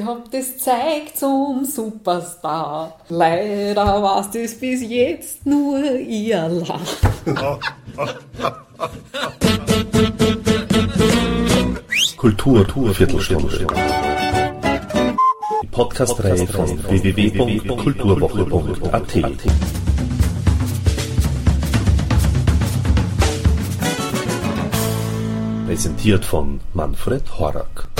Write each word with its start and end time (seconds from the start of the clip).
ich 0.00 0.06
hab 0.06 0.30
das 0.30 0.56
Zeug 0.56 1.14
zum 1.14 1.62
Superstar. 1.64 2.96
Leider 3.08 4.02
war's 4.02 4.30
das 4.30 4.54
bis 4.54 4.82
jetzt 4.82 5.44
nur 5.44 5.98
ihr 5.98 6.48
Lach. 6.48 6.80
Kultur, 12.16 12.64
Kultur 12.64 12.94
Viertelstunde. 12.94 13.66
Die 15.62 15.66
Podcast-Reihe 15.66 16.46
von 16.46 16.82
www.kulturwoche.at. 16.82 19.18
Präsentiert 25.66 26.24
von 26.24 26.60
Manfred 26.72 27.38
Horak. 27.38 27.90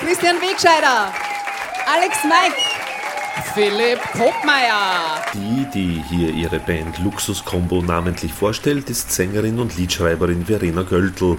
Christian 0.00 0.36
Wegscheider, 0.40 1.12
Alex 1.86 2.24
Mike, 2.24 2.56
Philipp 3.54 4.00
Kopmeier. 4.12 5.22
Die, 5.34 5.66
die 5.72 6.02
hier 6.08 6.30
ihre 6.30 6.58
Band 6.58 6.98
Luxus 6.98 7.44
Combo 7.44 7.82
namentlich 7.82 8.32
vorstellt, 8.32 8.90
ist 8.90 9.12
Sängerin 9.12 9.58
und 9.58 9.76
Liedschreiberin 9.76 10.46
Verena 10.46 10.82
Göltl, 10.82 11.38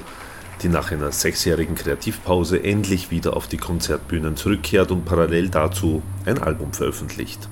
die 0.61 0.69
nach 0.69 0.91
einer 0.91 1.11
sechsjährigen 1.11 1.75
Kreativpause 1.75 2.63
endlich 2.63 3.11
wieder 3.11 3.35
auf 3.35 3.47
die 3.47 3.57
Konzertbühnen 3.57 4.35
zurückkehrt 4.35 4.91
und 4.91 5.05
parallel 5.05 5.49
dazu 5.49 6.01
ein 6.25 6.39
Album 6.39 6.73
veröffentlicht. 6.73 7.47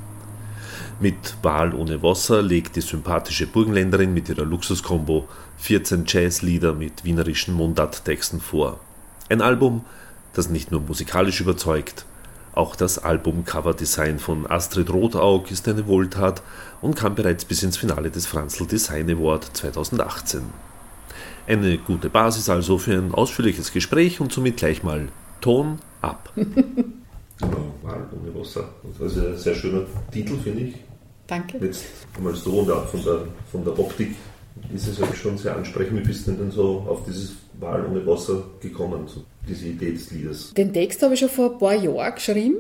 Mit 1.00 1.36
Wahl 1.42 1.74
ohne 1.74 2.04
Wasser 2.04 2.44
legt 2.44 2.76
die 2.76 2.82
sympathische 2.82 3.48
Burgenländerin 3.48 4.14
mit 4.14 4.30
ihrer 4.30 4.46
Luxus-Kombo 4.46 5.28
14 5.58 6.04
Jazzlieder 6.08 6.74
mit 6.74 7.04
wienerischen 7.04 7.56
Mundarttexten 7.56 8.40
vor. 8.40 8.80
Ein 9.32 9.40
Album, 9.40 9.86
das 10.34 10.50
nicht 10.50 10.72
nur 10.72 10.82
musikalisch 10.82 11.40
überzeugt, 11.40 12.06
auch 12.54 12.76
das 12.76 13.00
Albumcover-Design 13.00 14.20
von 14.20 14.46
Astrid 14.46 14.90
Rotaug 14.92 15.50
ist 15.52 15.70
eine 15.70 15.88
Wohltat 15.88 16.42
und 16.82 16.98
kam 16.98 17.16
bereits 17.16 17.46
bis 17.46 17.64
ins 17.64 17.78
Finale 17.78 18.12
des 18.12 18.26
Franzl 18.28 18.68
Design 18.68 19.10
Award 19.10 19.46
2018. 19.54 20.42
Eine 21.48 21.78
gute 21.78 22.10
Basis 22.10 22.50
also 22.50 22.78
für 22.78 22.92
ein 22.92 23.14
ausführliches 23.14 23.72
Gespräch 23.72 24.20
und 24.20 24.34
somit 24.34 24.58
gleich 24.58 24.84
mal 24.84 25.08
Ton 25.40 25.80
ab. 26.02 26.34
Genau, 27.40 27.74
ohne 27.84 28.40
Wasser. 28.40 28.70
Das 29.00 29.14
ist 29.14 29.18
ein 29.18 29.36
sehr 29.36 29.56
schöner 29.56 29.82
Titel, 30.12 30.38
finde 30.38 30.62
ich. 30.62 30.76
Danke. 31.26 31.58
Jetzt 31.58 31.86
einmal 32.16 32.36
so 32.36 32.60
und 32.60 32.70
auch 32.70 32.88
von 32.88 33.04
der, 33.04 33.26
von 33.52 33.64
der 33.64 33.80
Optik 33.80 34.16
ist 34.72 34.88
es 34.88 35.02
halt 35.02 35.18
schon 35.18 35.40
sehr 35.40 35.56
ansprechend. 35.56 36.00
Wie 36.00 36.08
bist 36.08 36.28
du 36.28 36.34
denn 36.34 36.52
so 36.52 36.86
auf 36.88 37.04
dieses 37.06 37.38
Wahl 37.62 37.86
ohne 37.86 38.06
Wasser 38.06 38.44
gekommen, 38.60 39.08
so 39.08 39.24
diese 39.48 39.68
Idee 39.68 39.92
des 39.92 40.12
Liedes? 40.12 40.54
Den 40.54 40.74
Text 40.74 41.02
habe 41.02 41.14
ich 41.14 41.20
schon 41.20 41.30
vor 41.30 41.54
ein 41.54 41.58
paar 41.60 41.76
Jahren 41.76 42.16
geschrieben. 42.16 42.56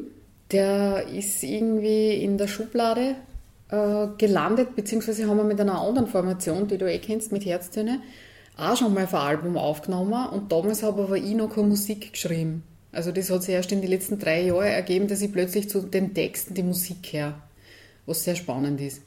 Der 0.51 1.07
ist 1.07 1.43
irgendwie 1.43 2.13
in 2.23 2.37
der 2.37 2.47
Schublade 2.47 3.15
äh, 3.69 4.07
gelandet, 4.17 4.75
beziehungsweise 4.75 5.27
haben 5.27 5.37
wir 5.37 5.43
mit 5.43 5.59
einer 5.59 5.81
anderen 5.81 6.07
Formation, 6.07 6.67
die 6.67 6.77
du 6.77 6.91
eh 6.91 6.99
kennst, 6.99 7.31
mit 7.31 7.45
Herztöne, 7.45 8.01
auch 8.57 8.77
schon 8.77 8.93
mal 8.93 9.05
ein 9.05 9.13
Album 9.13 9.57
aufgenommen 9.57 10.29
und 10.29 10.51
damals 10.51 10.83
habe 10.83 11.03
aber 11.03 11.17
ich 11.17 11.33
noch 11.33 11.55
keine 11.55 11.67
Musik 11.67 12.13
geschrieben. 12.13 12.63
Also 12.91 13.11
das 13.11 13.29
hat 13.29 13.43
sich 13.43 13.55
erst 13.55 13.71
in 13.71 13.81
den 13.81 13.89
letzten 13.89 14.19
drei 14.19 14.41
Jahren 14.41 14.67
ergeben, 14.67 15.07
dass 15.07 15.21
ich 15.21 15.31
plötzlich 15.31 15.69
zu 15.69 15.81
den 15.81 16.13
Texten 16.13 16.53
die 16.53 16.63
Musik 16.63 17.13
höre 17.13 17.35
was 18.05 18.23
sehr 18.23 18.35
spannend 18.35 18.79
ist. 18.81 19.01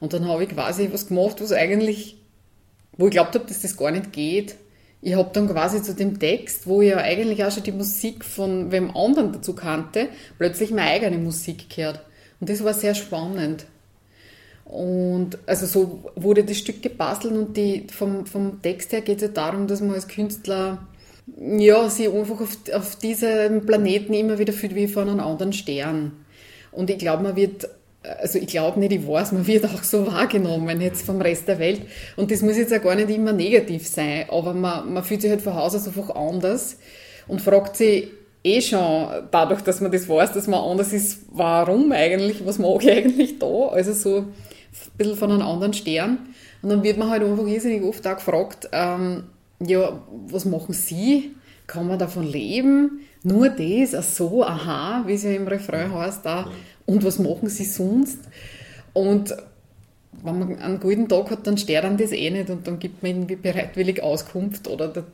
Und 0.00 0.12
dann 0.12 0.26
habe 0.26 0.44
ich 0.44 0.50
quasi 0.50 0.88
was 0.92 1.08
gemacht, 1.08 1.40
was 1.40 1.52
eigentlich, 1.52 2.16
wo 2.96 3.06
ich 3.06 3.12
glaubt 3.12 3.34
habe, 3.34 3.46
dass 3.46 3.62
das 3.62 3.76
gar 3.76 3.90
nicht 3.90 4.12
geht. 4.12 4.56
Ich 5.02 5.14
habe 5.14 5.30
dann 5.32 5.48
quasi 5.48 5.82
zu 5.82 5.94
dem 5.94 6.18
Text, 6.18 6.66
wo 6.66 6.82
ich 6.82 6.90
ja 6.90 6.98
eigentlich 6.98 7.44
auch 7.44 7.52
schon 7.52 7.62
die 7.62 7.72
Musik 7.72 8.24
von 8.24 8.72
wem 8.72 8.96
anderen 8.96 9.32
dazu 9.32 9.54
kannte, 9.54 10.08
plötzlich 10.38 10.70
meine 10.70 10.90
eigene 10.90 11.18
Musik 11.18 11.68
gehört. 11.74 12.00
Und 12.40 12.50
das 12.50 12.64
war 12.64 12.74
sehr 12.74 12.94
spannend. 12.94 13.66
Und 14.64 15.38
also 15.46 15.66
so 15.66 16.10
wurde 16.16 16.42
das 16.42 16.58
Stück 16.58 16.82
gebastelt 16.82 17.34
und 17.34 17.56
die, 17.56 17.86
vom, 17.92 18.26
vom 18.26 18.60
Text 18.62 18.92
her 18.92 19.00
geht 19.00 19.16
es 19.16 19.22
ja 19.22 19.28
darum, 19.28 19.68
dass 19.68 19.80
man 19.80 19.94
als 19.94 20.08
Künstler 20.08 20.88
ja, 21.38 21.88
sich 21.88 22.08
einfach 22.08 22.40
auf, 22.40 22.58
auf 22.72 22.96
diesem 22.96 23.64
Planeten 23.64 24.12
immer 24.12 24.38
wieder 24.38 24.52
fühlt 24.52 24.74
wie 24.74 24.88
von 24.88 25.08
einem 25.08 25.20
anderen 25.20 25.52
Stern. 25.52 26.12
Und 26.72 26.90
ich 26.90 26.98
glaube, 26.98 27.22
man 27.22 27.36
wird 27.36 27.68
also 28.20 28.38
ich 28.38 28.46
glaube 28.46 28.78
nicht, 28.80 28.92
ich 28.92 29.06
weiß, 29.06 29.32
man 29.32 29.46
wird 29.46 29.64
auch 29.64 29.82
so 29.82 30.06
wahrgenommen 30.06 30.80
jetzt 30.80 31.04
vom 31.04 31.20
Rest 31.20 31.48
der 31.48 31.58
Welt. 31.58 31.82
Und 32.16 32.30
das 32.30 32.42
muss 32.42 32.56
jetzt 32.56 32.72
ja 32.72 32.78
gar 32.78 32.94
nicht 32.94 33.10
immer 33.10 33.32
negativ 33.32 33.86
sein, 33.86 34.26
aber 34.28 34.54
man, 34.54 34.92
man 34.92 35.04
fühlt 35.04 35.22
sich 35.22 35.30
halt 35.30 35.42
von 35.42 35.54
Haus 35.54 35.74
aus 35.74 35.86
einfach 35.86 36.14
anders 36.14 36.78
und 37.28 37.42
fragt 37.42 37.76
sich 37.76 38.08
eh 38.44 38.60
schon, 38.60 39.08
dadurch, 39.30 39.62
dass 39.62 39.80
man 39.80 39.90
das 39.90 40.08
weiß, 40.08 40.32
dass 40.32 40.46
man 40.46 40.60
anders 40.60 40.92
ist, 40.92 41.22
warum 41.32 41.90
eigentlich, 41.92 42.46
was 42.46 42.58
mag 42.58 42.82
ich 42.84 42.90
eigentlich 42.90 43.38
da? 43.38 43.68
Also 43.68 43.92
so 43.92 44.18
ein 44.18 44.34
bisschen 44.96 45.16
von 45.16 45.32
einem 45.32 45.42
anderen 45.42 45.72
Stern. 45.72 46.18
Und 46.62 46.70
dann 46.70 46.82
wird 46.82 46.98
man 46.98 47.10
halt 47.10 47.22
einfach 47.22 47.46
irrsinnig 47.46 47.82
oft 47.82 48.06
auch 48.06 48.16
gefragt, 48.16 48.68
ähm, 48.72 49.24
ja, 49.60 50.00
was 50.28 50.44
machen 50.44 50.74
Sie? 50.74 51.34
Kann 51.66 51.88
man 51.88 51.98
davon 51.98 52.24
leben? 52.24 53.00
Nur 53.22 53.48
das, 53.48 53.94
ach 53.94 54.02
so, 54.02 54.44
aha, 54.44 55.02
wie 55.06 55.14
es 55.14 55.24
ja 55.24 55.32
im 55.32 55.48
Refrain 55.48 55.92
heißt, 55.92 56.24
da 56.24 56.48
und 56.86 57.04
was 57.04 57.18
machen 57.18 57.48
sie 57.48 57.64
sonst? 57.64 58.20
Und 58.92 59.34
wenn 60.22 60.38
man 60.38 60.58
einen 60.58 60.80
guten 60.80 61.08
Tag 61.08 61.30
hat, 61.30 61.46
dann 61.46 61.58
stört 61.58 61.84
dann 61.84 61.96
das 61.96 62.12
eh 62.12 62.30
nicht 62.30 62.48
und 62.50 62.66
dann 62.66 62.78
gibt 62.78 63.02
man 63.02 63.12
irgendwie 63.12 63.36
bereitwillig 63.36 64.02
Auskunft 64.02 64.68
oder 64.68 64.88
der, 64.88 65.04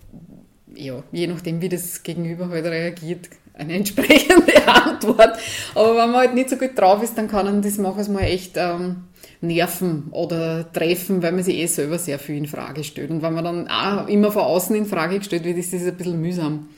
ja, 0.74 1.02
je 1.10 1.26
nachdem, 1.26 1.60
wie 1.60 1.68
das 1.68 2.02
Gegenüber 2.02 2.48
halt 2.48 2.66
reagiert, 2.66 3.28
eine 3.54 3.74
entsprechende 3.76 4.66
Antwort. 4.66 5.38
Aber 5.74 5.96
wenn 5.96 6.10
man 6.10 6.16
halt 6.16 6.34
nicht 6.34 6.50
so 6.50 6.56
gut 6.56 6.78
drauf 6.78 7.02
ist, 7.02 7.16
dann 7.19 7.28
kann 7.28 7.46
man 7.46 7.62
das 7.62 7.78
manchmal 7.78 8.08
mal 8.08 8.22
echt 8.22 8.52
ähm, 8.56 9.04
nerven 9.42 10.04
oder 10.12 10.72
treffen, 10.72 11.22
weil 11.22 11.32
man 11.32 11.42
sich 11.42 11.56
eh 11.56 11.66
selber 11.66 11.98
sehr 11.98 12.19
viel 12.19 12.36
in 12.36 12.47
Frage 12.47 12.84
stellt. 12.84 13.10
Und 13.10 13.22
wenn 13.22 13.34
man 13.34 13.44
dann 13.44 13.69
auch 13.69 14.08
immer 14.08 14.30
von 14.30 14.42
außen 14.42 14.75
in 14.75 14.86
Frage 14.86 15.19
gestellt 15.19 15.44
wird, 15.44 15.58
ist 15.58 15.72
das 15.72 15.82
ein 15.82 15.97
bisschen 15.97 16.20
mühsam. 16.20 16.69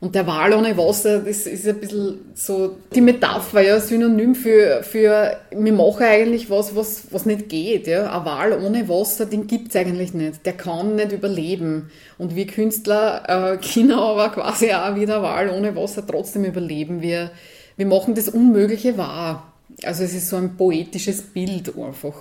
Und 0.00 0.14
der 0.14 0.26
Wal 0.26 0.52
ohne 0.52 0.76
Wasser, 0.76 1.20
das 1.20 1.46
ist 1.46 1.66
ein 1.66 1.80
bisschen 1.80 2.18
so 2.34 2.76
die 2.94 3.00
Metapher, 3.00 3.62
ja, 3.62 3.80
Synonym 3.80 4.34
für, 4.34 4.82
für 4.82 5.38
wir 5.50 5.72
machen 5.72 6.02
eigentlich 6.02 6.50
was, 6.50 6.76
was, 6.76 7.06
was 7.10 7.24
nicht 7.24 7.48
geht. 7.48 7.86
Ja. 7.86 8.12
Ein 8.12 8.24
Wal 8.26 8.52
ohne 8.64 8.88
Wasser, 8.88 9.24
den 9.24 9.46
gibt's 9.46 9.74
eigentlich 9.74 10.12
nicht. 10.12 10.44
Der 10.44 10.52
kann 10.52 10.96
nicht 10.96 11.12
überleben. 11.12 11.90
Und 12.18 12.36
wir 12.36 12.46
Künstler 12.46 13.22
äh, 13.26 13.56
können 13.56 13.92
aber 13.92 14.28
quasi 14.28 14.72
auch 14.72 14.94
wie 14.94 15.06
der 15.06 15.22
Wal 15.22 15.48
ohne 15.48 15.74
Wasser 15.74 16.06
trotzdem 16.06 16.44
überleben. 16.44 17.00
Wir, 17.00 17.30
wir 17.76 17.86
machen 17.86 18.14
das 18.14 18.28
Unmögliche 18.28 18.98
wahr. 18.98 19.53
Also 19.82 20.04
es 20.04 20.14
ist 20.14 20.28
so 20.28 20.36
ein 20.36 20.56
poetisches 20.56 21.22
Bild 21.22 21.76
einfach. 21.76 22.14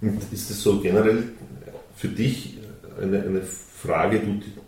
Und 0.00 0.20
ist 0.32 0.50
das 0.50 0.60
so 0.60 0.80
generell 0.80 1.24
für 1.96 2.08
dich 2.08 2.58
eine, 3.00 3.22
eine 3.22 3.42
Frage, 3.42 4.20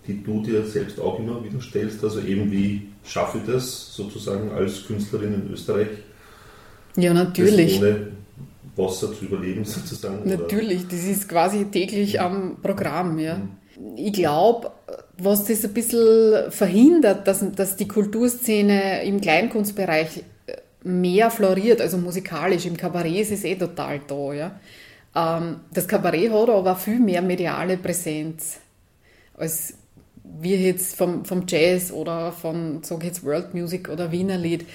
die 0.07 0.23
du 0.23 0.43
dir 0.43 0.65
selbst 0.67 1.01
auch 1.01 1.19
immer 1.19 1.43
wieder 1.45 1.61
stellst. 1.61 2.03
Also 2.05 2.21
eben, 2.21 2.51
wie 2.51 2.89
schaffe 3.05 3.39
ich 3.39 3.45
das 3.51 3.95
sozusagen 3.95 4.51
als 4.51 4.87
Künstlerin 4.87 5.35
in 5.35 5.53
Österreich? 5.53 5.89
Ja, 6.97 7.15
natürlich. 7.15 7.79
Ohne 7.79 8.09
Wasser 8.77 9.13
zu 9.15 9.25
überleben 9.25 9.65
sozusagen? 9.65 10.29
Natürlich, 10.29 10.81
oder? 10.81 10.89
das 10.91 11.05
ist 11.05 11.29
quasi 11.29 11.67
täglich 11.67 12.15
mhm. 12.15 12.21
am 12.21 12.57
Programm. 12.63 13.19
Ja. 13.19 13.39
Mhm. 13.39 13.97
Ich 13.97 14.13
glaube, 14.13 14.71
was 15.19 15.45
das 15.45 15.65
ein 15.65 15.75
bisschen 15.75 16.51
verhindert, 16.51 17.27
dass, 17.27 17.45
dass 17.55 17.77
die 17.77 17.89
Kulturszene 17.89 19.05
im 19.05 19.21
Kleinkunstbereich 19.21 20.23
mehr 20.83 21.31
floriert, 21.31 21.81
also 21.81 21.99
musikalisch, 21.99 22.67
im 22.67 22.77
Kabarett 22.77 23.21
ist 23.21 23.33
es 23.33 23.45
eh 23.45 23.57
total 23.57 24.01
da. 24.07 24.33
Ja. 24.33 24.61
Ähm, 25.15 25.61
das 25.73 25.89
Kabarett 25.89 26.33
hat 26.33 26.49
aber 26.49 26.77
viel 26.77 27.01
mehr 27.01 27.23
mediale 27.23 27.77
Präsenz 27.77 28.61
als 29.37 29.75
wir 30.25 30.59
jetzt 30.59 30.97
vom, 30.97 31.25
vom 31.25 31.45
Jazz 31.47 31.93
oder 31.93 32.33
von, 32.33 32.83
sag 32.83 33.05
jetzt 33.05 33.25
World 33.25 33.55
Music 33.55 33.89
oder 33.89 34.13
Wiener 34.13 34.37
Lied, 34.39 34.67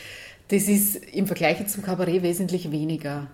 das 0.47 0.63
ist 0.63 0.95
im 1.13 1.27
Vergleich 1.27 1.65
zum 1.67 1.83
Kabarett 1.83 2.23
wesentlich 2.23 2.71
weniger. 2.71 3.27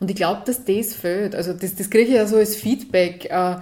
Und 0.00 0.10
ich 0.10 0.16
glaube, 0.16 0.42
dass 0.44 0.64
das 0.64 0.94
fehlt. 0.94 1.34
Also 1.34 1.52
das, 1.52 1.74
das 1.74 1.90
kriege 1.90 2.10
ich 2.10 2.14
ja 2.14 2.26
so 2.26 2.36
als 2.36 2.56
Feedback. 2.56 3.26
Äh, 3.26 3.56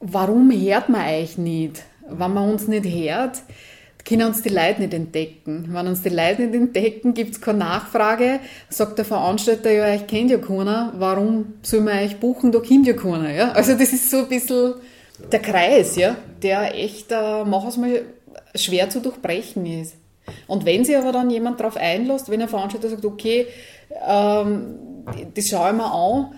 warum 0.00 0.50
hört 0.50 0.88
man 0.88 1.06
euch 1.06 1.38
nicht? 1.38 1.82
Wenn 2.08 2.34
man 2.34 2.50
uns 2.50 2.66
nicht 2.66 2.84
hört, 2.84 3.42
können 4.04 4.26
uns 4.26 4.42
die 4.42 4.48
Leute 4.48 4.80
nicht 4.80 4.94
entdecken. 4.94 5.68
Wenn 5.70 5.86
uns 5.86 6.02
die 6.02 6.08
Leute 6.08 6.42
nicht 6.42 6.54
entdecken, 6.54 7.14
gibt 7.14 7.32
es 7.32 7.40
keine 7.40 7.58
Nachfrage. 7.58 8.40
Sagt 8.68 8.98
der 8.98 9.04
Veranstalter, 9.04 9.70
ja, 9.70 9.94
ich 9.94 10.06
kennt 10.06 10.30
ja 10.30 10.38
keiner. 10.38 10.92
Warum 10.96 11.54
soll 11.62 11.80
man 11.80 11.98
euch 11.98 12.18
buchen? 12.18 12.52
Da 12.52 12.60
kennt 12.60 12.86
ja 12.86 12.94
keiner. 12.94 13.30
Ja? 13.32 13.52
Also 13.52 13.72
das 13.72 13.92
ist 13.92 14.10
so 14.10 14.18
ein 14.18 14.28
bisschen 14.28 14.74
der 15.30 15.40
Kreis, 15.40 15.96
ja, 15.96 16.16
der 16.42 16.74
echt, 16.74 17.12
äh, 17.12 17.44
mach 17.44 17.76
mal, 17.76 18.02
schwer 18.54 18.88
zu 18.88 19.00
durchbrechen 19.00 19.66
ist. 19.66 19.94
Und 20.46 20.64
wenn 20.64 20.84
sich 20.84 20.96
aber 20.96 21.12
dann 21.12 21.30
jemand 21.30 21.60
darauf 21.60 21.76
einlässt, 21.76 22.30
wenn 22.30 22.42
ein 22.42 22.48
Veranstalter 22.48 22.88
sagt, 22.88 23.04
okay, 23.04 23.46
ähm, 24.06 24.76
das 25.34 25.48
schaue 25.48 25.70
ich 25.70 25.76
mir 25.76 25.92
an, 25.92 26.34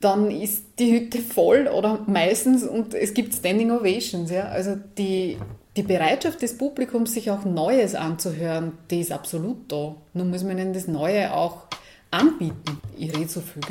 dann 0.00 0.30
ist 0.30 0.64
die 0.78 0.92
Hütte 0.92 1.18
voll 1.20 1.68
oder 1.68 2.00
meistens 2.06 2.64
und 2.64 2.94
es 2.94 3.14
gibt 3.14 3.34
Standing 3.34 3.70
Ovations. 3.70 4.30
Ja? 4.30 4.44
Also 4.46 4.76
die, 4.98 5.38
die 5.76 5.82
Bereitschaft 5.82 6.42
des 6.42 6.58
Publikums, 6.58 7.14
sich 7.14 7.30
auch 7.30 7.44
Neues 7.44 7.94
anzuhören, 7.94 8.78
die 8.90 9.00
ist 9.00 9.12
absolut 9.12 9.70
da. 9.70 9.96
Nun 10.12 10.30
muss 10.30 10.44
man 10.44 10.58
ihnen 10.58 10.72
das 10.72 10.86
Neue 10.86 11.32
auch 11.32 11.64
anbieten. 12.10 12.80
Ich 12.96 13.14
rede 13.16 13.28
so 13.28 13.40
viel. 13.40 13.62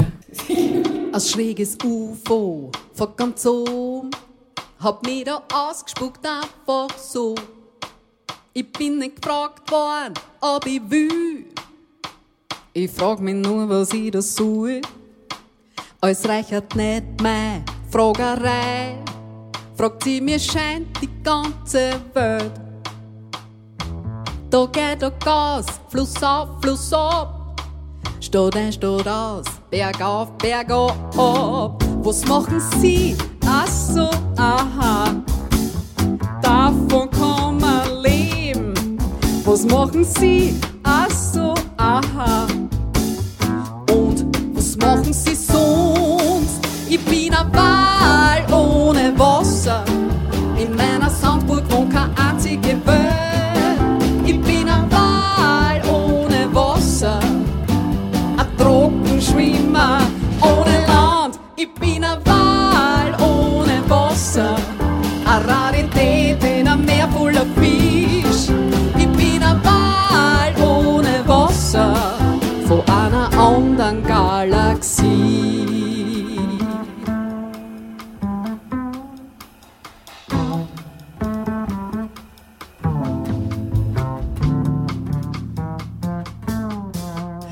Ein 1.14 1.22
schräges 1.22 1.78
UFO 1.84 2.72
von 2.94 3.16
ganz 3.16 3.46
oben 3.46 4.10
hab 4.82 5.06
mich 5.06 5.26
da 5.26 5.44
ausgespuckt 5.54 6.26
einfach 6.26 6.98
so. 6.98 7.36
Ich 8.54 8.72
bin 8.74 8.98
nicht 8.98 9.22
gefragt 9.22 9.72
worden, 9.72 10.16
ob 10.42 10.66
ich 10.66 10.82
will. 10.90 11.46
Ich 12.74 12.90
frag 12.90 13.20
mich 13.20 13.36
nur, 13.36 13.70
was 13.70 13.94
ich 13.94 14.10
da 14.10 14.22
suche. 14.22 14.82
Als 16.00 16.28
reichert 16.28 16.76
nicht 16.76 17.04
meine 17.22 17.64
Fragerei. 17.92 18.98
Fragt 19.82 20.04
sie 20.04 20.22
mir, 20.22 20.38
scheint 20.38 21.02
die 21.02 21.10
ganze 21.24 21.94
Welt. 22.14 22.52
Da 24.52 24.66
geht 24.68 25.02
der 25.02 25.10
Gas, 25.10 25.66
Fluss 25.90 26.22
auf, 26.22 26.50
Fluss 26.62 26.94
ab. 26.94 27.60
Stadt 28.20 28.56
ein, 28.58 28.72
Stadt 28.72 29.08
aus, 29.08 29.46
Berg 29.72 30.00
auf, 30.00 30.38
Berg 30.38 30.70
ab. 30.70 31.84
Was 32.04 32.24
machen 32.28 32.62
sie? 32.80 33.18
Ach 33.44 33.66
so, 33.66 34.08
aha. 34.38 35.16
Davon 36.44 37.10
kann 37.10 37.58
man 37.58 38.04
leben. 38.04 39.00
Was 39.44 39.66
machen 39.66 40.04
sie? 40.04 40.60
Ach 40.84 41.10
so, 41.10 41.56
aha. 41.78 42.46
Und 43.90 44.28
was 44.54 44.78
machen 44.78 45.12
sie 45.12 45.34
Land. 61.80 62.31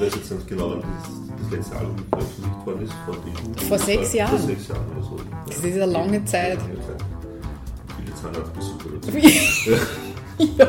Weiß 0.02 0.16
jetzt 0.16 0.32
nicht 0.32 0.48
genau, 0.48 0.72
wann 0.72 0.82
das, 0.82 1.42
das 1.42 1.52
letzte 1.52 1.76
Album 1.78 1.96
veröffentlicht 2.10 2.66
worden 2.66 2.82
ist. 2.84 2.94
Vor, 3.06 3.16
diesem- 3.26 3.68
Vor 3.68 3.78
sechs 3.80 4.14
Jahren. 4.14 4.30
Vor 4.38 4.48
sechs 4.48 4.68
Jahren 4.68 4.86
oder 4.96 5.04
so. 5.04 5.18
Das 5.48 5.58
ist 5.58 5.66
eine 5.76 5.86
lange 5.86 6.26
Zeit. 6.26 6.58
Lange. 6.58 6.78
Viele 7.98 8.16
Zahnarztbesuche 8.16 8.90
dazu. 9.02 10.52
ja. 10.58 10.68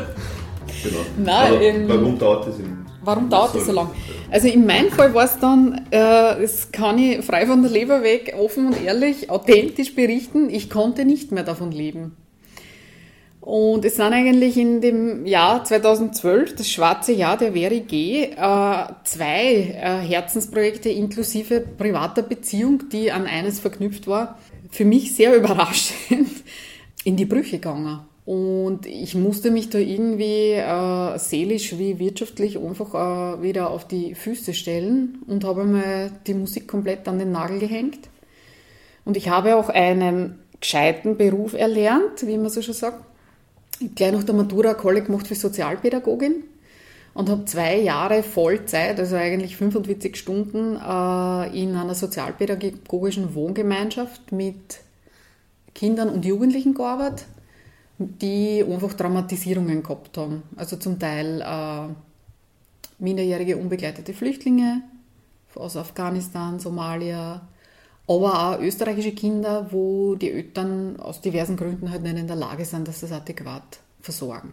Genau. 0.83 0.99
Nein, 1.19 1.53
ähm, 1.61 1.89
warum 1.89 2.19
dauert 2.19 2.47
das 2.49 2.59
in 2.59 2.79
Warum 3.03 3.29
dauert 3.31 3.55
das 3.55 3.67
so 3.67 3.73
lang? 3.73 3.91
Also 4.31 4.49
in 4.49 4.67
meinem 4.67 4.91
Fall 4.91 5.13
war 5.15 5.25
es 5.25 5.39
dann, 5.39 5.87
äh, 5.91 6.41
das 6.41 6.71
kann 6.71 6.99
ich 6.99 7.25
frei 7.25 7.47
von 7.47 7.63
der 7.63 7.71
Leber 7.71 8.03
weg, 8.03 8.35
offen 8.39 8.69
und 8.69 8.83
ehrlich, 8.85 9.31
authentisch 9.31 9.95
berichten, 9.95 10.49
ich 10.51 10.71
konnte 10.71 11.05
nicht 11.05 11.33
mehr 11.33 11.43
davon 11.43 11.73
leben. 11.73 12.17
Und 13.41 13.87
es 13.87 13.97
sind 13.97 14.13
eigentlich 14.13 14.59
in 14.59 14.83
dem 14.83 15.25
Jahr 15.25 15.65
2012, 15.65 16.57
das 16.57 16.69
schwarze 16.69 17.13
Jahr 17.13 17.39
der 17.39 17.55
Veri 17.55 17.81
G, 17.81 18.25
äh, 18.25 18.37
zwei 19.05 19.77
äh, 19.81 20.07
Herzensprojekte 20.07 20.91
inklusive 20.91 21.61
privater 21.61 22.23
Beziehung, 22.23 22.91
die 22.91 23.11
an 23.11 23.27
eines 23.27 23.59
verknüpft 23.59 24.07
war, 24.07 24.39
für 24.71 24.85
mich 24.85 25.15
sehr 25.17 25.35
überraschend 25.37 26.29
in 27.05 27.17
die 27.17 27.25
Brüche 27.25 27.57
gegangen. 27.57 28.01
Und 28.27 28.85
ich 28.85 29.15
musste 29.15 29.51
mich 29.51 29.71
da 29.71 29.79
irgendwie 29.79 30.53
äh, 30.53 31.19
seelisch 31.19 31.79
wie 31.79 31.99
wirtschaftlich 31.99 32.59
einfach 32.59 33.41
wieder 33.43 33.71
auf 33.71 33.89
die 33.89 34.15
Füße 34.15 34.53
stellen 34.53 35.23
und 35.27 35.45
habe 35.45 35.65
mir 35.65 36.13
die 36.27 36.35
Musik 36.35 36.69
komplett 36.69 37.09
an 37.09 37.19
den 37.19 37.33
Nagel 37.33 37.59
gehängt. 37.59 38.11
Und 39.07 39.17
ich 39.17 39.31
habe 39.31 39.57
auch 39.57 39.71
einen 39.71 40.39
gescheiten 40.61 41.17
Beruf 41.17 41.55
erlernt, 41.55 42.27
wie 42.27 42.37
man 42.37 42.51
so 42.51 42.61
schon 42.61 42.75
sagt. 42.75 43.10
Gleich 43.95 44.13
nach 44.13 44.25
der 44.25 44.35
Matura 44.35 44.75
Kolleg 44.75 45.07
gemacht 45.07 45.27
für 45.27 45.35
Sozialpädagogin 45.35 46.45
und 47.15 47.29
habe 47.31 47.47
zwei 47.47 47.79
Jahre 47.79 48.23
Vollzeit, 48.23 48.99
also 48.99 49.17
eigentlich 49.17 49.57
45 49.57 50.17
Stunden, 50.17 50.77
äh, 50.77 51.63
in 51.63 51.75
einer 51.75 51.95
sozialpädagogischen 51.95 53.35
Wohngemeinschaft 53.35 54.33
mit 54.33 54.81
Kindern 55.75 56.11
und 56.11 56.25
Jugendlichen 56.25 56.75
gearbeitet, 56.75 57.27
die 57.99 58.65
einfach 58.69 58.93
Traumatisierungen 58.95 59.83
gehabt 59.83 60.17
haben. 60.19 60.43
Also 60.57 60.77
zum 60.77 60.99
Teil 60.99 61.41
äh, 61.41 61.93
minderjährige 62.99 63.57
unbegleitete 63.57 64.13
Flüchtlinge 64.13 64.83
aus 65.55 65.77
Afghanistan, 65.77 66.61
Somalia, 66.61 67.41
aber 68.11 68.57
auch 68.57 68.61
österreichische 68.61 69.13
Kinder, 69.13 69.69
wo 69.71 70.17
die 70.17 70.33
Eltern 70.33 70.99
aus 70.99 71.21
diversen 71.21 71.57
Gründen 71.57 71.93
halt 71.93 72.03
nicht 72.03 72.19
in 72.19 72.27
der 72.27 72.35
Lage 72.35 72.65
sind, 72.65 72.89
dass 72.89 72.99
sie 72.99 73.07
das 73.07 73.17
adäquat 73.17 73.79
versorgen. 74.01 74.53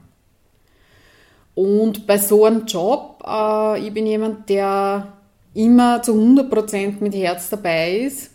Und 1.56 2.06
bei 2.06 2.20
so 2.20 2.46
einem 2.46 2.68
Job, 2.68 3.24
äh, 3.28 3.80
ich 3.80 3.92
bin 3.92 4.06
jemand, 4.06 4.48
der 4.48 5.12
immer 5.56 6.04
zu 6.04 6.14
100% 6.14 7.02
mit 7.02 7.16
Herz 7.16 7.50
dabei 7.50 7.98
ist. 7.98 8.30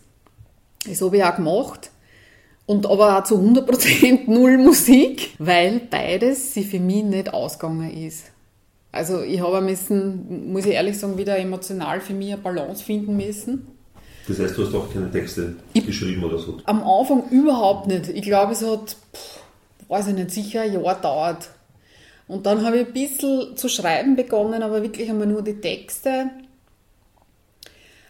Das 0.85 1.01
habe 1.01 1.15
ich 1.15 1.23
auch 1.23 1.37
gemacht. 1.37 1.89
Und 2.65 2.85
aber 2.85 3.17
auch 3.17 3.23
zu 3.23 3.35
100% 3.35 4.23
null 4.29 4.57
Musik, 4.57 5.35
weil 5.39 5.79
beides 5.89 6.53
sie 6.53 6.65
für 6.65 6.81
mich 6.81 7.05
nicht 7.05 7.33
ausgegangen 7.33 7.95
ist. 7.95 8.25
Also 8.91 9.21
ich 9.21 9.39
habe 9.39 9.61
müssen, 9.61 10.51
muss 10.51 10.65
ich 10.65 10.73
ehrlich 10.73 10.99
sagen, 10.99 11.17
wieder 11.17 11.37
emotional 11.37 12.01
für 12.01 12.13
mich 12.13 12.33
eine 12.33 12.41
Balance 12.41 12.83
finden 12.83 13.15
müssen. 13.15 13.72
Das 14.27 14.39
heißt, 14.39 14.57
du 14.57 14.65
hast 14.65 14.73
auch 14.75 14.91
keine 14.91 15.11
Texte 15.11 15.55
Ich- 15.73 15.85
geschrieben 15.85 16.23
oder 16.23 16.37
so. 16.39 16.59
Am 16.65 16.81
Anfang 16.83 17.29
überhaupt 17.29 17.87
nicht. 17.87 18.09
Ich 18.09 18.21
glaube, 18.21 18.53
es 18.53 18.65
hat, 18.65 18.95
pff, 19.13 19.39
weiß 19.89 20.07
ich 20.07 20.13
nicht, 20.15 20.31
sicher 20.31 20.61
ein 20.61 20.73
Jahr 20.73 20.95
gedauert. 20.95 21.49
Und 22.27 22.45
dann 22.45 22.65
habe 22.65 22.77
ich 22.79 22.87
ein 22.87 22.93
bisschen 22.93 23.57
zu 23.57 23.67
schreiben 23.67 24.15
begonnen, 24.15 24.63
aber 24.63 24.81
wirklich 24.81 25.09
einmal 25.09 25.27
nur 25.27 25.41
die 25.41 25.59
Texte. 25.59 26.29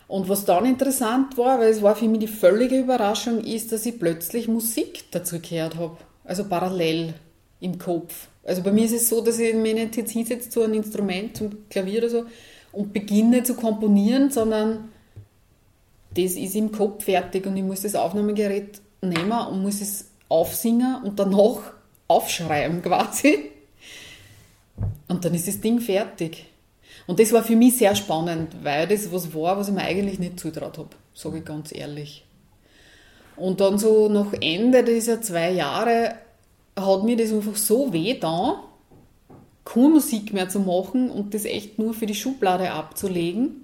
Und 0.07 0.29
was 0.29 0.45
dann 0.45 0.65
interessant 0.65 1.37
war, 1.37 1.59
weil 1.59 1.69
es 1.69 1.81
war 1.81 1.95
für 1.95 2.07
mich 2.07 2.19
die 2.19 2.27
völlige 2.27 2.77
Überraschung, 2.77 3.39
ist, 3.43 3.71
dass 3.71 3.85
ich 3.85 3.97
plötzlich 3.97 4.47
Musik 4.47 5.05
dazu 5.11 5.39
gehört 5.39 5.75
habe. 5.77 5.97
Also 6.23 6.43
parallel 6.43 7.15
im 7.59 7.79
Kopf. 7.79 8.27
Also 8.43 8.61
bei 8.61 8.71
mir 8.71 8.85
ist 8.85 8.93
es 8.93 9.09
so, 9.09 9.21
dass 9.21 9.39
ich 9.39 9.55
mich 9.55 9.73
nicht 9.73 9.97
jetzt 9.97 10.11
hinsetze 10.11 10.49
zu 10.49 10.61
einem 10.61 10.75
Instrument, 10.75 11.37
zum 11.37 11.67
Klavier 11.69 11.99
oder 11.99 12.09
so, 12.09 12.25
und 12.71 12.93
beginne 12.93 13.43
zu 13.43 13.55
komponieren, 13.55 14.29
sondern 14.29 14.89
das 16.15 16.33
ist 16.33 16.55
im 16.55 16.71
Kopf 16.71 17.05
fertig 17.05 17.45
und 17.45 17.57
ich 17.57 17.63
muss 17.63 17.81
das 17.81 17.95
Aufnahmegerät 17.95 18.81
nehmen 19.01 19.47
und 19.47 19.61
muss 19.61 19.81
es 19.81 20.09
aufsingen 20.29 21.03
und 21.03 21.19
danach 21.19 21.59
aufschreiben 22.07 22.81
quasi. 22.81 23.51
Und 25.07 25.25
dann 25.25 25.33
ist 25.33 25.47
das 25.47 25.59
Ding 25.59 25.79
fertig. 25.79 26.45
Und 27.07 27.19
das 27.19 27.31
war 27.33 27.43
für 27.43 27.55
mich 27.55 27.77
sehr 27.77 27.95
spannend, 27.95 28.55
weil 28.63 28.87
das 28.87 29.11
was 29.11 29.33
war, 29.33 29.57
was 29.57 29.67
ich 29.67 29.73
mir 29.73 29.81
eigentlich 29.81 30.19
nicht 30.19 30.39
zutraut 30.39 30.77
habe, 30.77 30.89
sage 31.13 31.39
ich 31.39 31.45
ganz 31.45 31.73
ehrlich. 31.73 32.25
Und 33.35 33.59
dann 33.59 33.77
so 33.77 34.09
nach 34.09 34.33
Ende 34.39 34.83
dieser 34.83 35.21
zwei 35.21 35.51
Jahre 35.51 36.15
hat 36.75 37.03
mir 37.03 37.17
das 37.17 37.33
einfach 37.33 37.55
so 37.55 37.91
weh 37.91 38.17
da, 38.19 38.63
keine 39.65 39.89
Musik 39.89 40.33
mehr 40.33 40.49
zu 40.49 40.59
machen 40.59 41.09
und 41.09 41.33
das 41.33 41.45
echt 41.45 41.79
nur 41.79 41.93
für 41.93 42.05
die 42.05 42.15
Schublade 42.15 42.71
abzulegen 42.71 43.62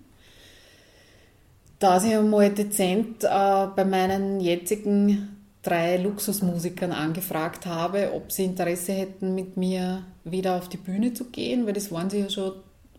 dass 1.79 2.03
ich 2.03 2.15
einmal 2.15 2.49
dezent 2.49 3.23
äh, 3.23 3.27
bei 3.75 3.85
meinen 3.85 4.41
jetzigen 4.41 5.35
drei 5.61 5.97
Luxusmusikern 5.97 6.91
angefragt 6.91 7.65
habe, 7.65 8.11
ob 8.13 8.31
sie 8.31 8.45
Interesse 8.45 8.93
hätten, 8.93 9.35
mit 9.35 9.57
mir 9.57 10.03
wieder 10.23 10.55
auf 10.57 10.69
die 10.69 10.77
Bühne 10.77 11.13
zu 11.13 11.25
gehen, 11.25 11.65
weil 11.65 11.73
das 11.73 11.91
waren 11.91 12.09
sie 12.09 12.19
ja 12.19 12.29
schon 12.29 12.53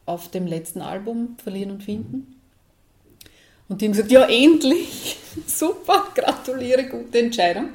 auf 0.06 0.28
dem 0.28 0.46
letzten 0.46 0.80
Album 0.80 1.37
Verlieren 1.42 1.72
und 1.72 1.82
Finden. 1.82 2.40
Und 3.68 3.80
die 3.80 3.87
haben 3.87 3.92
gesagt, 3.92 4.10
ja, 4.10 4.25
endlich, 4.26 5.16
super, 5.46 6.04
gratuliere, 6.14 6.84
gute 6.84 7.20
Entscheidung. 7.20 7.70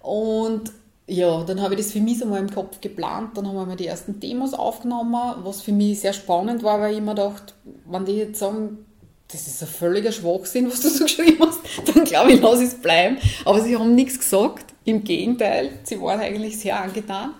Und 0.00 0.72
ja, 1.06 1.44
dann 1.44 1.60
habe 1.60 1.74
ich 1.74 1.80
das 1.80 1.92
für 1.92 2.00
mich 2.00 2.18
so 2.18 2.26
mal 2.26 2.40
im 2.40 2.50
Kopf 2.50 2.80
geplant, 2.80 3.36
dann 3.36 3.46
haben 3.46 3.56
wir 3.56 3.66
mal 3.66 3.76
die 3.76 3.86
ersten 3.86 4.20
Demos 4.20 4.54
aufgenommen, 4.54 5.14
was 5.44 5.60
für 5.62 5.72
mich 5.72 6.00
sehr 6.00 6.14
spannend 6.14 6.62
war, 6.62 6.80
weil 6.80 6.92
ich 6.92 6.98
immer 6.98 7.14
dachte, 7.14 7.54
wenn 7.86 8.06
die 8.06 8.12
jetzt 8.12 8.38
sagen, 8.38 8.86
das 9.34 9.48
ist 9.48 9.60
ein 9.62 9.68
völliger 9.68 10.12
Schwachsinn, 10.12 10.70
was 10.70 10.80
du 10.80 10.88
so 10.88 11.04
geschrieben 11.04 11.38
hast, 11.40 11.58
dann 11.92 12.04
glaube 12.04 12.32
ich, 12.32 12.40
lass 12.40 12.60
es 12.60 12.74
bleiben. 12.74 13.18
Aber 13.44 13.60
sie 13.60 13.76
haben 13.76 13.94
nichts 13.94 14.18
gesagt, 14.18 14.72
im 14.84 15.02
Gegenteil, 15.02 15.70
sie 15.82 16.00
waren 16.00 16.20
eigentlich 16.20 16.58
sehr 16.58 16.80
angetan. 16.80 17.34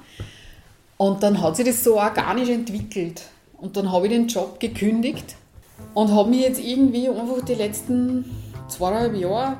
Und 0.96 1.22
dann 1.22 1.40
hat 1.40 1.56
sich 1.56 1.66
das 1.66 1.84
so 1.84 1.96
organisch 1.96 2.48
entwickelt. 2.48 3.22
Und 3.58 3.76
dann 3.76 3.92
habe 3.92 4.06
ich 4.06 4.12
den 4.12 4.26
Job 4.26 4.58
gekündigt 4.58 5.36
und 5.94 6.10
habe 6.12 6.30
mich 6.30 6.40
jetzt 6.40 6.60
irgendwie 6.60 7.08
einfach 7.08 7.44
die 7.44 7.54
letzten 7.54 8.24
zweieinhalb 8.68 9.14
Jahre 9.14 9.58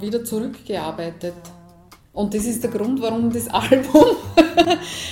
wieder 0.00 0.22
zurückgearbeitet. 0.22 1.34
Und 2.14 2.32
das 2.32 2.44
ist 2.44 2.62
der 2.62 2.70
Grund, 2.70 3.02
warum 3.02 3.32
das 3.32 3.48
Album 3.52 4.16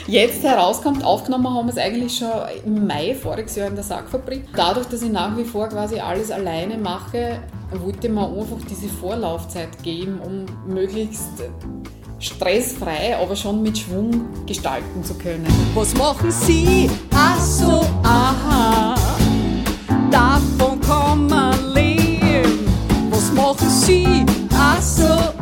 jetzt 0.06 0.44
herauskommt. 0.44 1.04
Aufgenommen 1.04 1.52
haben 1.52 1.66
wir 1.66 1.72
es 1.72 1.78
eigentlich 1.78 2.16
schon 2.16 2.30
im 2.64 2.86
Mai 2.86 3.14
voriges 3.14 3.56
Jahr 3.56 3.66
in 3.68 3.74
der 3.74 3.82
Sackfabrik. 3.82 4.44
Dadurch, 4.54 4.86
dass 4.86 5.02
ich 5.02 5.10
nach 5.10 5.36
wie 5.36 5.44
vor 5.44 5.68
quasi 5.68 5.98
alles 5.98 6.30
alleine 6.30 6.78
mache, 6.78 7.40
wollte 7.72 8.08
man 8.08 8.38
einfach 8.38 8.58
diese 8.70 8.88
Vorlaufzeit 8.88 9.82
geben, 9.82 10.20
um 10.20 10.72
möglichst 10.72 11.42
stressfrei, 12.20 13.16
aber 13.20 13.34
schon 13.34 13.62
mit 13.62 13.78
Schwung 13.78 14.46
gestalten 14.46 15.02
zu 15.02 15.14
können. 15.14 15.48
Was 15.74 15.92
machen 15.94 16.30
Sie? 16.30 16.88
Ach 17.12 17.40
so, 17.40 17.84
aha. 18.04 18.94
Davon 20.08 20.80
kann 20.80 21.26
man 21.26 21.74
leben. 21.74 22.64
Was 23.10 23.32
machen 23.32 23.68
Sie? 23.68 24.24
Ach 24.54 24.80
so, 24.80 25.02
aha. 25.02 25.41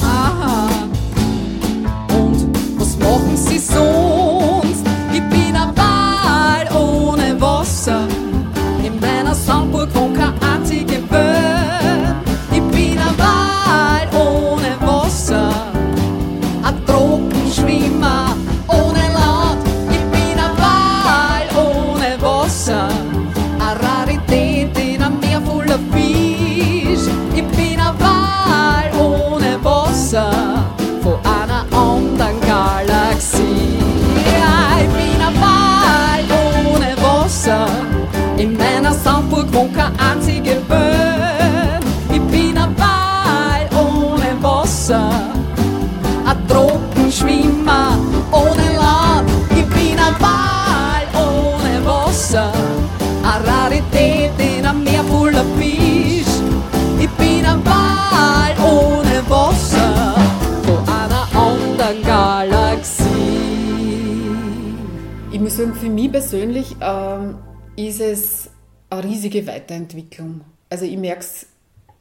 Mich 66.11 66.21
persönlich 66.21 66.77
ähm, 66.81 67.39
ist 67.77 68.01
es 68.01 68.51
eine 68.91 69.05
riesige 69.05 69.47
Weiterentwicklung. 69.47 70.41
Also 70.69 70.85
ich 70.85 70.97
merke 70.97 71.21
es, 71.21 71.47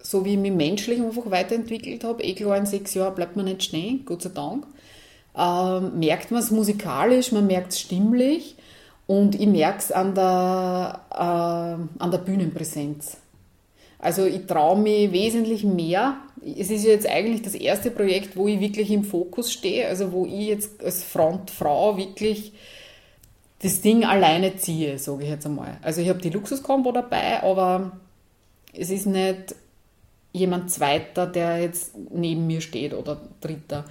so 0.01 0.25
wie 0.25 0.33
ich 0.33 0.39
mich 0.39 0.51
menschlich 0.51 0.99
einfach 0.99 1.29
weiterentwickelt 1.29 2.03
habe, 2.03 2.23
eh 2.23 2.33
klar 2.33 2.57
in 2.57 2.65
sechs 2.65 2.93
Jahren 2.95 3.13
bleibt 3.13 3.35
man 3.35 3.45
nicht 3.45 3.63
stehen, 3.63 4.03
Gott 4.05 4.23
sei 4.23 4.29
Dank, 4.29 4.65
ähm, 5.37 5.99
merkt 5.99 6.31
man 6.31 6.41
es 6.41 6.49
musikalisch, 6.49 7.31
man 7.31 7.45
merkt 7.45 7.73
es 7.73 7.81
stimmlich 7.81 8.55
und 9.05 9.39
ich 9.39 9.47
merke 9.47 9.79
es 9.79 9.91
an 9.91 10.15
der, 10.15 11.01
äh, 11.11 12.01
an 12.01 12.11
der 12.11 12.17
Bühnenpräsenz. 12.19 13.17
Also 13.99 14.25
ich 14.25 14.47
traue 14.47 14.79
mich 14.79 15.11
wesentlich 15.11 15.63
mehr. 15.63 16.15
Es 16.57 16.71
ist 16.71 16.85
ja 16.85 16.91
jetzt 16.91 17.07
eigentlich 17.07 17.43
das 17.43 17.53
erste 17.53 17.91
Projekt, 17.91 18.35
wo 18.37 18.47
ich 18.47 18.59
wirklich 18.59 18.89
im 18.91 19.03
Fokus 19.03 19.51
stehe, 19.51 19.87
also 19.87 20.11
wo 20.13 20.25
ich 20.25 20.47
jetzt 20.47 20.83
als 20.83 21.03
Frontfrau 21.03 21.97
wirklich 21.97 22.53
das 23.61 23.81
Ding 23.81 24.05
alleine 24.05 24.55
ziehe, 24.55 24.97
sage 24.97 25.23
ich 25.23 25.29
jetzt 25.29 25.45
einmal. 25.45 25.77
Also 25.81 26.01
ich 26.01 26.09
habe 26.09 26.19
die 26.19 26.29
Luxuskombo 26.29 26.91
dabei, 26.91 27.43
aber 27.43 27.91
es 28.73 28.89
ist 28.89 29.05
nicht 29.05 29.55
jemand 30.31 30.71
Zweiter, 30.71 31.27
der 31.27 31.59
jetzt 31.59 31.91
neben 32.11 32.47
mir 32.47 32.61
steht 32.61 32.93
oder 32.93 33.19
Dritter. 33.41 33.85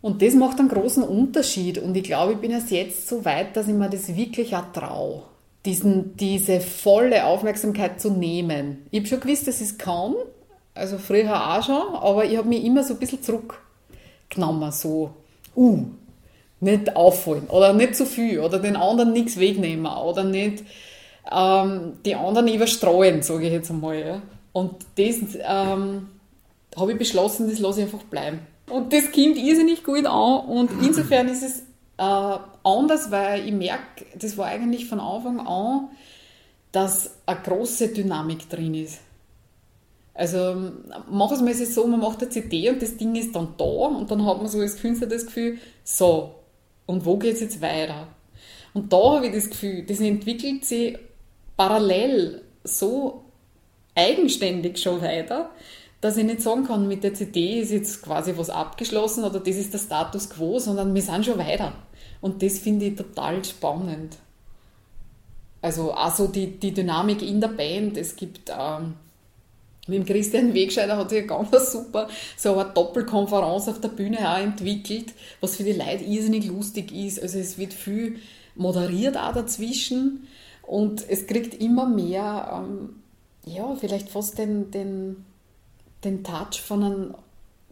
Und 0.00 0.22
das 0.22 0.34
macht 0.34 0.58
einen 0.58 0.68
großen 0.68 1.02
Unterschied. 1.02 1.78
Und 1.78 1.96
ich 1.96 2.04
glaube, 2.04 2.32
ich 2.32 2.38
bin 2.38 2.50
erst 2.50 2.70
jetzt 2.70 3.08
so 3.08 3.24
weit, 3.24 3.56
dass 3.56 3.68
ich 3.68 3.74
mir 3.74 3.90
das 3.90 4.14
wirklich 4.14 4.54
auch 4.56 4.72
traue, 4.72 5.22
diesen, 5.64 6.16
diese 6.16 6.60
volle 6.60 7.26
Aufmerksamkeit 7.26 8.00
zu 8.00 8.10
nehmen. 8.10 8.86
Ich 8.90 9.00
habe 9.00 9.08
schon 9.08 9.20
gewusst, 9.20 9.46
dass 9.48 9.60
ich 9.60 9.70
es 9.70 9.78
kann, 9.78 10.14
also 10.74 10.98
früher 10.98 11.34
auch 11.34 11.62
schon, 11.62 11.94
aber 11.94 12.24
ich 12.24 12.36
habe 12.36 12.48
mich 12.48 12.64
immer 12.64 12.84
so 12.84 12.94
ein 12.94 13.00
bisschen 13.00 13.22
zurückgenommen, 13.22 14.70
so, 14.72 15.10
uh, 15.56 15.84
nicht 16.60 16.96
auffallen 16.96 17.46
oder 17.48 17.72
nicht 17.72 17.94
zu 17.94 18.06
viel 18.06 18.40
oder 18.40 18.58
den 18.58 18.76
anderen 18.76 19.12
nichts 19.12 19.38
wegnehmen 19.38 19.86
oder 19.86 20.24
nicht 20.24 20.64
ähm, 21.30 21.94
die 22.04 22.14
anderen 22.14 22.48
überstreuen, 22.48 23.22
sage 23.22 23.46
ich 23.46 23.52
jetzt 23.52 23.70
einmal. 23.70 24.00
Ja. 24.00 24.22
Und 24.52 24.74
das 24.96 25.16
ähm, 25.40 26.08
habe 26.76 26.92
ich 26.92 26.98
beschlossen, 26.98 27.48
das 27.48 27.58
lasse 27.58 27.80
ich 27.80 27.86
einfach 27.86 28.04
bleiben. 28.04 28.40
Und 28.68 28.92
das 28.92 29.04
kommt 29.12 29.36
irrsinnig 29.36 29.84
gut 29.84 30.06
an 30.06 30.40
und 30.40 30.70
insofern 30.82 31.28
ist 31.28 31.42
es 31.42 31.60
äh, 31.96 32.38
anders, 32.64 33.10
weil 33.10 33.46
ich 33.46 33.52
merke, 33.52 34.04
das 34.14 34.36
war 34.36 34.46
eigentlich 34.46 34.86
von 34.86 35.00
Anfang 35.00 35.46
an, 35.46 35.88
dass 36.72 37.16
eine 37.24 37.40
große 37.40 37.88
Dynamik 37.88 38.48
drin 38.50 38.74
ist. 38.74 39.00
Also 40.12 40.72
mach 41.08 41.30
es 41.30 41.40
mal 41.40 41.54
so, 41.54 41.86
man 41.86 42.00
macht 42.00 42.20
eine 42.20 42.28
CD 42.28 42.68
und 42.70 42.82
das 42.82 42.96
Ding 42.96 43.14
ist 43.14 43.34
dann 43.34 43.54
da 43.56 43.64
und 43.64 44.10
dann 44.10 44.26
hat 44.26 44.38
man 44.38 44.48
so 44.48 44.58
als 44.58 44.76
Künstler 44.76 45.06
das 45.06 45.26
Gefühl, 45.26 45.58
so, 45.84 46.34
und 46.88 47.04
wo 47.04 47.18
geht 47.18 47.34
es 47.34 47.40
jetzt 47.40 47.60
weiter? 47.60 48.08
Und 48.72 48.92
da 48.92 49.16
habe 49.16 49.26
ich 49.26 49.34
das 49.34 49.50
Gefühl, 49.50 49.84
das 49.84 50.00
entwickelt 50.00 50.64
sich 50.64 50.98
parallel 51.56 52.42
so 52.64 53.24
eigenständig 53.94 54.78
schon 54.78 55.02
weiter, 55.02 55.50
dass 56.00 56.16
ich 56.16 56.24
nicht 56.24 56.40
sagen 56.40 56.64
kann, 56.64 56.88
mit 56.88 57.04
der 57.04 57.12
CD 57.12 57.60
ist 57.60 57.72
jetzt 57.72 58.02
quasi 58.02 58.32
was 58.36 58.48
abgeschlossen 58.48 59.24
oder 59.24 59.38
das 59.38 59.56
ist 59.56 59.72
der 59.72 59.78
Status 59.78 60.30
quo, 60.30 60.58
sondern 60.58 60.94
wir 60.94 61.02
sind 61.02 61.26
schon 61.26 61.38
weiter. 61.38 61.74
Und 62.20 62.42
das 62.42 62.58
finde 62.58 62.86
ich 62.86 62.96
total 62.96 63.44
spannend. 63.44 64.16
Also 65.60 65.92
also 65.92 66.26
die, 66.26 66.58
die 66.58 66.72
Dynamik 66.72 67.20
in 67.20 67.40
der 67.40 67.48
Band, 67.48 67.98
es 67.98 68.16
gibt 68.16 68.50
ähm, 68.56 68.94
mit 69.88 69.98
dem 69.98 70.06
Christian 70.06 70.54
Wegscheider 70.54 70.96
hat 70.96 71.10
sich 71.10 71.26
ganz 71.26 71.72
super 71.72 72.08
so 72.36 72.56
eine 72.56 72.70
Doppelkonferenz 72.70 73.68
auf 73.68 73.80
der 73.80 73.88
Bühne 73.88 74.18
auch 74.30 74.38
entwickelt, 74.38 75.14
was 75.40 75.56
für 75.56 75.64
die 75.64 75.72
Leute 75.72 76.04
irrsinnig 76.04 76.46
lustig 76.46 76.92
ist. 76.92 77.20
Also 77.20 77.38
es 77.38 77.58
wird 77.58 77.72
viel 77.72 78.18
moderiert 78.54 79.16
auch 79.16 79.32
dazwischen 79.32 80.26
und 80.62 81.08
es 81.08 81.26
kriegt 81.26 81.54
immer 81.54 81.88
mehr, 81.88 82.62
ähm, 82.62 83.00
ja, 83.46 83.74
vielleicht 83.76 84.10
fast 84.10 84.38
den, 84.38 84.70
den, 84.70 85.24
den 86.04 86.22
Touch 86.22 86.60
von 86.60 86.82
einem 86.82 87.14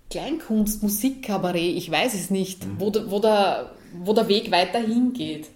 Kleinkunst, 0.09 0.83
Musikkabarett, 0.83 1.77
ich 1.77 1.91
weiß 1.91 2.15
es 2.15 2.31
nicht, 2.31 2.65
mhm. 2.65 2.77
wo, 2.79 2.91
der, 2.91 3.11
wo, 3.11 3.19
der, 3.19 3.73
wo 4.03 4.13
der 4.13 4.29
Weg 4.29 4.51
weiterhin 4.51 5.13
geht. 5.13 5.49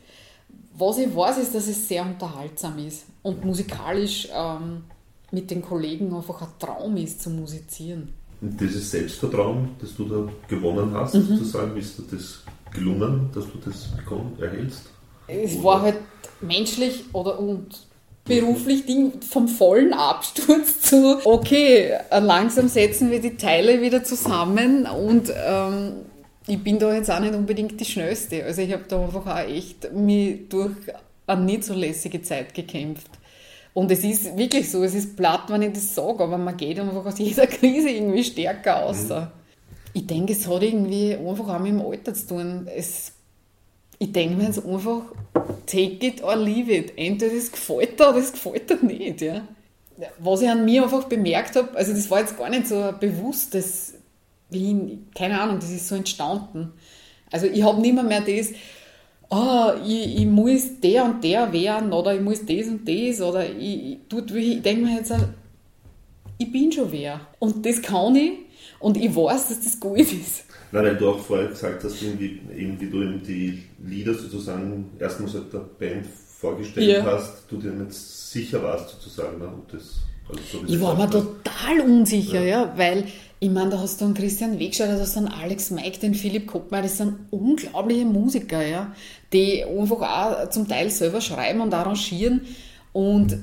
Was 0.77 0.99
ich 0.99 1.15
weiß, 1.15 1.39
ist, 1.39 1.55
dass 1.55 1.69
es 1.69 1.89
sehr 1.89 2.03
unterhaltsam 2.03 2.79
ist 2.79 3.05
und 3.23 3.45
musikalisch 3.45 4.29
ähm, 4.35 4.85
mit 5.31 5.51
den 5.51 5.63
Kollegen 5.63 6.15
einfach 6.15 6.43
ein 6.43 6.49
Traum 6.59 6.97
ist 6.97 7.23
zu 7.23 7.31
musizieren. 7.31 8.13
Und 8.41 8.61
dieses 8.61 8.91
Selbstvertrauen, 8.91 9.71
das 9.81 9.95
du 9.95 10.05
da 10.05 10.29
gewonnen 10.49 10.93
hast, 10.95 11.15
mhm. 11.15 11.27
sozusagen, 11.27 11.77
ist 11.77 11.99
dir 11.99 12.05
das 12.11 12.43
gelungen, 12.73 13.31
dass 13.35 13.45
du 13.45 13.59
das 13.65 13.89
bekommen, 13.97 14.37
erhältst? 14.41 14.83
Es 15.27 15.63
war 15.63 15.83
halt 15.83 15.99
menschlich 16.41 17.05
oder 17.13 17.39
und 17.39 17.87
beruflich 18.25 18.87
Ding 18.87 19.21
vom 19.23 19.49
vollen 19.49 19.93
Absturz 19.93 20.81
zu, 20.81 21.19
okay, 21.25 21.99
langsam 22.11 22.69
setzen 22.69 23.11
wir 23.11 23.21
die 23.21 23.37
Teile 23.37 23.81
wieder 23.81 24.05
zusammen 24.05 24.87
und 24.87 25.33
ähm, 25.35 25.93
ich 26.47 26.63
bin 26.63 26.79
da 26.79 26.95
jetzt 26.95 27.11
auch 27.11 27.21
nicht 27.21 27.35
unbedingt 27.35 27.81
die 27.81 27.85
Schnellste. 27.85 28.45
Also 28.45 28.63
ich 28.63 28.73
habe 28.73 28.85
da 28.89 29.03
einfach 29.03 29.27
auch 29.27 29.49
echt 29.49 29.93
mich 29.93 30.49
durch 30.49 30.73
eine 31.27 31.45
nicht 31.45 31.65
so 31.65 31.75
lässige 31.75 32.23
Zeit 32.23 32.55
gekämpft. 32.55 33.11
Und 33.73 33.91
es 33.91 34.05
ist 34.05 34.37
wirklich 34.37 34.71
so, 34.71 34.83
es 34.83 34.95
ist 34.95 35.17
platt, 35.17 35.45
wenn 35.49 35.63
ich 35.63 35.73
das 35.73 35.95
sage, 35.95 36.23
aber 36.25 36.39
man 36.39 36.57
geht 36.57 36.79
einfach 36.79 37.05
aus 37.07 37.19
jeder 37.19 37.47
Krise 37.49 37.91
irgendwie 37.91 38.25
stärker 38.25 38.85
aus. 38.85 39.09
Mhm. 39.09 39.29
Ich 39.93 40.07
denke, 40.07 40.33
es 40.33 40.47
hat 40.47 40.63
irgendwie 40.63 41.15
einfach 41.15 41.49
auch 41.49 41.59
mit 41.59 41.73
dem 41.73 41.81
Alter 41.81 42.15
zu 42.15 42.29
tun. 42.29 42.69
Es, 42.75 43.13
ich 43.99 44.13
denke 44.13 44.37
mir 44.37 44.45
jetzt 44.45 44.65
einfach, 44.65 45.03
take 45.67 46.07
it 46.07 46.23
or 46.23 46.37
leave 46.37 46.73
it. 46.73 46.93
Entweder 46.97 47.35
es 47.35 47.51
gefällt 47.51 47.99
dir 47.99 48.11
oder 48.11 48.19
es 48.19 48.33
gefällt 48.33 48.71
dir 48.71 48.79
nicht. 48.83 49.21
Ja. 49.21 49.43
Was 50.19 50.43
ich 50.43 50.49
an 50.49 50.65
mir 50.65 50.83
einfach 50.83 51.05
bemerkt 51.05 51.57
habe, 51.57 51.77
also 51.77 51.93
das 51.93 52.11
war 52.11 52.21
jetzt 52.21 52.39
gar 52.39 52.49
nicht 52.49 52.67
so 52.67 52.81
ein 52.81 52.99
bewusstes, 52.99 53.95
wie, 54.49 54.99
keine 55.15 55.41
Ahnung, 55.41 55.59
das 55.61 55.71
ist 55.71 55.89
so 55.89 55.95
entstanden. 55.95 56.73
Also 57.31 57.47
ich 57.47 57.63
habe 57.63 57.81
nicht 57.81 57.95
mehr, 57.95 58.03
mehr 58.03 58.21
das, 58.21 58.49
oh, 59.31 59.73
ich, 59.87 60.19
ich 60.21 60.27
muss 60.27 60.81
der 60.81 61.05
und 61.05 61.25
der 61.25 61.53
werden 61.53 61.93
oder 61.93 62.15
ich 62.15 62.21
muss 62.21 62.45
das 62.45 62.67
und 62.67 62.87
das 62.87 63.21
oder 63.21 63.49
ich, 63.49 63.99
ich, 64.13 64.35
ich 64.35 64.63
denke 64.63 64.83
mir 64.83 64.97
jetzt, 64.97 65.13
ich 66.39 66.51
bin 66.51 66.71
schon 66.73 66.91
wer. 66.91 67.21
Und 67.39 67.65
das 67.65 67.81
kann 67.81 68.17
ich 68.17 68.33
und 68.79 68.97
ich 68.97 69.15
weiß, 69.15 69.49
dass 69.49 69.61
das 69.63 69.79
gut 69.79 69.99
ist. 69.99 70.45
Nein, 70.73 70.85
weil 70.85 70.97
du 70.97 71.11
auch 71.11 71.19
vorher 71.19 71.49
gesagt 71.49 71.83
hast, 71.83 72.03
irgendwie, 72.03 72.41
eben 72.57 72.81
wie 72.81 72.89
du 72.89 73.03
eben 73.03 73.23
die 73.23 73.63
Lieder 73.85 74.15
sozusagen 74.15 74.91
erstmals 74.99 75.35
halt 75.35 75.53
der 75.53 75.59
Band 75.59 76.07
vorgestellt 76.07 76.89
ja. 76.89 77.05
hast, 77.05 77.51
du 77.51 77.57
dir 77.57 77.73
nicht 77.73 77.93
sicher 77.93 78.63
warst 78.63 78.91
sozusagen, 78.91 79.39
ne, 79.39 79.47
ob 79.47 79.71
das 79.71 79.97
also 80.29 80.41
so 80.59 80.65
ich 80.67 80.81
war 80.81 80.97
mir 80.97 81.11
total 81.11 81.81
unsicher, 81.85 82.41
ja. 82.41 82.63
ja, 82.63 82.73
weil 82.77 83.05
ich 83.43 83.51
meine, 83.51 83.71
da 83.71 83.81
hast 83.81 84.01
du 84.01 84.05
einen 84.05 84.15
Christian 84.15 84.59
Wegscheider, 84.59 84.95
da 84.95 85.01
hast 85.01 85.17
du 85.17 85.21
einen 85.21 85.29
Alex 85.29 85.71
Mike, 85.71 85.99
den 85.99 86.15
Philipp 86.15 86.47
Koppmeier, 86.47 86.83
das 86.83 86.99
sind 86.99 87.15
unglaubliche 87.31 88.05
Musiker, 88.05 88.65
ja, 88.65 88.93
die 89.33 89.65
einfach 89.65 90.03
auch 90.03 90.51
zum 90.51 90.69
Teil 90.69 90.91
selber 90.91 91.23
schreiben 91.23 91.63
und 91.63 91.73
arrangieren 91.73 92.43
und 92.93 93.39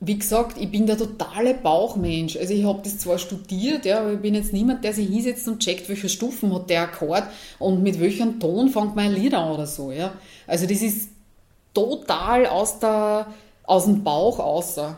wie 0.00 0.18
gesagt, 0.18 0.58
ich 0.58 0.70
bin 0.70 0.86
der 0.86 0.98
totale 0.98 1.54
Bauchmensch. 1.54 2.36
Also 2.36 2.52
ich 2.52 2.64
habe 2.64 2.80
das 2.82 2.98
zwar 2.98 3.18
studiert, 3.18 3.84
ja, 3.84 4.00
aber 4.00 4.14
ich 4.14 4.20
bin 4.20 4.34
jetzt 4.34 4.52
niemand, 4.52 4.84
der 4.84 4.92
sich 4.92 5.08
hinsetzt 5.08 5.46
und 5.48 5.60
checkt, 5.60 5.88
welche 5.88 6.08
Stufen 6.08 6.52
hat 6.54 6.68
der 6.68 6.82
Akkord 6.82 7.24
und 7.58 7.82
mit 7.82 8.00
welchem 8.00 8.40
Ton 8.40 8.68
fängt 8.70 8.96
mein 8.96 9.12
Lied 9.12 9.34
an 9.34 9.52
oder 9.52 9.66
so. 9.66 9.92
Ja. 9.92 10.12
Also 10.46 10.66
das 10.66 10.82
ist 10.82 11.10
total 11.74 12.46
aus, 12.46 12.78
der, 12.80 13.26
aus 13.64 13.84
dem 13.84 14.02
Bauch 14.02 14.38
außer. 14.38 14.96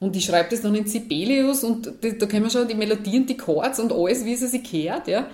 Und 0.00 0.16
ich 0.16 0.24
schreibe 0.24 0.48
das 0.50 0.62
dann 0.62 0.74
in 0.74 0.86
Sibelius 0.86 1.62
und 1.62 1.92
da 2.00 2.26
können 2.26 2.44
wir 2.44 2.50
schon 2.50 2.66
die 2.66 2.74
Melodien, 2.74 3.26
die 3.26 3.36
Chords 3.36 3.78
und 3.78 3.92
alles, 3.92 4.24
wie 4.24 4.32
es 4.32 4.40
sich 4.40 4.70
gehört. 4.70 5.06
Ja. 5.06 5.28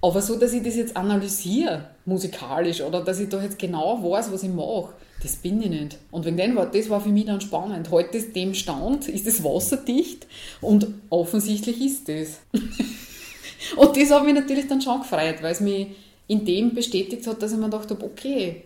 Aber 0.00 0.22
so, 0.22 0.36
dass 0.36 0.54
ich 0.54 0.62
das 0.62 0.74
jetzt 0.74 0.96
analysiere, 0.96 1.90
musikalisch, 2.06 2.80
oder 2.80 3.02
dass 3.04 3.20
ich 3.20 3.28
da 3.28 3.42
jetzt 3.42 3.58
genau 3.58 4.02
weiß, 4.02 4.32
was 4.32 4.42
ich 4.42 4.50
mache, 4.50 4.94
das 5.22 5.36
bin 5.36 5.60
ich 5.60 5.68
nicht. 5.68 5.98
Und 6.10 6.24
wegen 6.24 6.36
dem 6.36 6.56
war, 6.56 6.66
das 6.66 6.88
war 6.88 7.00
für 7.00 7.10
mich 7.10 7.26
dann 7.26 7.40
spannend. 7.40 7.90
Heute 7.90 8.16
ist 8.18 8.34
dem 8.34 8.54
Stand, 8.54 9.08
ist 9.08 9.26
es 9.26 9.44
wasserdicht 9.44 10.26
und 10.60 10.86
offensichtlich 11.10 11.80
ist 11.80 12.08
es. 12.08 12.38
und 13.76 13.96
das 13.96 14.10
hat 14.10 14.24
mich 14.24 14.34
natürlich 14.34 14.66
dann 14.66 14.80
schon 14.80 15.00
gefreut, 15.00 15.42
weil 15.42 15.52
es 15.52 15.60
mich 15.60 15.88
in 16.26 16.44
dem 16.44 16.74
bestätigt 16.74 17.26
hat, 17.26 17.42
dass 17.42 17.52
ich 17.52 17.58
mir 17.58 17.64
gedacht 17.64 17.90
habe, 17.90 18.04
okay, 18.04 18.64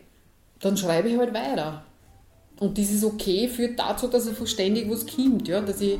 dann 0.60 0.76
schreibe 0.76 1.08
ich 1.08 1.18
halt 1.18 1.34
weiter. 1.34 1.84
Und 2.60 2.78
dieses 2.78 3.02
Okay 3.02 3.48
führt 3.48 3.78
dazu, 3.78 4.06
dass 4.06 4.26
er 4.26 4.46
ständig 4.46 4.88
was 4.88 5.06
kommt, 5.06 5.48
ja, 5.48 5.60
dass 5.60 5.80
ich 5.80 5.98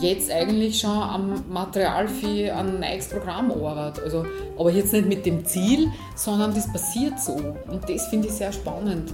jetzt 0.00 0.30
eigentlich 0.30 0.80
schon 0.80 0.90
am 0.90 1.44
Material 1.48 2.08
für 2.08 2.54
ein 2.56 2.80
neues 2.80 3.08
Programm 3.08 3.52
arbeite. 3.52 4.02
Also, 4.02 4.24
aber 4.58 4.70
jetzt 4.70 4.92
nicht 4.92 5.06
mit 5.06 5.24
dem 5.26 5.44
Ziel, 5.44 5.88
sondern 6.16 6.54
das 6.54 6.72
passiert 6.72 7.20
so. 7.20 7.32
Und 7.32 7.88
das 7.88 8.08
finde 8.08 8.28
ich 8.28 8.34
sehr 8.34 8.52
spannend 8.52 9.12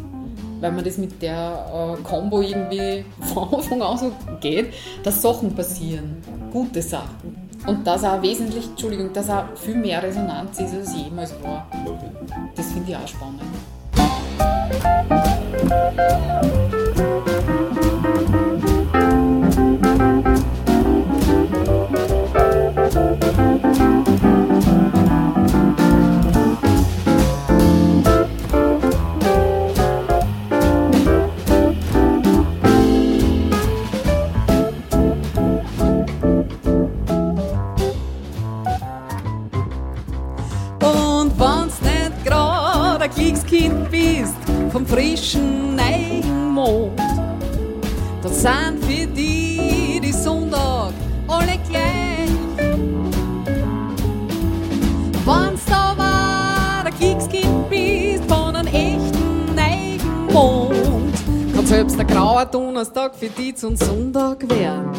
weil 0.65 0.73
man 0.73 0.85
das 0.85 0.97
mit 0.97 1.21
der 1.21 1.97
äh, 1.99 2.03
Combo 2.03 2.41
irgendwie 2.41 3.05
von 3.35 3.53
Anfang 3.53 3.83
an 3.83 3.99
so 3.99 4.13
geht, 4.41 4.73
dass 5.03 5.21
Sachen 5.21 5.55
passieren, 5.55 6.23
gute 6.51 6.81
Sachen. 6.81 7.37
Und 7.67 7.87
dass 7.87 8.03
auch 8.03 8.23
wesentlich, 8.23 8.67
Entschuldigung, 8.69 9.13
dass 9.13 9.29
auch 9.29 9.45
viel 9.57 9.77
mehr 9.77 10.03
Resonanz 10.03 10.59
ist, 10.61 10.75
als 10.75 10.97
jemals 10.97 11.35
war. 11.43 11.67
Das 12.57 12.73
finde 12.73 12.93
ich 12.93 12.97
auch 12.97 13.09
spannend. 13.09 13.43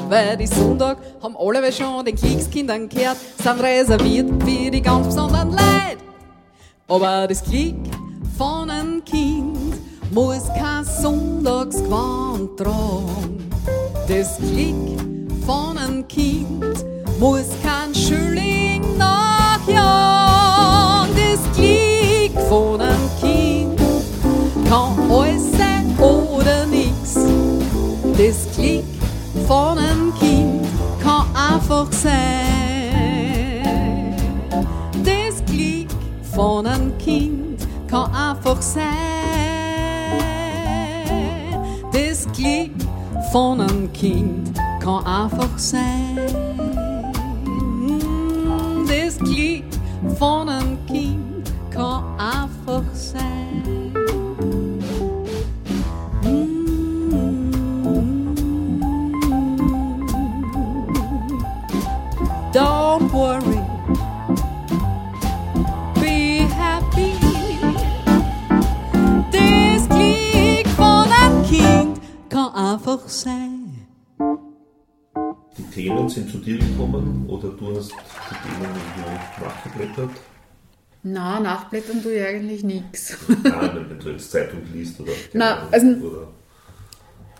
Weil 0.10 0.38
die 0.38 0.48
Sonntag 0.48 0.98
haben 1.22 1.36
alle 1.38 1.72
schon 1.72 2.06
den 2.06 2.16
Kriegskindern 2.16 2.90
gehört, 2.90 3.18
sind 3.42 3.62
reserviert 3.62 4.30
für 4.44 4.72
die 4.72 4.82
ganz 4.82 5.08
besonderen 5.08 5.52
Leid. 5.52 5.98
Aber 6.88 7.28
das 7.28 7.44
Glück 7.44 7.76
von 8.38 8.70
einem 8.70 9.04
Kind 9.04 9.58
muss 10.12 10.48
kein 10.58 10.86
Sonntagsgewand 10.86 12.58
tragen. 12.58 13.50
Das 14.08 14.38
Glück 14.38 15.00
von 15.46 15.78
einem 15.78 16.08
Kind 16.08 16.64
muss 17.20 17.48
kein 17.64 17.94
Schüling 17.96 18.98
nachjagen. 18.98 19.86
Das 21.16 21.40
Glück 21.58 22.40
von 22.48 22.82
einem 22.82 23.10
Kind 23.20 23.80
kann 24.70 25.12
alles 25.12 25.52
sein 25.52 25.98
oder 25.98 26.66
nix. 26.68 27.16
Das 28.18 28.48
Glück 28.56 28.95
von 29.48 29.78
einem 29.78 30.14
Kind 30.20 30.66
kann 31.02 31.26
einfach 31.36 31.92
sein. 31.92 32.16
Das 35.04 35.44
Glück 35.46 35.90
von 36.34 36.66
einem 36.66 36.98
Kind 36.98 37.68
kan 37.88 38.12
einfach 38.14 38.62
sein. 38.62 38.86
Das 41.92 42.28
Glück 42.34 42.72
von 43.32 43.62
einem 43.62 43.92
Kind 43.94 44.52
kann 44.80 45.06
einfach 45.06 45.58
sein. 45.58 46.18
Das 48.88 49.20
Glück 49.20 49.66
von 50.18 50.50
einem 50.50 50.85
sind 76.16 76.30
zu 76.32 76.38
dir 76.40 76.58
gekommen 76.58 77.26
oder 77.28 77.50
du 77.50 77.76
hast 77.76 77.92
die 77.92 78.50
Themen 78.50 78.76
irgendwie 78.76 79.44
nachgeblättert? 79.44 80.10
Nein, 81.04 81.44
nachblättern 81.44 82.02
tue 82.02 82.14
ich 82.14 82.26
eigentlich 82.26 82.64
nichts. 82.64 83.16
Nein, 83.28 83.86
wenn 83.90 84.00
du 84.00 84.10
jetzt 84.10 84.32
Zeitung 84.32 84.62
liest 84.74 85.00
oder. 85.00 85.12
Nein, 85.34 85.58
also. 85.72 85.88
Oder 85.88 86.28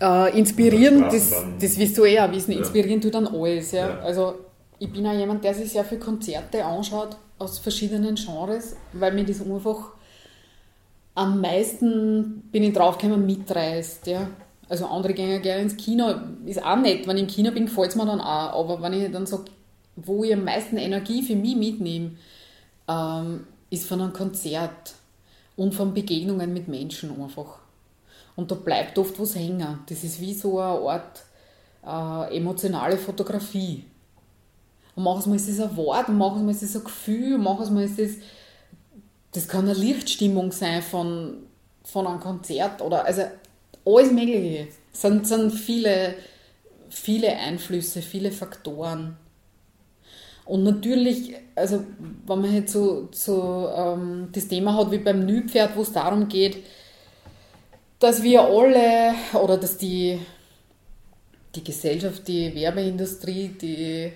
äh, 0.00 0.38
inspirieren, 0.38 1.02
das, 1.02 1.34
das 1.60 1.78
wirst 1.78 1.96
du 1.98 2.04
eh 2.04 2.20
auch 2.20 2.30
wissen, 2.30 2.52
inspirieren 2.52 3.00
ja. 3.00 3.02
tut 3.02 3.14
dann 3.14 3.26
alles. 3.26 3.72
Ja. 3.72 3.88
ja. 3.88 3.98
Also 4.00 4.34
ich 4.78 4.92
bin 4.92 5.06
auch 5.06 5.14
jemand, 5.14 5.42
der 5.44 5.54
sich 5.54 5.72
sehr 5.72 5.84
viele 5.84 6.00
Konzerte 6.00 6.64
anschaut 6.64 7.16
aus 7.38 7.58
verschiedenen 7.58 8.14
Genres, 8.14 8.76
weil 8.92 9.12
mir 9.14 9.24
das 9.24 9.40
einfach 9.40 9.92
am 11.14 11.40
meisten 11.40 12.42
bin 12.52 12.62
ich 12.62 12.74
draufgekommen 12.74 13.24
mitreißt. 13.24 14.06
Ja. 14.06 14.28
Also 14.68 14.86
andere 14.86 15.14
gehen 15.14 15.42
gerne 15.42 15.62
ins 15.62 15.76
Kino, 15.76 16.12
ist 16.44 16.62
auch 16.64 16.76
nett. 16.76 17.06
Wenn 17.06 17.16
ich 17.16 17.22
im 17.22 17.28
Kino 17.28 17.50
bin, 17.52 17.66
gefällt 17.66 17.90
es 17.90 17.96
mir 17.96 18.06
dann 18.06 18.20
auch. 18.20 18.60
Aber 18.60 18.82
wenn 18.82 18.92
ich 18.92 19.10
dann 19.12 19.26
sage, 19.26 19.44
wo 19.94 20.24
ich 20.24 20.32
am 20.32 20.44
meisten 20.44 20.76
Energie 20.76 21.22
für 21.22 21.36
mich 21.36 21.56
mitnehme, 21.56 22.12
ähm, 22.88 23.46
ist 23.70 23.86
von 23.86 24.00
einem 24.00 24.12
Konzert 24.12 24.94
und 25.56 25.74
von 25.74 25.94
Begegnungen 25.94 26.52
mit 26.52 26.68
Menschen 26.68 27.10
einfach. 27.20 27.58
Und 28.34 28.50
da 28.50 28.54
bleibt 28.54 28.98
oft 28.98 29.18
was 29.18 29.34
hängen. 29.34 29.80
Das 29.88 30.04
ist 30.04 30.20
wie 30.20 30.34
so 30.34 30.58
eine 30.58 30.80
Art 30.88 31.22
äh, 31.86 32.36
emotionale 32.36 32.98
Fotografie. 32.98 33.84
Und 34.94 35.04
manchmal 35.04 35.36
ist 35.36 35.48
es 35.48 35.60
ein 35.60 35.76
Wort, 35.76 36.08
manchmal 36.08 36.50
ist 36.50 36.62
es 36.62 36.76
ein 36.76 36.84
Gefühl, 36.84 37.38
manchmal 37.38 37.84
ist 37.84 37.98
es, 37.98 38.16
das 39.32 39.46
kann 39.46 39.66
eine 39.66 39.74
Lichtstimmung 39.74 40.52
sein 40.52 40.82
von, 40.82 41.44
von 41.84 42.06
einem 42.06 42.20
Konzert 42.20 42.80
oder, 42.80 43.04
also 43.04 43.22
alles 43.86 44.10
Mögliche. 44.10 44.68
Es 44.92 45.00
sind, 45.00 45.26
sind 45.26 45.52
viele, 45.52 46.14
viele 46.90 47.36
Einflüsse, 47.36 48.02
viele 48.02 48.32
Faktoren. 48.32 49.16
Und 50.44 50.62
natürlich, 50.62 51.34
also 51.54 51.84
wenn 52.26 52.40
man 52.40 52.54
jetzt 52.54 52.72
so, 52.72 53.08
so 53.12 53.68
ähm, 53.76 54.28
das 54.32 54.48
Thema 54.48 54.76
hat 54.76 54.90
wie 54.90 54.98
beim 54.98 55.24
Nilpferd, 55.24 55.76
wo 55.76 55.82
es 55.82 55.92
darum 55.92 56.28
geht, 56.28 56.58
dass 57.98 58.22
wir 58.22 58.42
alle 58.42 59.14
oder 59.42 59.56
dass 59.56 59.76
die, 59.76 60.18
die 61.54 61.64
Gesellschaft, 61.64 62.28
die 62.28 62.54
Werbeindustrie, 62.54 63.48
die 63.48 64.12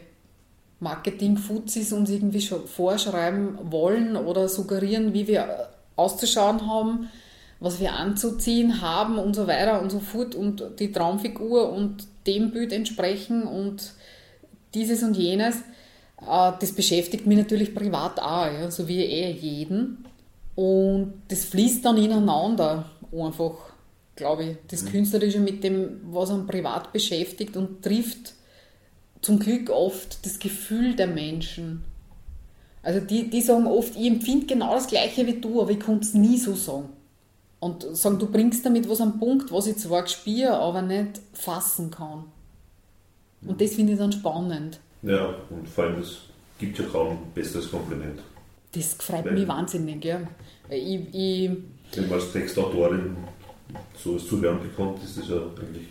Marketing-Fuzis 0.79 1.93
uns 1.93 2.11
irgendwie 2.11 2.41
vorschreiben 2.41 3.59
wollen 3.71 4.17
oder 4.17 4.49
suggerieren, 4.49 5.13
wie 5.13 5.27
wir 5.27 5.69
auszuschauen 5.97 6.67
haben, 6.67 7.11
was 7.61 7.79
wir 7.79 7.92
anzuziehen 7.92 8.81
haben 8.81 9.18
und 9.18 9.37
so 9.37 9.46
weiter 9.46 9.83
und 9.83 9.90
so 9.90 10.01
fort 10.01 10.35
und 10.35 10.64
die 10.79 10.92
Traumfigur 10.92 11.70
und 11.73 12.07
dem 12.27 12.51
Bild 12.51 12.73
entsprechen 12.73 13.42
und 13.42 13.92
dieses 14.75 15.03
und 15.03 15.16
jenes. 15.16 15.57
Äh, 16.20 16.53
das 16.59 16.73
beschäftigt 16.73 17.27
mich 17.27 17.38
natürlich 17.38 17.75
privat 17.75 18.18
auch, 18.20 18.46
ja, 18.46 18.70
so 18.70 18.88
wie 18.88 19.05
eh 19.05 19.31
jeden. 19.31 20.07
Und 20.57 21.14
das 21.29 21.44
fließt 21.44 21.85
dann 21.85 21.99
ineinander 21.99 22.90
einfach, 23.12 23.55
glaube 24.16 24.44
ich. 24.44 24.57
Das 24.68 24.83
mhm. 24.83 24.88
Künstlerische 24.88 25.40
mit 25.40 25.62
dem, 25.62 26.01
was 26.11 26.31
einen 26.31 26.46
privat 26.46 26.92
beschäftigt 26.92 27.57
und 27.57 27.83
trifft 27.83 28.35
zum 29.20 29.38
Glück 29.38 29.68
oft 29.68 30.25
das 30.25 30.38
Gefühl 30.38 30.96
der 30.96 31.07
Menschen. 31.07 31.85
Also 32.83 33.01
die, 33.01 33.29
die 33.29 33.42
sagen 33.42 33.66
oft, 33.66 33.94
ich 33.96 34.07
empfinde 34.07 34.46
genau 34.46 34.75
das 34.75 34.87
Gleiche 34.87 35.27
wie 35.27 35.40
du, 35.40 35.61
aber 35.61 35.73
ich 35.73 35.81
konnte 35.81 36.07
es 36.07 36.14
nie 36.14 36.38
so 36.38 36.55
sagen. 36.55 36.88
Und 37.61 37.83
sagen, 37.94 38.18
du 38.18 38.27
bringst 38.27 38.64
damit 38.64 38.88
was 38.88 39.01
am 39.01 39.18
Punkt, 39.18 39.53
was 39.53 39.66
ich 39.66 39.77
zwar 39.77 40.07
spüre, 40.07 40.55
aber 40.55 40.81
nicht 40.81 41.20
fassen 41.35 41.90
kann. 41.90 42.25
Und 43.46 43.61
das 43.61 43.75
finde 43.75 43.92
ich 43.92 43.99
dann 43.99 44.12
spannend. 44.12 44.81
Ja, 45.03 45.35
und 45.51 45.68
vor 45.68 45.85
allem, 45.85 46.01
es 46.01 46.18
gibt 46.59 46.79
ja 46.79 46.85
kaum 46.87 47.09
ein 47.11 47.33
besseres 47.35 47.70
Kompliment. 47.70 48.20
Das 48.73 48.94
freut 48.94 49.25
Weil, 49.25 49.33
mich 49.33 49.49
wahnsinnig, 49.49 50.05
ja. 50.05 50.20
Ich, 50.68 51.01
ich, 51.12 51.51
wenn 51.94 52.09
man 52.09 52.20
als 52.20 52.33
Textautorin 52.33 53.16
so 53.96 54.14
etwas 54.14 54.29
zu 54.29 54.40
hören 54.40 54.61
bekommt, 54.62 55.03
ist 55.03 55.18
das 55.18 55.29
ja 55.29 55.37
eigentlich 55.37 55.88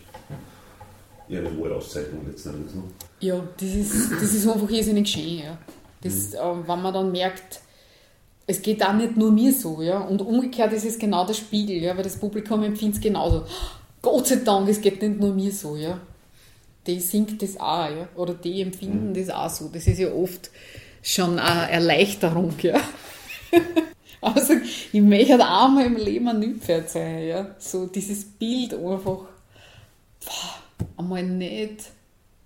eher 1.28 1.40
eine 1.40 1.56
hohe 1.56 1.74
Auszeichnung 1.74 2.26
letztendlich. 2.26 2.74
Ne? 2.74 2.82
Ja, 3.20 3.42
das 3.58 3.68
ist, 3.68 4.12
das 4.12 4.34
ist 4.34 4.48
einfach 4.48 4.70
irrsinnig 4.70 5.08
schön, 5.08 5.38
ja. 5.38 5.58
Das, 6.02 6.30
mhm. 6.30 6.36
äh, 6.36 6.68
wenn 6.68 6.82
man 6.82 6.94
dann 6.94 7.12
merkt, 7.12 7.60
es 8.50 8.62
geht 8.62 8.84
auch 8.84 8.92
nicht 8.92 9.16
nur 9.16 9.30
mir 9.30 9.52
so, 9.52 9.80
ja. 9.80 10.00
Und 10.00 10.22
umgekehrt 10.22 10.72
ist 10.72 10.84
es 10.84 10.98
genau 10.98 11.24
der 11.24 11.34
Spiegel, 11.34 11.76
ja, 11.76 11.96
weil 11.96 12.04
das 12.04 12.18
Publikum 12.18 12.62
empfindet 12.62 12.96
es 12.96 13.00
genauso. 13.00 13.44
Gott 14.02 14.26
sei 14.26 14.36
Dank, 14.36 14.68
es 14.68 14.80
geht 14.80 15.00
nicht 15.02 15.20
nur 15.20 15.32
mir 15.34 15.52
so, 15.52 15.76
ja 15.76 16.00
die 16.86 17.00
singt 17.00 17.40
das 17.42 17.58
auch, 17.58 17.88
ja? 17.88 18.08
oder 18.14 18.34
die 18.34 18.62
empfinden 18.62 19.10
mhm. 19.10 19.14
das 19.14 19.30
auch 19.30 19.50
so. 19.50 19.68
Das 19.68 19.86
ist 19.86 19.98
ja 19.98 20.12
oft 20.12 20.50
schon 21.02 21.38
eine 21.38 21.70
Erleichterung. 21.70 22.54
Ja? 22.62 22.80
also, 24.20 24.54
ich 24.92 25.00
möchte 25.00 25.32
halt 25.32 25.42
auch 25.42 25.68
mal 25.68 25.86
im 25.86 25.96
Leben 25.96 26.28
ein 26.28 26.40
Nilpferd 26.40 26.90
sein. 26.90 27.26
Ja? 27.26 27.54
So 27.58 27.86
dieses 27.86 28.24
Bild 28.24 28.74
einfach 28.74 29.24
boah, 30.24 30.88
einmal 30.96 31.22
nicht 31.22 31.90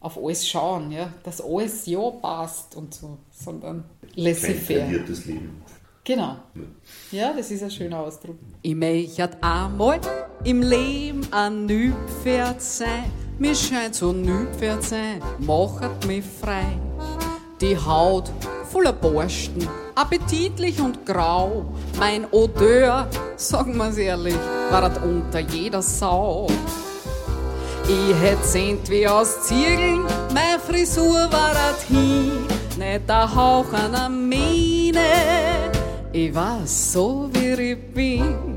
auf 0.00 0.18
alles 0.18 0.46
schauen, 0.46 0.92
ja? 0.92 1.12
dass 1.22 1.40
alles 1.40 1.86
ja 1.86 2.10
passt 2.10 2.76
und 2.76 2.92
so, 2.92 3.18
sondern 3.32 3.84
laissez-faire. 4.14 4.90
Leben. 4.90 5.62
Genau. 6.04 6.36
Ja, 7.10 7.32
das 7.32 7.50
ist 7.50 7.62
ein 7.62 7.70
schöner 7.70 8.00
Ausdruck. 8.00 8.36
Ich 8.60 8.74
möchte 8.74 9.30
einmal 9.40 10.00
im 10.44 10.60
Leben 10.60 11.26
ein 11.32 11.64
Nilpferd 11.64 12.60
sein 12.60 13.10
mir 13.36 13.54
scheint 13.54 13.96
so 13.96 14.12
Nüpferd 14.12 14.84
sein, 14.84 15.20
machet 15.40 16.06
mich 16.06 16.24
frei. 16.24 16.78
Die 17.60 17.76
Haut 17.76 18.30
voller 18.70 18.92
Borsten, 18.92 19.68
appetitlich 19.96 20.80
und 20.80 21.04
grau. 21.04 21.66
Mein 21.98 22.26
Odeur, 22.30 23.08
sagen 23.36 23.76
wir's 23.76 23.96
ehrlich, 23.96 24.36
war 24.70 24.88
unter 25.02 25.40
jeder 25.40 25.82
Sau. 25.82 26.46
Ich 27.88 28.14
hätt 28.22 28.44
sehnt 28.44 28.88
wie 28.88 29.06
aus 29.06 29.42
Ziegeln, 29.42 30.04
meine 30.32 30.60
Frisur 30.60 31.28
war 31.32 31.56
hin, 31.88 32.30
nicht 32.78 33.08
der 33.08 33.34
Hauch 33.34 33.72
einer 33.72 34.08
Mähne. 34.08 35.73
Ich 36.16 36.32
war 36.32 36.60
so 36.64 37.28
wie 37.32 37.72
ich 37.72 37.92
bin. 37.92 38.56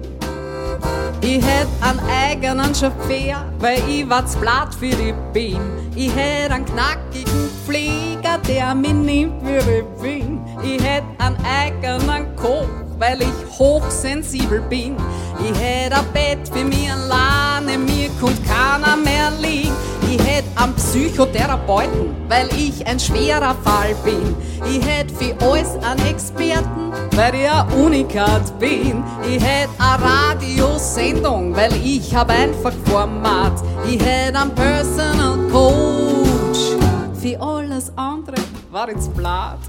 Ich 1.22 1.44
hätt 1.44 1.68
einen 1.82 2.00
eigenen 2.08 2.76
Chauffeur, 2.76 3.52
weil 3.58 3.82
ich 3.90 4.08
was 4.08 4.36
Blatt 4.36 4.76
für 4.76 4.92
die 4.92 5.12
bin. 5.34 5.60
Ich 5.96 6.16
hätt 6.16 6.52
einen 6.52 6.66
knackigen 6.66 7.50
Pfleger, 7.66 8.38
der 8.48 8.76
mich 8.76 8.94
nimmt, 8.94 9.44
wie 9.44 9.58
ich 9.58 9.86
bin. 10.00 10.40
Ich 10.62 10.84
hätt 10.84 11.04
einen 11.18 11.38
eigenen 11.44 12.36
Koch, 12.36 12.70
weil 13.00 13.24
ich 13.24 13.58
hochsensibel 13.58 14.62
bin. 14.70 14.96
Ich 15.44 15.60
hätt 15.60 15.94
ein 15.94 16.06
Bett 16.14 16.48
für 16.54 16.64
mich 16.64 16.92
alleine, 16.92 17.80
mir 17.80 18.10
kommt 18.22 18.40
keiner 18.46 18.96
mehr 18.98 19.32
liegen. 19.42 19.74
Ich 20.10 20.20
hätt 20.26 20.46
einen 20.56 20.74
Psychotherapeuten, 20.76 22.16
weil 22.30 22.48
ich 22.58 22.86
ein 22.88 23.00
schwerer 23.00 23.56
Fall 23.64 23.94
bin. 24.06 24.36
Ich 24.66 24.86
hätt 24.86 25.12
für 25.12 25.36
alles 25.46 25.76
einen 25.84 26.08
Experten, 26.08 26.94
weil 27.12 27.36
ich 27.36 27.50
ein 27.50 27.74
Unikat 27.74 28.58
bin. 28.58 29.04
Ich 29.28 29.44
hätt 29.44 29.70
eine 29.78 30.04
Radiosendung, 30.04 31.54
weil 31.56 31.74
ich 31.84 32.16
hab 32.16 32.30
einfach 32.30 32.74
Format. 32.86 33.62
Ich 33.86 34.02
hätt 34.02 34.36
einen 34.36 34.56
Personal 34.56 35.38
Coach. 35.52 36.78
Für 37.22 37.42
alles 37.42 37.92
andere 37.98 38.38
war 38.72 38.88
ins 38.88 39.10
Blatt. 39.10 39.60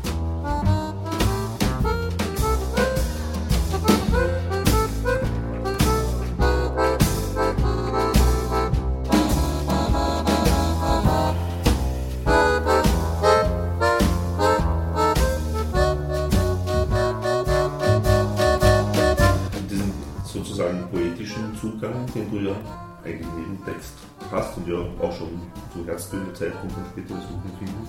Den 22.15 22.31
du 22.31 22.39
ja 22.39 22.57
eigentlich 23.05 23.27
in 23.27 23.39
jedem 23.39 23.65
Text 23.65 23.93
hast 24.31 24.57
und 24.57 24.69
ja 24.69 24.79
auch 24.79 25.13
schon 25.13 25.41
zu 25.73 25.87
Herzbildzeitpunkt 25.87 26.77
und 26.77 26.87
später 26.93 27.21
Suchen 27.21 27.53
finden. 27.59 27.89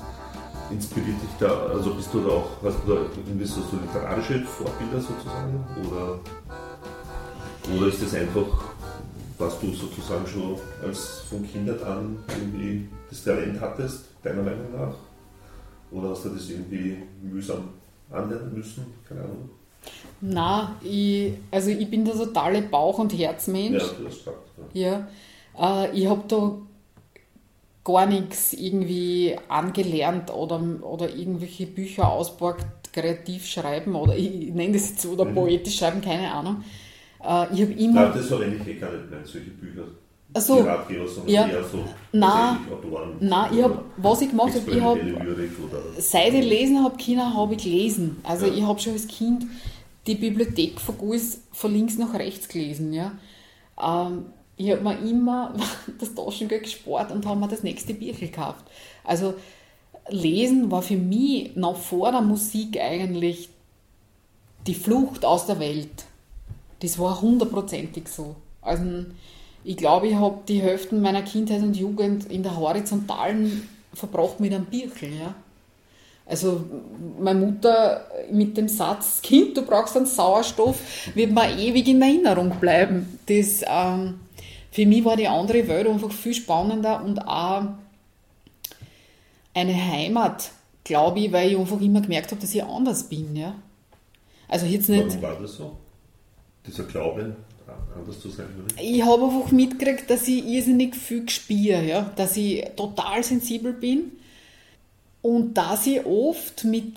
Inspiriert 0.72 1.22
dich 1.22 1.30
da, 1.40 1.48
also 1.68 1.96
bist 1.96 2.14
du 2.14 2.22
da 2.22 2.30
auch, 2.30 2.50
hast 2.64 2.78
du 2.86 2.94
da 2.94 3.02
irgendwie 3.16 3.46
so, 3.46 3.62
so 3.62 3.78
literarische 3.78 4.40
Vorbilder 4.42 5.02
sozusagen? 5.02 5.66
Oder, 5.88 6.20
oder 7.76 7.88
ist 7.88 8.04
das 8.04 8.14
einfach, 8.14 8.66
was 9.40 9.60
du 9.60 9.74
sozusagen 9.74 10.28
schon 10.28 10.58
als 10.84 11.22
von 11.30 11.44
Kindheit 11.44 11.82
an 11.82 12.20
irgendwie 12.28 12.88
das 13.10 13.24
Talent 13.24 13.60
hattest, 13.60 14.06
deiner 14.22 14.44
Meinung 14.44 14.72
nach? 14.72 14.94
Oder 15.92 16.10
hast 16.12 16.26
du 16.26 16.30
das 16.30 16.50
irgendwie 16.50 16.98
mühsam 17.22 17.70
anlernen 18.12 18.54
müssen? 18.54 18.86
Keine 19.08 19.22
Ahnung. 19.22 19.50
Na, 20.22 20.76
ich, 20.84 21.34
also 21.50 21.70
ich 21.70 21.89
bin 21.89 22.04
der 22.04 22.15
totale 22.15 22.62
Bauch- 22.62 23.00
und 23.00 23.18
Herzmensch. 23.18 23.84
Ja, 23.84 23.89
du 24.00 24.08
hast 24.08 24.18
gesagt. 24.18 24.38
Ja. 24.74 25.08
ja 25.58 25.86
äh, 25.86 25.98
ich 25.98 26.08
habe 26.08 26.24
da 26.28 26.58
gar 27.84 28.06
nichts 28.06 28.54
irgendwie 28.54 29.36
angelernt 29.48 30.32
oder, 30.34 30.62
oder 30.82 31.10
irgendwelche 31.13 31.65
Bücher 31.65 32.12
ausborgt, 32.12 32.65
kreativ 32.94 33.46
schreiben 33.46 33.96
oder 33.96 34.15
ich 34.15 34.54
nenne 34.54 34.74
das 34.74 34.89
jetzt 34.89 35.02
so, 35.02 35.12
oder 35.12 35.26
mhm. 35.26 35.36
poetisch 35.36 35.78
schreiben, 35.78 36.02
keine 36.02 36.32
Ahnung. 36.32 36.63
Äh, 37.24 37.54
ich 37.54 37.62
habe 37.62 37.74
immer. 37.74 38.04
Nein, 38.04 38.12
das 38.15 38.28
verwende 38.28 38.58
ich 38.58 38.68
eh 38.68 38.80
gar 38.80 38.92
nicht 38.92 39.10
mehr, 39.10 39.20
solche 39.24 39.52
Bücher. 39.52 39.84
Also, 40.32 40.60
ja, 41.26 41.50
so 41.63 41.84
nein, 42.12 42.58
nein, 43.20 43.58
ich 43.58 43.63
hab, 43.63 43.84
was 43.98 44.22
ich 44.22 44.30
gemacht 44.30 44.54
habe, 44.54 44.72
ich 44.72 44.82
habe, 44.82 45.00
seit 45.98 46.34
ich 46.36 46.46
lesen 46.46 46.84
habe, 46.84 46.96
habe 47.34 47.56
ich 47.56 47.63
gelesen. 47.63 48.18
Also 48.24 48.46
ja. 48.46 48.54
ich 48.54 48.63
habe 48.63 48.80
schon 48.80 48.94
als 48.94 49.08
Kind 49.08 49.48
die 50.06 50.15
Bibliothek 50.15 50.80
von 50.80 50.98
Guis 51.00 51.42
von 51.52 51.74
links 51.74 51.98
nach 51.98 52.13
rechts 52.13 52.48
gelesen. 52.48 52.94
Ja. 52.94 53.13
Ähm, 53.82 54.26
ich 54.56 54.70
habe 54.72 54.82
mir 54.82 55.00
immer 55.00 55.56
das 56.00 56.13
Taschengeld 56.13 56.63
gespart 56.63 57.12
und 57.12 57.26
habe 57.26 57.39
mir 57.39 57.48
das 57.48 57.63
nächste 57.63 57.96
Bier 57.96 58.13
gekauft. 58.13 58.65
Also 59.04 59.34
Lesen 60.10 60.70
war 60.70 60.84
für 60.84 60.98
mich 60.98 61.56
noch 61.56 61.78
vor 61.78 62.12
der 62.12 62.22
Musik 62.22 62.80
eigentlich 62.80 63.50
die 64.68 64.76
Flucht 64.76 65.26
aus 65.26 65.48
der 65.48 65.60
Welt. 65.60 66.06
Das 66.82 67.00
war 67.00 67.20
hundertprozentig 67.22 68.08
so. 68.08 68.36
Also 68.62 68.84
ich 69.63 69.78
glaube, 69.78 70.08
ich 70.08 70.15
habe 70.15 70.39
die 70.48 70.62
Hälfte 70.62 70.95
meiner 70.95 71.22
Kindheit 71.22 71.62
und 71.62 71.76
Jugend 71.76 72.32
in 72.32 72.43
der 72.43 72.58
Horizontalen 72.58 73.67
verbracht 73.93 74.39
mit 74.39 74.54
einem 74.54 74.65
Birkel. 74.65 75.10
Ja. 75.13 75.36
Also 76.26 76.63
meine 77.19 77.39
Mutter 77.39 78.06
mit 78.32 78.56
dem 78.56 78.67
Satz, 78.67 79.22
Kind, 79.22 79.58
du 79.58 79.63
brauchst 79.63 79.98
einen 79.98 80.06
Sauerstoff, 80.06 80.80
wird 81.15 81.32
mir 81.32 81.58
ewig 81.58 81.88
in 81.88 82.02
Erinnerung 82.02 82.52
bleiben. 82.60 83.19
Das, 83.26 83.63
ähm, 83.67 84.19
für 84.72 84.86
mich 84.86 85.04
war 85.04 85.17
die 85.17 85.28
andere 85.28 85.67
Welt 85.67 85.88
einfach 85.88 86.12
viel 86.12 86.36
spannender 86.36 87.04
und 87.04 87.19
auch 87.19 87.63
eine 89.56 89.74
Heimat, 89.76 90.52
glaube 90.84 91.19
ich, 91.19 91.32
weil 91.32 91.52
ich 91.52 91.58
einfach 91.58 91.82
immer 91.82 92.02
gemerkt 92.02 92.32
habe, 92.32 92.39
dass 92.39 92.54
ich 92.54 92.63
anders 92.63 93.04
bin. 93.04 93.36
Ja? 93.36 93.56
Also 94.48 94.67
jetzt 94.67 94.88
nicht, 94.88 95.08
Warum 95.08 95.22
war 95.22 95.41
das 95.41 95.56
so? 95.56 95.78
Dieser 96.65 96.84
Glaube 96.84 97.36
anders 97.96 98.20
zu 98.20 98.30
sein? 98.30 98.48
Ich 98.82 99.04
habe 99.04 99.26
einfach 99.26 99.52
mitgekriegt, 99.52 100.10
dass 100.10 100.28
ich 100.28 100.46
irrsinnig 100.46 100.96
viel 100.96 101.28
spüre, 101.30 101.84
ja? 101.84 102.12
dass 102.15 102.38
ich 102.38 102.65
total 102.76 103.24
sensibel 103.24 103.74
bin 103.74 104.12
und 105.22 105.54
dass 105.56 105.88
ich 105.88 106.06
oft 106.06 106.63
mit 106.63 106.94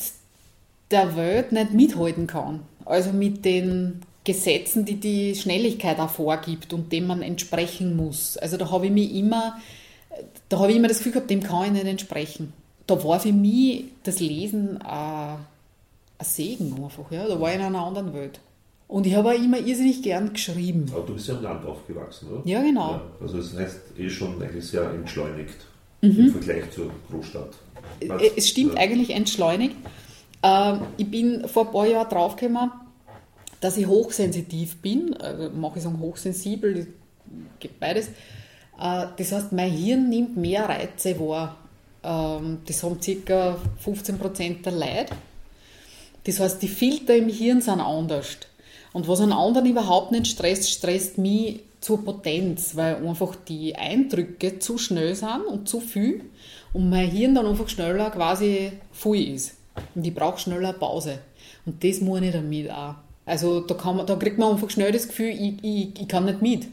der 0.91 1.17
Welt 1.17 1.53
nicht 1.53 1.73
mithalten 1.73 2.27
kann. 2.27 2.61
Also 2.85 3.13
mit 3.13 3.45
den 3.45 4.03
Gesetzen, 4.25 4.85
die 4.85 4.97
die 4.97 5.35
Schnelligkeit 5.35 5.99
auch 5.99 6.11
vorgibt 6.11 6.73
und 6.73 6.93
dem 6.93 7.07
man 7.07 7.23
entsprechen 7.23 7.97
muss. 7.97 8.37
Also 8.37 8.57
da 8.57 8.71
habe 8.71 8.87
ich 8.87 8.93
mich 8.93 9.15
immer, 9.15 9.59
da 10.49 10.61
habe 10.61 10.71
ich 10.71 10.77
immer 10.77 10.89
das 10.89 10.99
Gefühl 10.99 11.13
gehabt, 11.13 11.31
dem 11.31 11.43
kann 11.43 11.67
ich 11.67 11.73
nicht 11.73 11.87
entsprechen. 11.87 12.53
Da 12.87 13.03
war 13.03 13.19
für 13.19 13.33
mich 13.33 13.87
das 14.05 14.21
Lesen 14.21 14.81
ein, 14.83 15.39
ein 16.19 16.25
Segen 16.25 16.75
einfach. 16.83 17.11
Ja? 17.11 17.27
Da 17.27 17.41
war 17.41 17.51
ich 17.51 17.57
in 17.57 17.63
einer 17.63 17.85
anderen 17.85 18.15
Welt. 18.15 18.41
Und 18.93 19.07
ich 19.07 19.15
habe 19.15 19.31
auch 19.31 19.43
immer 19.43 19.59
irrsinnig 19.59 20.03
gern 20.03 20.35
geschrieben. 20.35 20.85
Aber 20.93 21.07
du 21.07 21.15
bist 21.15 21.27
ja 21.27 21.35
im 21.35 21.43
Land 21.43 21.65
aufgewachsen, 21.65 22.29
oder? 22.29 22.43
Ja, 22.45 22.61
genau. 22.61 22.91
Ja, 22.91 23.03
also 23.23 23.39
das 23.39 23.57
heißt 23.57 23.81
eh 23.99 24.11
schon 24.11 24.43
eigentlich 24.43 24.67
sehr 24.67 24.91
entschleunigt 24.91 25.57
mhm. 26.03 26.11
im 26.11 26.31
Vergleich 26.33 26.71
zur 26.73 26.91
Großstadt. 27.11 27.55
Was? 28.07 28.23
Es 28.37 28.51
stimmt 28.51 28.75
ja. 28.75 28.81
eigentlich 28.81 29.09
entschleunigt. 29.09 29.77
Ähm, 30.43 30.81
ich 30.99 31.11
bin 31.11 31.49
vor 31.49 31.69
ein 31.69 31.73
paar 31.73 31.87
Jahren 31.87 32.11
draufgekommen, 32.11 32.71
dass 33.63 33.79
ich 33.79 33.87
hochsensitiv 33.87 34.77
bin, 34.83 35.17
also 35.17 35.49
mache 35.57 35.79
ich 35.79 35.85
sagen 35.85 35.99
hochsensibel, 35.99 36.87
geht 37.61 37.81
beides. 37.81 38.09
Äh, 38.79 39.07
das 39.17 39.33
heißt, 39.33 39.53
mein 39.53 39.71
Hirn 39.71 40.11
nimmt 40.11 40.37
mehr 40.37 40.69
Reize 40.69 41.19
wahr. 41.19 41.57
Ähm, 42.03 42.59
das 42.67 42.83
haben 42.83 42.99
ca. 43.01 43.57
15% 43.83 44.61
der 44.61 44.73
Leute. 44.73 45.15
Das 46.25 46.41
heißt, 46.41 46.61
die 46.61 46.69
Filter 46.69 47.17
im 47.17 47.31
Hirn 47.31 47.63
sind 47.63 47.81
anders. 47.81 48.37
Und 48.93 49.09
was 49.09 49.21
einen 49.21 49.33
anderen 49.33 49.67
überhaupt 49.67 50.13
nicht 50.13 50.27
stresst, 50.27 50.71
stresst 50.71 51.19
mich 51.19 51.61
zur 51.81 52.05
Potenz, 52.05 52.77
weil 52.77 52.97
einfach 53.07 53.35
die 53.49 53.75
Eindrücke 53.75 54.59
zu 54.59 54.79
schnell 54.79 55.15
sind 55.15 55.45
und 55.49 55.69
zu 55.69 55.81
viel 55.81 56.23
und 56.73 56.89
mein 56.91 57.11
Hirn 57.11 57.35
dann 57.35 57.47
einfach 57.47 57.69
schneller 57.69 58.11
quasi 58.11 58.73
voll 58.93 59.19
ist. 59.19 59.57
Und 59.95 60.07
ich 60.07 60.15
brauche 60.15 60.39
schneller 60.39 60.71
eine 60.71 60.79
Pause. 60.79 61.19
Und 61.65 61.83
das 61.83 62.01
muss 62.01 62.21
ich 62.21 62.33
damit 62.33 62.71
auch. 62.71 62.95
Also 63.25 63.61
da, 63.61 63.75
kann 63.75 63.97
man, 63.97 64.07
da 64.07 64.17
kriegt 64.17 64.39
man 64.39 64.53
einfach 64.53 64.71
schnell 64.71 64.93
das 64.93 65.09
Gefühl, 65.09 65.31
ich, 65.31 65.55
ich, 65.63 66.01
ich 66.01 66.09
kann 66.09 66.25
nicht 66.25 66.43
mit. 66.43 66.67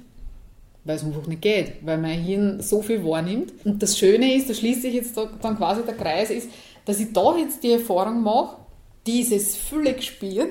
Weil 0.83 0.95
es 0.95 1.03
einfach 1.03 1.27
nicht 1.27 1.41
geht, 1.41 1.73
weil 1.81 1.97
mein 1.97 2.21
Hirn 2.21 2.61
so 2.61 2.81
viel 2.81 3.03
wahrnimmt. 3.05 3.53
Und 3.65 3.81
das 3.81 3.97
Schöne 3.97 4.33
ist, 4.35 4.49
da 4.49 4.53
schließt 4.53 4.81
sich 4.81 4.93
jetzt 4.93 5.15
da, 5.15 5.29
dann 5.41 5.57
quasi 5.57 5.83
der 5.83 5.95
Kreis, 5.95 6.29
ist, 6.29 6.49
dass 6.85 6.99
ich 6.99 7.13
da 7.13 7.37
jetzt 7.37 7.63
die 7.63 7.73
Erfahrung 7.73 8.23
mache, 8.23 8.57
dieses 9.05 9.55
völlig 9.55 10.03
spüren 10.03 10.49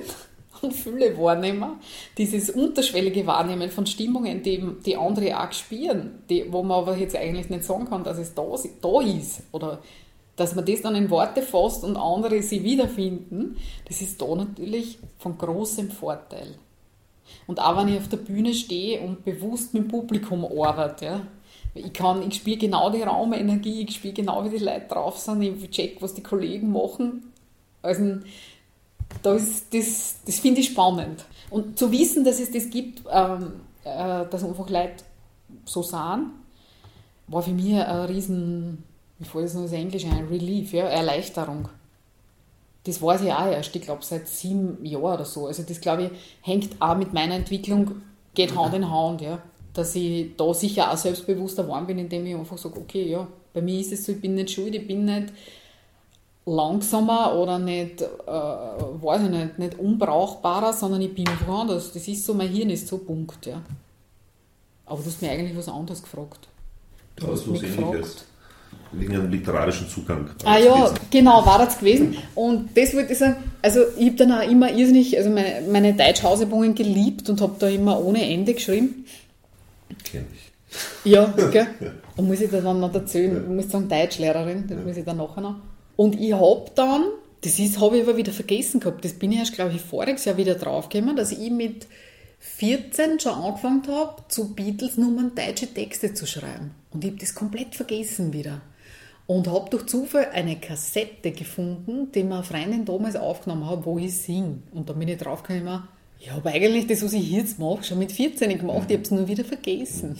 und 0.61 0.73
viele 0.73 1.17
wahrnehmen, 1.17 1.79
dieses 2.17 2.49
unterschwellige 2.49 3.25
Wahrnehmen 3.27 3.69
von 3.69 3.85
Stimmungen, 3.85 4.43
die, 4.43 4.63
die 4.85 4.97
andere 4.97 5.39
auch 5.39 5.51
spüren, 5.51 6.23
die, 6.29 6.51
wo 6.51 6.63
man 6.63 6.79
aber 6.79 6.97
jetzt 6.97 7.15
eigentlich 7.15 7.49
nicht 7.49 7.63
sagen 7.63 7.85
kann, 7.85 8.03
dass 8.03 8.17
es 8.17 8.33
da, 8.33 8.43
da 8.81 9.01
ist 9.01 9.43
oder 9.51 9.79
dass 10.35 10.55
man 10.55 10.65
das 10.65 10.81
dann 10.81 10.95
in 10.95 11.09
Worte 11.09 11.41
fasst 11.41 11.83
und 11.83 11.97
andere 11.97 12.41
sie 12.41 12.63
wiederfinden, 12.63 13.57
das 13.87 14.01
ist 14.01 14.21
da 14.21 14.33
natürlich 14.35 14.97
von 15.17 15.37
großem 15.37 15.91
Vorteil. 15.91 16.55
Und 17.45 17.59
auch 17.59 17.77
wenn 17.77 17.89
ich 17.89 17.99
auf 17.99 18.07
der 18.07 18.17
Bühne 18.17 18.53
stehe 18.53 19.01
und 19.01 19.25
bewusst 19.25 19.73
mit 19.73 19.83
dem 19.83 19.87
Publikum 19.89 20.45
arbeite, 20.45 21.05
ja, 21.05 21.21
ich 21.75 21.93
kann, 21.93 22.27
ich 22.27 22.35
spiele 22.35 22.57
genau 22.57 22.89
die 22.89 23.01
Raumenergie, 23.01 23.83
ich 23.83 23.95
spiele 23.95 24.13
genau, 24.13 24.43
wie 24.45 24.57
die 24.57 24.63
Leute 24.63 24.87
drauf 24.87 25.17
sind, 25.17 25.41
ich 25.41 25.69
check, 25.69 26.01
was 26.01 26.13
die 26.13 26.23
Kollegen 26.23 26.71
machen. 26.71 27.31
Also, 27.81 28.19
das, 29.23 29.69
das, 29.69 30.15
das 30.25 30.39
finde 30.39 30.61
ich 30.61 30.67
spannend. 30.67 31.25
Und 31.49 31.77
zu 31.77 31.91
wissen, 31.91 32.23
dass 32.23 32.39
es 32.39 32.51
das 32.51 32.69
gibt, 32.69 33.03
ähm, 33.11 33.53
äh, 33.83 34.25
dass 34.29 34.43
einfach 34.43 34.69
Leute 34.69 35.03
so 35.65 35.81
sind, 35.81 36.31
war 37.27 37.41
für 37.41 37.51
mich 37.51 37.73
ein 37.73 38.05
riesen 38.05 38.83
wie 39.19 39.25
fällt 39.25 39.45
das 39.45 39.53
noch 39.53 39.63
das 39.63 39.73
ein? 39.73 40.27
Relief, 40.29 40.73
ja, 40.73 40.85
Erleichterung. 40.85 41.67
Das 42.85 43.01
weiß 43.01 43.21
ich 43.21 43.33
auch 43.33 43.45
erst, 43.45 43.75
ich 43.75 43.81
glaube, 43.81 44.03
seit 44.03 44.27
sieben 44.29 44.83
Jahren 44.85 45.15
oder 45.15 45.25
so. 45.25 45.47
Also 45.47 45.63
das, 45.63 45.81
glaube 45.81 46.03
ich, 46.03 46.11
hängt 46.41 46.81
auch 46.81 46.95
mit 46.95 47.13
meiner 47.13 47.35
Entwicklung, 47.35 48.01
geht 48.33 48.55
Hand 48.55 48.73
in 48.73 48.89
Hand, 48.89 49.21
ja. 49.21 49.41
Dass 49.73 49.93
ich 49.95 50.35
da 50.37 50.53
sicher 50.53 50.91
auch 50.91 50.97
selbstbewusster 50.97 51.63
geworden 51.63 51.85
bin, 51.85 51.99
indem 51.99 52.25
ich 52.25 52.35
einfach 52.35 52.57
sage, 52.57 52.79
okay, 52.79 53.09
ja, 53.09 53.27
bei 53.53 53.61
mir 53.61 53.81
ist 53.81 53.91
es 53.91 54.05
so, 54.05 54.13
ich 54.13 54.21
bin 54.21 54.35
nicht 54.35 54.51
schuld, 54.51 54.73
ich 54.73 54.87
bin 54.87 55.03
nicht 55.03 55.33
langsamer 56.49 57.35
oder 57.35 57.59
nicht, 57.59 58.01
äh, 58.01 58.07
weiß 58.27 59.23
ich 59.23 59.29
nicht, 59.29 59.59
nicht 59.59 59.79
unbrauchbarer, 59.79 60.73
sondern 60.73 61.01
ich 61.01 61.13
bin 61.13 61.27
einfach 61.27 61.59
anders. 61.59 61.91
Das 61.93 62.07
ist 62.07 62.25
so, 62.25 62.33
mein 62.33 62.49
Hirn 62.49 62.69
ist 62.69 62.87
so 62.87 62.97
Punkt, 62.97 63.45
ja. 63.45 63.61
Aber 64.85 64.99
du 65.01 65.05
hast 65.05 65.21
mir 65.21 65.31
eigentlich 65.31 65.57
was 65.57 65.69
anderes 65.69 66.01
gefragt. 66.01 66.47
Du 67.15 67.27
hast 67.27 67.47
was 67.51 67.61
Ähnliches 67.61 68.25
wegen 68.91 69.13
einem 69.13 69.29
literarischen 69.29 69.87
Zugang. 69.87 70.29
Ah 70.43 70.57
ja, 70.57 70.87
gewesen. 70.87 70.95
genau, 71.11 71.45
war 71.45 71.59
das 71.59 71.77
gewesen. 71.77 72.17
Und 72.33 72.75
das 72.75 72.95
wollte 72.95 73.13
ich 73.13 73.19
sagen, 73.19 73.35
also 73.61 73.81
ich 73.97 74.07
habe 74.07 74.15
dann 74.15 74.31
auch 74.31 74.49
immer 74.49 74.71
irrsinnig, 74.71 75.17
also 75.17 75.29
meine, 75.29 75.61
meine 75.69 75.93
Deutsch-Hausübungen 75.93 76.73
geliebt 76.73 77.29
und 77.29 77.39
habe 77.41 77.55
da 77.59 77.67
immer 77.67 78.03
ohne 78.03 78.27
Ende 78.27 78.53
geschrieben. 78.53 79.05
Kenn 80.03 80.25
ich. 80.33 81.11
Ja, 81.11 81.25
gell? 81.51 81.67
Und 82.15 82.27
muss 82.27 82.41
ich 82.41 82.49
da 82.49 82.61
dann 82.61 82.79
noch 82.79 82.93
erzählen, 82.93 83.35
ja. 83.35 83.41
ich 83.41 83.47
muss 83.47 83.71
sagen 83.71 83.87
Deutschlehrerin, 83.87 84.65
das 84.67 84.77
ja. 84.77 84.83
muss 84.83 84.97
ich 84.97 85.05
dann 85.05 85.17
nachher 85.17 85.41
noch. 85.41 85.55
Und 85.99 86.17
ich 86.17 86.31
habe 86.31 86.71
dann, 86.75 87.07
das 87.41 87.59
habe 87.77 87.97
ich 87.97 88.03
aber 88.03 88.15
wieder 88.15 88.31
vergessen 88.31 88.79
gehabt, 88.79 89.03
das 89.03 89.11
bin 89.11 89.33
ich 89.33 89.39
erst, 89.39 89.51
glaube 89.51 89.73
ich, 89.75 89.81
voriges 89.81 90.23
Jahr 90.23 90.37
wieder 90.37 90.55
draufgekommen, 90.55 91.17
dass 91.17 91.33
ich 91.33 91.51
mit 91.51 91.87
14 92.39 93.19
schon 93.19 93.33
angefangen 93.33 93.85
habe, 93.85 94.23
zu 94.29 94.55
Beatles-Nummern 94.55 95.35
deutsche 95.35 95.67
Texte 95.67 96.13
zu 96.13 96.25
schreiben. 96.25 96.71
Und 96.91 97.03
ich 97.03 97.09
habe 97.09 97.19
das 97.19 97.35
komplett 97.35 97.75
vergessen 97.75 98.31
wieder 98.31 98.61
und 99.27 99.49
habe 99.49 99.69
durch 99.71 99.87
Zufall 99.87 100.29
eine 100.31 100.55
Kassette 100.55 101.31
gefunden, 101.33 102.09
die 102.13 102.23
mir 102.23 102.35
eine 102.35 102.43
Freundin 102.45 102.85
damals 102.85 103.17
aufgenommen 103.17 103.69
hat, 103.69 103.85
wo 103.85 103.97
ich 103.99 104.15
singe. 104.15 104.59
Und 104.71 104.89
da 104.89 104.93
bin 104.93 105.09
ich 105.09 105.17
draufgekommen, 105.17 105.83
ich 106.21 106.31
habe 106.31 106.47
eigentlich 106.47 106.87
das, 106.87 107.03
was 107.03 107.11
ich 107.11 107.29
jetzt 107.29 107.59
mache, 107.59 107.83
schon 107.83 107.99
mit 107.99 108.13
14 108.13 108.57
gemacht, 108.57 108.85
ich 108.87 108.93
habe 108.93 109.03
es 109.03 109.11
nur 109.11 109.27
wieder 109.27 109.43
vergessen. 109.43 110.17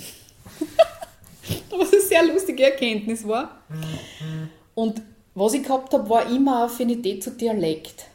was 1.69 1.93
eine 1.93 2.01
sehr 2.01 2.25
lustige 2.25 2.63
Erkenntnis 2.63 3.25
war. 3.25 3.61
Und 4.75 5.01
was 5.35 5.53
ich 5.53 5.63
gehabt 5.63 5.93
habe, 5.93 6.09
war 6.09 6.29
immer 6.29 6.63
Affinität 6.63 7.23
zu 7.23 7.31
Dialekt. 7.31 8.05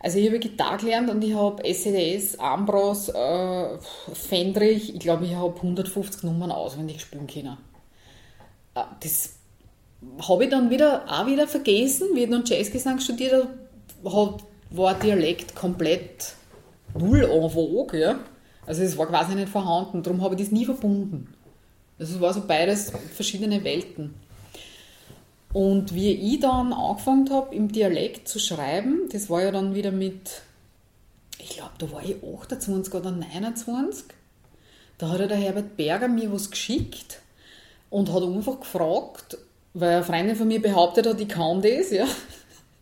Also 0.00 0.18
ich 0.18 0.28
habe 0.28 0.38
Gitarre 0.38 0.78
gelernt 0.78 1.10
und 1.10 1.22
ich 1.22 1.34
habe 1.34 1.62
SEDS, 1.74 2.38
Ambros, 2.38 3.08
äh, 3.08 3.78
Fendrich, 4.12 4.94
ich 4.94 5.00
glaube, 5.00 5.26
ich 5.26 5.34
habe 5.34 5.56
150 5.56 6.22
Nummern 6.22 6.52
auswendig 6.52 7.00
spielen 7.00 7.26
können. 7.26 7.58
Äh, 8.74 8.82
das 9.00 9.34
habe 10.28 10.44
ich 10.44 10.50
dann 10.50 10.70
wieder, 10.70 11.04
auch 11.08 11.26
wieder 11.26 11.48
vergessen, 11.48 12.08
wie 12.14 12.24
ich 12.24 12.30
dann 12.30 12.44
Jazzgesang 12.44 13.00
studiert 13.00 13.48
habe, 14.04 14.38
war 14.70 14.94
Dialekt 14.94 15.56
komplett 15.56 16.34
null 16.96 17.24
en 17.24 17.50
vogue. 17.50 17.98
Ja? 17.98 18.20
Also 18.66 18.82
es 18.82 18.96
war 18.96 19.06
quasi 19.06 19.34
nicht 19.34 19.48
vorhanden, 19.48 20.02
darum 20.02 20.22
habe 20.22 20.34
ich 20.34 20.42
das 20.42 20.52
nie 20.52 20.64
verbunden. 20.64 21.34
Also 21.98 22.14
es 22.14 22.20
war 22.20 22.32
so 22.32 22.42
beides 22.46 22.92
verschiedene 23.14 23.64
Welten. 23.64 24.14
Und 25.52 25.94
wie 25.94 26.12
ich 26.12 26.40
dann 26.40 26.72
angefangen 26.72 27.30
habe, 27.30 27.54
im 27.54 27.72
Dialekt 27.72 28.28
zu 28.28 28.38
schreiben, 28.38 29.08
das 29.10 29.30
war 29.30 29.42
ja 29.42 29.50
dann 29.50 29.74
wieder 29.74 29.92
mit, 29.92 30.42
ich 31.38 31.50
glaube, 31.50 31.72
da 31.78 31.90
war 31.90 32.02
ich 32.02 32.16
28 32.22 32.94
oder 32.94 33.10
29, 33.10 34.04
da 34.98 35.08
hat 35.08 35.20
ja 35.20 35.26
der 35.26 35.38
Herbert 35.38 35.76
Berger 35.76 36.08
mir 36.08 36.32
was 36.32 36.50
geschickt 36.50 37.20
und 37.88 38.12
hat 38.12 38.22
einfach 38.22 38.60
gefragt, 38.60 39.38
weil 39.72 39.96
eine 39.96 40.04
Freundin 40.04 40.36
von 40.36 40.48
mir 40.48 40.60
behauptet 40.60 41.06
hat, 41.06 41.20
ich 41.20 41.28
kann 41.28 41.62
das, 41.62 41.90
ja. 41.90 42.06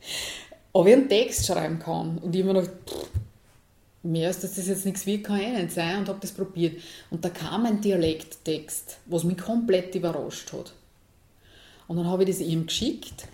ob 0.73 0.87
ich 0.87 0.93
einen 0.93 1.09
Text 1.09 1.47
schreiben 1.47 1.79
kann. 1.79 2.19
Und 2.19 2.35
ich 2.35 2.43
habe 2.43 2.53
mir 2.53 2.61
gedacht, 2.61 2.77
pff, 2.89 3.09
mehr 4.03 4.29
dass 4.29 4.41
das 4.41 4.67
jetzt 4.67 4.85
nichts 4.85 5.07
wird, 5.07 5.25
kann 5.25 5.41
eh 5.41 5.51
nicht 5.51 5.73
sein 5.73 5.99
und 5.99 6.09
habe 6.09 6.19
das 6.21 6.33
probiert. 6.33 6.81
Und 7.11 7.25
da 7.25 7.29
kam 7.29 7.67
ein 7.67 7.81
Dialekttext, 7.81 8.99
was 9.07 9.25
mich 9.25 9.39
komplett 9.39 9.95
überrascht 9.95 10.53
hat. 10.53 10.73
Und 11.89 11.97
dann 11.97 12.07
habe 12.07 12.25
ich 12.25 12.31
das 12.31 12.41
ihm 12.41 12.67
geschickt, 12.67 13.29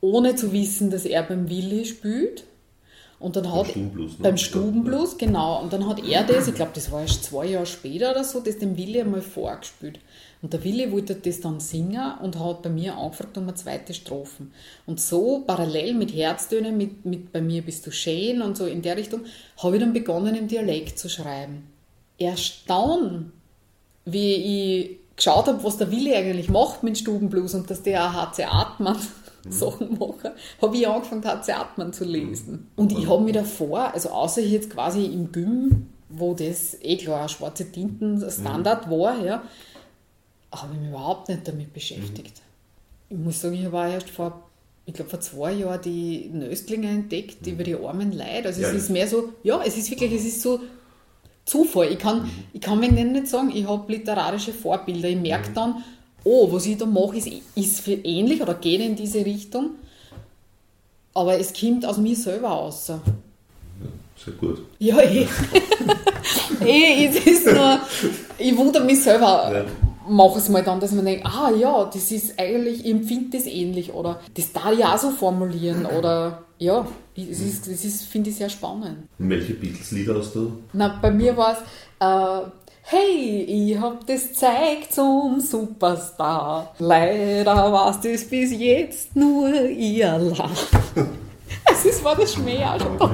ohne 0.00 0.34
zu 0.34 0.52
wissen, 0.52 0.90
dass 0.90 1.04
er 1.04 1.22
beim 1.22 1.48
Willi 1.48 1.84
spielt. 1.84 2.44
Und 3.18 3.36
dann 3.36 3.52
hat 3.52 3.66
Stubenblues, 3.66 4.12
ne? 4.12 4.18
beim 4.22 4.36
Stubenblues, 4.38 5.18
genau. 5.18 5.60
Und 5.62 5.74
dann 5.74 5.86
hat 5.86 6.02
er 6.02 6.24
das, 6.24 6.48
ich 6.48 6.54
glaube, 6.54 6.72
das 6.74 6.90
war 6.90 7.02
erst 7.02 7.24
zwei 7.24 7.46
Jahre 7.46 7.66
später 7.66 8.12
oder 8.12 8.24
so, 8.24 8.40
das 8.40 8.56
dem 8.56 8.78
Willi 8.78 8.98
einmal 8.98 9.20
vorgespielt. 9.20 10.00
Und 10.40 10.54
der 10.54 10.64
Willi 10.64 10.90
wollte 10.90 11.16
das 11.16 11.40
dann 11.40 11.60
singen 11.60 12.14
und 12.22 12.38
hat 12.38 12.62
bei 12.62 12.70
mir 12.70 12.96
angefragt 12.96 13.36
um 13.36 13.42
eine 13.44 13.54
zweite 13.54 13.92
Strophen. 13.92 14.52
Und 14.86 15.00
so 15.00 15.40
parallel 15.46 15.92
mit 15.92 16.14
Herztönen, 16.14 16.78
mit, 16.78 17.04
mit 17.04 17.30
bei 17.30 17.42
mir 17.42 17.60
bist 17.60 17.86
du 17.86 17.92
schön 17.92 18.40
und 18.40 18.56
so 18.56 18.64
in 18.64 18.80
der 18.80 18.96
Richtung, 18.96 19.20
habe 19.62 19.76
ich 19.76 19.82
dann 19.82 19.92
begonnen 19.92 20.34
im 20.34 20.48
Dialekt 20.48 20.98
zu 20.98 21.10
schreiben. 21.10 21.66
Erst 22.16 22.62
dann, 22.68 23.32
wie 24.06 24.34
ich 24.34 24.99
geschaut 25.20 25.46
habe, 25.46 25.62
was 25.62 25.76
der 25.76 25.90
Willi 25.90 26.14
eigentlich 26.14 26.48
macht 26.48 26.82
mit 26.82 26.98
Stubenblues 26.98 27.54
und 27.54 27.70
dass 27.70 27.82
der 27.82 28.04
auch 28.04 28.12
HC 28.12 28.44
Atman 28.44 28.96
mhm. 29.44 29.52
Sachen 29.52 29.98
macht, 29.98 30.32
habe 30.60 30.76
ich 30.76 30.88
angefangen, 30.88 31.24
HC 31.24 31.52
Atman 31.52 31.92
zu 31.92 32.04
lesen. 32.04 32.70
Und 32.76 32.92
ich 32.92 33.08
habe 33.08 33.22
mir 33.22 33.32
davor, 33.32 33.92
also 33.94 34.10
außer 34.10 34.40
jetzt 34.40 34.70
quasi 34.70 35.04
im 35.04 35.30
Gym 35.32 35.86
wo 36.10 36.34
das 36.34 36.76
eh 36.82 36.96
klar 36.96 37.28
schwarze 37.28 37.70
Tinten 37.70 38.20
Standard 38.30 38.86
mhm. 38.86 38.90
war, 38.90 39.24
ja, 39.24 39.42
habe 40.52 40.74
ich 40.74 40.80
mich 40.80 40.90
überhaupt 40.90 41.28
nicht 41.28 41.46
damit 41.46 41.72
beschäftigt. 41.72 42.42
Mhm. 43.08 43.16
Ich 43.16 43.24
muss 43.24 43.40
sagen, 43.40 43.54
ich 43.54 43.64
habe 43.64 43.92
erst 43.92 44.10
vor, 44.10 44.42
ich 44.86 44.94
glaube 44.94 45.10
vor 45.10 45.20
zwei 45.20 45.52
Jahren 45.52 45.80
die 45.82 46.28
Nöstlinge 46.32 46.88
entdeckt 46.88 47.46
mhm. 47.46 47.52
über 47.52 47.64
die 47.64 47.76
armen 47.76 48.12
Leute. 48.12 48.46
Also 48.46 48.60
ja, 48.60 48.68
es 48.68 48.74
ist 48.74 48.90
mehr 48.90 49.06
so, 49.06 49.32
ja, 49.42 49.62
es 49.64 49.78
ist 49.78 49.90
wirklich, 49.90 50.12
es 50.12 50.24
ist 50.24 50.42
so 50.42 50.60
Zufall. 51.50 51.92
Ich 51.92 51.98
kann, 51.98 52.22
mhm. 52.22 52.30
ich 52.52 52.60
kann 52.60 52.78
mir 52.78 52.90
nicht 52.92 53.26
sagen, 53.26 53.50
ich 53.52 53.66
habe 53.66 53.90
literarische 53.90 54.52
Vorbilder. 54.52 55.08
Ich 55.08 55.18
merke 55.18 55.50
mhm. 55.50 55.54
dann, 55.54 55.84
oh, 56.22 56.50
was 56.52 56.66
ich 56.66 56.76
da 56.76 56.86
mache, 56.86 57.16
ist, 57.16 57.28
ist 57.54 57.88
ähnlich 57.88 58.40
oder 58.40 58.54
geht 58.54 58.80
in 58.80 58.94
diese 58.94 59.24
Richtung. 59.24 59.70
Aber 61.12 61.38
es 61.38 61.52
kommt 61.52 61.84
aus 61.84 61.98
mir 61.98 62.14
selber 62.14 62.52
aus. 62.52 62.86
Ja, 62.88 63.00
sehr 64.24 64.34
gut. 64.34 64.62
Ja, 64.78 65.00
eh. 65.00 65.26
eh, 66.64 67.06
es 67.06 67.26
ist 67.26 67.46
nur, 67.46 67.80
ich 68.38 68.56
wundere 68.56 68.84
mich 68.84 69.02
selber. 69.02 69.50
Ja. 69.52 69.89
Mache 70.10 70.38
es 70.38 70.48
mal 70.48 70.62
dann, 70.62 70.80
dass 70.80 70.92
man 70.92 71.04
denkt, 71.04 71.24
ah 71.24 71.50
ja, 71.50 71.84
das 71.84 72.10
ist 72.10 72.38
eigentlich, 72.38 72.84
ich 72.84 72.90
empfinde 72.90 73.38
das 73.38 73.46
ähnlich 73.46 73.92
oder 73.92 74.20
das 74.34 74.52
da 74.52 74.72
ja 74.72 74.94
auch 74.94 74.98
so 74.98 75.10
formulieren 75.10 75.86
oder 75.98 76.42
ja, 76.58 76.86
das 77.16 77.40
ist, 77.40 77.66
das 77.66 77.84
ist 77.84 78.04
finde 78.06 78.30
ich 78.30 78.36
sehr 78.36 78.50
spannend. 78.50 79.08
welche 79.18 79.54
Beatles-Lieder 79.54 80.16
hast 80.16 80.34
du? 80.34 80.58
Na, 80.72 80.98
bei 81.00 81.10
mir 81.10 81.36
war 81.36 81.52
es, 81.52 81.58
äh, 82.00 82.50
Hey, 82.82 83.44
ich 83.44 83.78
hab 83.78 84.04
das 84.06 84.32
Zeug 84.32 84.90
zum 84.90 85.38
Superstar. 85.38 86.74
Leider 86.80 87.54
war's 87.70 88.00
das 88.00 88.24
bis 88.24 88.50
jetzt 88.50 89.14
nur 89.14 89.48
ihr 89.68 90.18
Lach. 90.18 90.50
Es 91.70 91.84
ist, 91.84 92.02
war 92.02 92.16
das 92.16 92.34
Schmäh 92.34 92.64
auch 92.64 92.80
schon 92.80 92.98
da. 92.98 93.10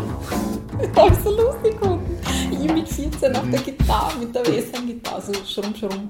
Habe 0.97 1.13
ich 1.13 1.21
so 1.23 1.31
lustig 1.31 1.79
gefunden. 1.79 2.19
Ich 2.51 2.73
mit 2.73 2.89
14 2.89 3.37
auf 3.37 3.51
der 3.51 3.61
Gitarre, 3.61 4.19
mit 4.19 4.35
der 4.35 4.47
Western-Gitarre, 4.47 5.23
so 5.23 5.33
schrumm, 5.45 5.75
schrumm. 5.75 6.09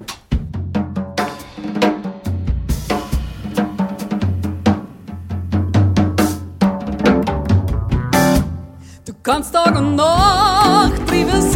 Kannst 9.27 9.53
Tag 9.53 9.77
und 9.77 9.97
Nacht 9.97 10.93
drüber 11.11 11.43
sinnieren, 11.43 11.56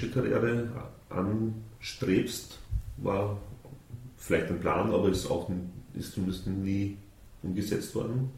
schriftstellerische 0.00 0.10
Karriere 0.10 0.68
anstrebst, 1.08 2.58
war 2.98 3.36
vielleicht 4.16 4.48
ein 4.48 4.60
Plan, 4.60 4.92
aber 4.92 5.08
ist 5.08 5.30
auch 5.30 5.48
ist 5.94 6.14
zumindest 6.14 6.46
nie 6.46 6.96
umgesetzt 7.42 7.94
worden. 7.94 8.30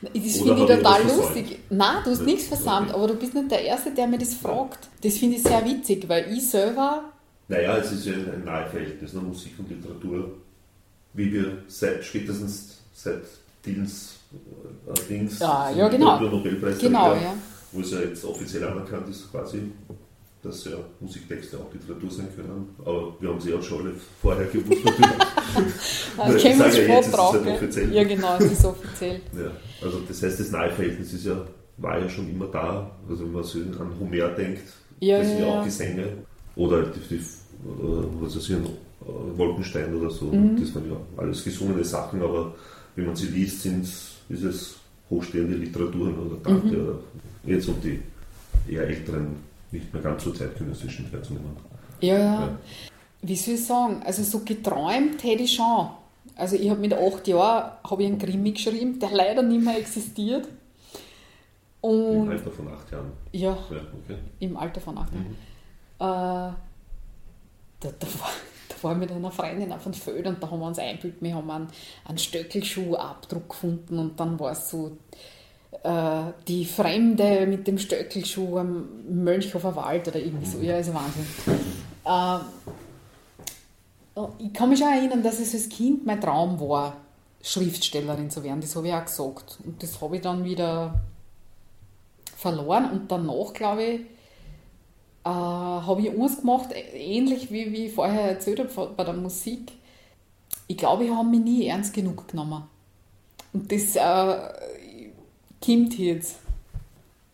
Das 0.00 0.12
finde 0.12 0.62
ich 0.62 0.66
total 0.66 1.02
lustig. 1.04 1.58
Nein, 1.68 1.96
du 2.04 2.10
hast 2.10 2.22
nichts 2.22 2.46
versammelt, 2.46 2.94
aber 2.94 3.06
du 3.06 3.14
bist 3.14 3.34
nicht 3.34 3.50
der 3.50 3.62
Erste, 3.62 3.92
der 3.92 4.06
mir 4.06 4.18
das 4.18 4.34
fragt. 4.34 4.88
Das 5.02 5.18
finde 5.18 5.36
ich 5.36 5.42
sehr 5.42 5.64
witzig, 5.64 6.08
weil 6.08 6.32
ich 6.32 6.48
selber. 6.48 7.12
Naja, 7.48 7.76
es 7.76 7.92
ist 7.92 8.06
ja 8.06 8.14
ein 8.14 8.44
Nahverhältnis, 8.44 9.12
ne? 9.12 9.20
Musik 9.20 9.52
und 9.58 9.68
Literatur 9.68 10.30
wie 11.18 11.32
wir 11.32 11.58
seit 11.66 12.04
spätestens 12.04 12.78
seit 12.94 13.22
Dils 13.64 14.16
äh, 14.32 15.08
Dings, 15.08 15.38
ja, 15.38 15.70
ja, 15.70 15.88
genau. 15.88 16.20
Nobelpreis, 16.20 16.78
genau, 16.78 17.14
ja. 17.14 17.34
wo 17.72 17.80
es 17.80 17.90
ja 17.90 18.00
jetzt 18.00 18.24
offiziell 18.24 18.64
anerkannt 18.64 19.08
ist, 19.08 19.30
quasi, 19.30 19.72
dass 20.48 20.64
ja 20.64 20.78
Musiktexte 21.00 21.58
auch 21.58 21.72
Literatur 21.72 22.10
sein 22.10 22.28
können. 22.34 22.68
Aber 22.80 23.14
wir 23.20 23.28
haben 23.28 23.40
sie 23.40 23.50
ja 23.50 23.62
schon 23.62 23.86
alle 23.86 23.94
vorher 24.20 24.46
gewusst 24.46 24.84
natürlich. 24.84 26.44
ich 26.44 26.56
sage 26.56 26.86
ja 26.86 26.94
jetzt, 26.96 27.12
drauf, 27.12 27.34
ist 27.34 27.44
halt 27.44 27.54
offiziell. 27.54 27.92
Ja 27.92 28.04
genau, 28.04 28.36
es 28.38 28.52
ist 28.52 28.64
offiziell. 28.64 29.20
ja, 29.36 29.50
also 29.82 30.00
das 30.06 30.22
heißt, 30.22 30.40
das 30.40 30.50
Nahverhältnis 30.50 31.12
ist 31.12 31.26
ja, 31.26 31.46
war 31.76 31.98
ja 31.98 32.08
schon 32.08 32.30
immer 32.30 32.46
da. 32.46 32.90
Also 33.08 33.24
wenn 33.24 33.32
man 33.32 33.44
so 33.44 33.58
an 33.58 33.92
Homer 34.00 34.28
denkt, 34.30 34.62
ja, 35.00 35.18
das 35.18 35.28
sind 35.28 35.40
ja, 35.40 35.46
ja 35.46 35.60
auch 35.60 35.64
Gesänge. 35.64 36.08
Oder 36.56 36.82
die, 36.82 37.00
die 37.08 37.20
was 38.20 38.36
weiß 38.36 38.50
ich, 38.50 38.56
äh, 38.56 39.38
Wolkenstein 39.38 39.94
oder 39.94 40.10
so. 40.10 40.26
Mhm. 40.26 40.60
Das 40.60 40.74
waren 40.74 40.90
ja 40.90 40.96
alles 41.16 41.44
gesungene 41.44 41.84
Sachen, 41.84 42.22
aber 42.22 42.54
wenn 42.96 43.06
man 43.06 43.16
sie 43.16 43.28
liest, 43.28 43.62
sind, 43.62 43.84
ist 43.84 44.42
es 44.42 44.76
hochstehende 45.10 45.56
Literaturen 45.56 46.18
oder 46.18 46.36
Dante 46.42 46.76
mhm. 46.76 46.82
oder 46.84 46.98
jetzt 47.46 47.68
um 47.68 47.76
die 47.80 48.00
eher 48.70 48.86
älteren, 48.86 49.47
nicht 49.72 49.92
mehr 49.92 50.02
ganz 50.02 50.24
so 50.24 50.32
zeitgenössischen 50.32 51.10
herzunehmen. 51.10 51.56
Ja, 52.00 52.18
ja, 52.18 52.40
ja. 52.40 52.58
Wie 53.22 53.36
soll 53.36 53.54
ich 53.54 53.66
sagen? 53.66 54.02
Also 54.04 54.22
so 54.22 54.40
geträumt 54.44 55.22
hätte 55.24 55.42
ich 55.42 55.54
schon. 55.54 55.88
Also 56.36 56.56
ich 56.56 56.70
habe 56.70 56.80
mit 56.80 56.94
acht 56.94 57.26
Jahren 57.26 57.72
habe 57.84 58.02
ich 58.02 58.08
einen 58.08 58.18
Krimi 58.18 58.52
geschrieben, 58.52 58.98
der 59.00 59.10
leider 59.10 59.42
nicht 59.42 59.64
mehr 59.64 59.78
existiert. 59.78 60.46
Und 61.80 62.24
Im 62.24 62.30
Alter 62.30 62.50
von 62.50 62.68
acht 62.68 62.90
Jahren? 62.90 63.12
Ja, 63.32 63.50
ja 63.50 63.80
okay. 64.04 64.18
im 64.40 64.56
Alter 64.56 64.80
von 64.80 64.98
acht 64.98 65.12
Jahren. 65.12 65.26
Mhm. 65.28 65.34
Äh, 66.00 66.54
da, 67.80 67.90
da, 67.98 68.06
war, 68.20 68.30
da 68.68 68.82
war 68.82 68.92
ich 68.92 68.98
mit 68.98 69.12
einer 69.12 69.30
Freundin 69.30 69.72
auf 69.72 69.86
einem 69.86 69.94
Feld 69.94 70.26
und 70.26 70.42
da 70.42 70.50
haben 70.50 70.60
wir 70.60 70.66
uns 70.66 70.78
eingebildet, 70.78 71.22
wir 71.22 71.34
haben 71.34 71.50
einen, 71.50 71.68
einen 72.04 72.18
Stöckelschuhabdruck 72.18 73.48
gefunden 73.48 73.98
und 73.98 74.18
dann 74.18 74.38
war 74.40 74.52
es 74.52 74.70
so 74.70 74.96
äh, 75.82 76.32
die 76.46 76.64
Fremde 76.64 77.46
mit 77.46 77.66
dem 77.66 77.78
Stöckelschuh 77.78 78.58
am 78.58 78.88
Mönchhofer 79.08 79.74
Wald 79.76 80.08
oder 80.08 80.18
irgendwie 80.18 80.46
so. 80.46 80.58
Ja, 80.60 80.78
ist 80.78 80.92
Wahnsinn. 80.92 81.26
Äh, 82.04 82.38
ich 84.38 84.52
kann 84.52 84.68
mich 84.68 84.78
schon 84.78 84.88
erinnern, 84.88 85.22
dass 85.22 85.38
es 85.38 85.54
als 85.54 85.68
Kind 85.68 86.04
mein 86.04 86.20
Traum 86.20 86.58
war, 86.60 86.96
Schriftstellerin 87.42 88.30
zu 88.30 88.42
werden. 88.42 88.60
Das 88.60 88.74
habe 88.74 88.88
ich 88.88 88.94
auch 88.94 89.04
gesagt. 89.04 89.58
Und 89.64 89.82
das 89.82 90.00
habe 90.00 90.16
ich 90.16 90.22
dann 90.22 90.44
wieder 90.44 91.00
verloren 92.36 92.90
und 92.90 93.10
danach, 93.10 93.52
glaube 93.52 93.82
ich, 93.84 94.00
äh, 95.24 95.28
habe 95.28 96.00
ich 96.00 96.10
eins 96.10 96.40
gemacht, 96.40 96.70
ähnlich 96.94 97.50
wie, 97.50 97.72
wie 97.72 97.86
ich 97.86 97.92
vorher 97.92 98.30
erzählt 98.30 98.60
habe 98.60 98.94
bei 98.96 99.04
der 99.04 99.14
Musik. 99.14 99.72
Ich 100.66 100.76
glaube, 100.76 101.04
ich 101.04 101.10
habe 101.10 101.28
mich 101.28 101.40
nie 101.40 101.66
ernst 101.66 101.92
genug 101.92 102.28
genommen. 102.28 102.64
Und 103.52 103.72
das 103.72 103.96
äh, 103.96 104.36
kommt 105.64 105.98
jetzt. 105.98 106.36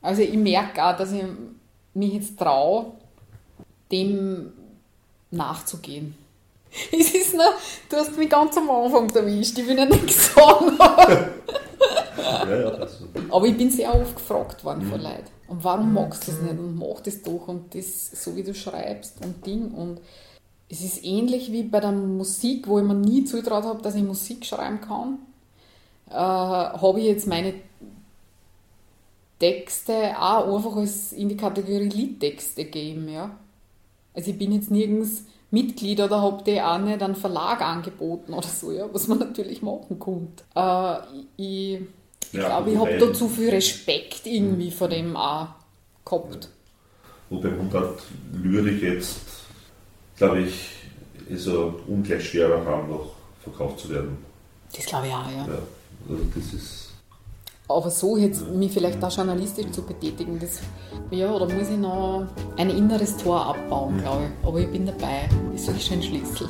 Also 0.02 0.22
ich 0.22 0.34
merke 0.34 0.84
auch, 0.84 0.96
dass 0.96 1.12
ich 1.12 1.22
mich 1.94 2.12
jetzt 2.14 2.38
traue, 2.38 2.92
dem 3.90 4.52
nachzugehen. 5.30 6.14
Es 6.92 7.14
ist 7.14 7.34
noch, 7.34 7.54
du 7.88 7.96
hast 7.96 8.18
mich 8.18 8.28
ganz 8.28 8.56
am 8.56 8.68
Anfang 8.68 9.08
erwischt, 9.10 9.56
ich 9.58 9.66
will 9.66 9.78
ja 9.78 9.86
ja, 12.48 12.60
ja, 12.60 12.86
Aber 13.30 13.46
ich 13.46 13.56
bin 13.56 13.70
sehr 13.70 13.94
oft 13.94 14.16
gefragt 14.16 14.64
worden 14.64 14.84
mhm. 14.86 14.90
von 14.90 15.00
Leuten. 15.00 15.30
Und 15.48 15.62
warum 15.62 15.92
magst 15.92 16.26
du 16.26 16.32
das 16.32 16.40
nicht? 16.40 16.58
Und 16.58 16.76
mach 16.76 17.00
das 17.00 17.22
doch 17.22 17.48
und 17.48 17.74
das 17.74 18.10
so 18.10 18.34
wie 18.34 18.42
du 18.42 18.54
schreibst 18.54 19.24
und 19.24 19.44
Ding. 19.46 19.70
Und 19.72 20.00
es 20.68 20.80
ist 20.80 21.04
ähnlich 21.04 21.52
wie 21.52 21.62
bei 21.62 21.80
der 21.80 21.92
Musik, 21.92 22.66
wo 22.66 22.78
ich 22.78 22.84
mir 22.84 22.94
nie 22.94 23.24
zutraut 23.24 23.64
habe, 23.64 23.82
dass 23.82 23.94
ich 23.94 24.02
Musik 24.02 24.44
schreiben 24.44 24.80
kann. 24.80 25.18
Äh, 26.10 26.14
habe 26.14 26.98
ich 26.98 27.06
jetzt 27.06 27.26
meine 27.26 27.54
Texte 29.38 30.18
auch 30.18 30.54
einfach 30.54 30.76
als 30.76 31.12
in 31.12 31.28
die 31.28 31.36
Kategorie 31.36 31.88
Liedtexte 31.88 32.64
gegeben. 32.64 33.08
Ja? 33.08 33.38
Also 34.14 34.30
ich 34.30 34.38
bin 34.38 34.52
jetzt 34.52 34.70
nirgends 34.70 35.24
Mitglied 35.50 36.00
oder 36.00 36.20
habe 36.20 36.42
die 36.44 36.60
auch 36.60 36.78
nicht 36.78 37.02
einen 37.02 37.14
Verlag 37.14 37.60
angeboten 37.60 38.34
oder 38.34 38.48
so, 38.48 38.72
ja, 38.72 38.88
was 38.92 39.06
man 39.06 39.18
natürlich 39.20 39.62
machen 39.62 39.98
konnte. 39.98 40.42
Äh, 40.54 40.96
ich 41.36 41.80
ich 42.32 42.40
ja, 42.40 42.48
glaube, 42.48 42.72
ich 42.72 42.78
habe 42.78 42.98
da 42.98 43.12
zu 43.12 43.28
viel 43.28 43.50
Respekt 43.50 44.22
irgendwie 44.26 44.72
vor 44.72 44.88
dem 44.88 45.16
auch 45.16 45.48
gehabt. 46.04 46.48
Wobei 47.30 47.50
Mundart 47.50 48.02
Lyrik 48.32 48.82
jetzt, 48.82 49.20
glaube 50.16 50.40
ich, 50.40 50.70
ist 51.28 51.46
ein 51.46 51.74
ungleich 51.86 52.28
schwerer 52.28 52.64
haben, 52.64 52.90
noch 52.90 53.12
verkauft 53.40 53.78
zu 53.78 53.90
werden. 53.90 54.18
Das 54.74 54.84
glaube 54.84 55.06
ich 55.06 55.12
auch, 55.12 55.30
ja. 55.30 55.46
ja. 55.46 55.58
Also 56.08 56.24
das 56.34 56.52
ist 56.54 56.93
Aber 57.66 57.90
so 57.90 58.18
jetzt 58.18 58.46
mich 58.50 58.72
vielleicht 58.72 59.02
auch 59.02 59.10
journalistisch 59.10 59.70
zu 59.70 59.80
betätigen, 59.80 60.38
das, 60.38 60.60
ja, 61.10 61.38
da 61.38 61.46
muss 61.46 61.70
ich 61.70 61.78
noch 61.78 62.26
ein 62.58 62.68
inneres 62.68 63.16
Tor 63.16 63.46
abbauen, 63.46 63.96
glaube 64.02 64.24
ich. 64.24 64.46
Aber 64.46 64.58
ich 64.58 64.70
bin 64.70 64.84
dabei. 64.84 65.30
Das 65.50 65.62
ist 65.68 65.90
ein 65.90 66.02
Schlüssel. 66.02 66.46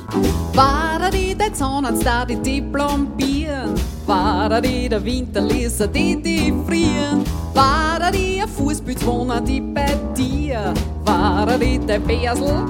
War 0.53 1.09
die 1.11 1.33
der 1.33 1.53
Zahnarzt 1.53 2.05
da 2.05 2.25
die 2.25 2.35
diplombieren? 2.35 3.75
War 4.05 4.61
die 4.61 4.89
der 4.89 5.05
Winterleser, 5.05 5.87
die 5.87 6.21
die 6.21 6.53
frieren? 6.67 7.23
War 7.53 8.11
die 8.11 8.41
ein 8.41 8.49
Fußbützwohner, 8.49 9.39
die 9.39 9.61
bei 9.61 9.97
dir? 10.17 10.73
War 11.05 11.57
die 11.57 11.79
der 11.79 11.99
Bärsel, 11.99 12.65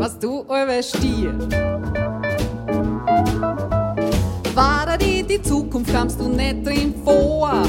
was 0.00 0.18
du 0.18 0.40
überstier? 0.40 1.38
War 4.94 4.98
die 4.98 5.24
die 5.24 5.42
Zukunft 5.42 5.92
kamst 5.92 6.20
du 6.20 6.28
nicht 6.28 6.64
drin 6.64 6.94
vor? 7.04 7.64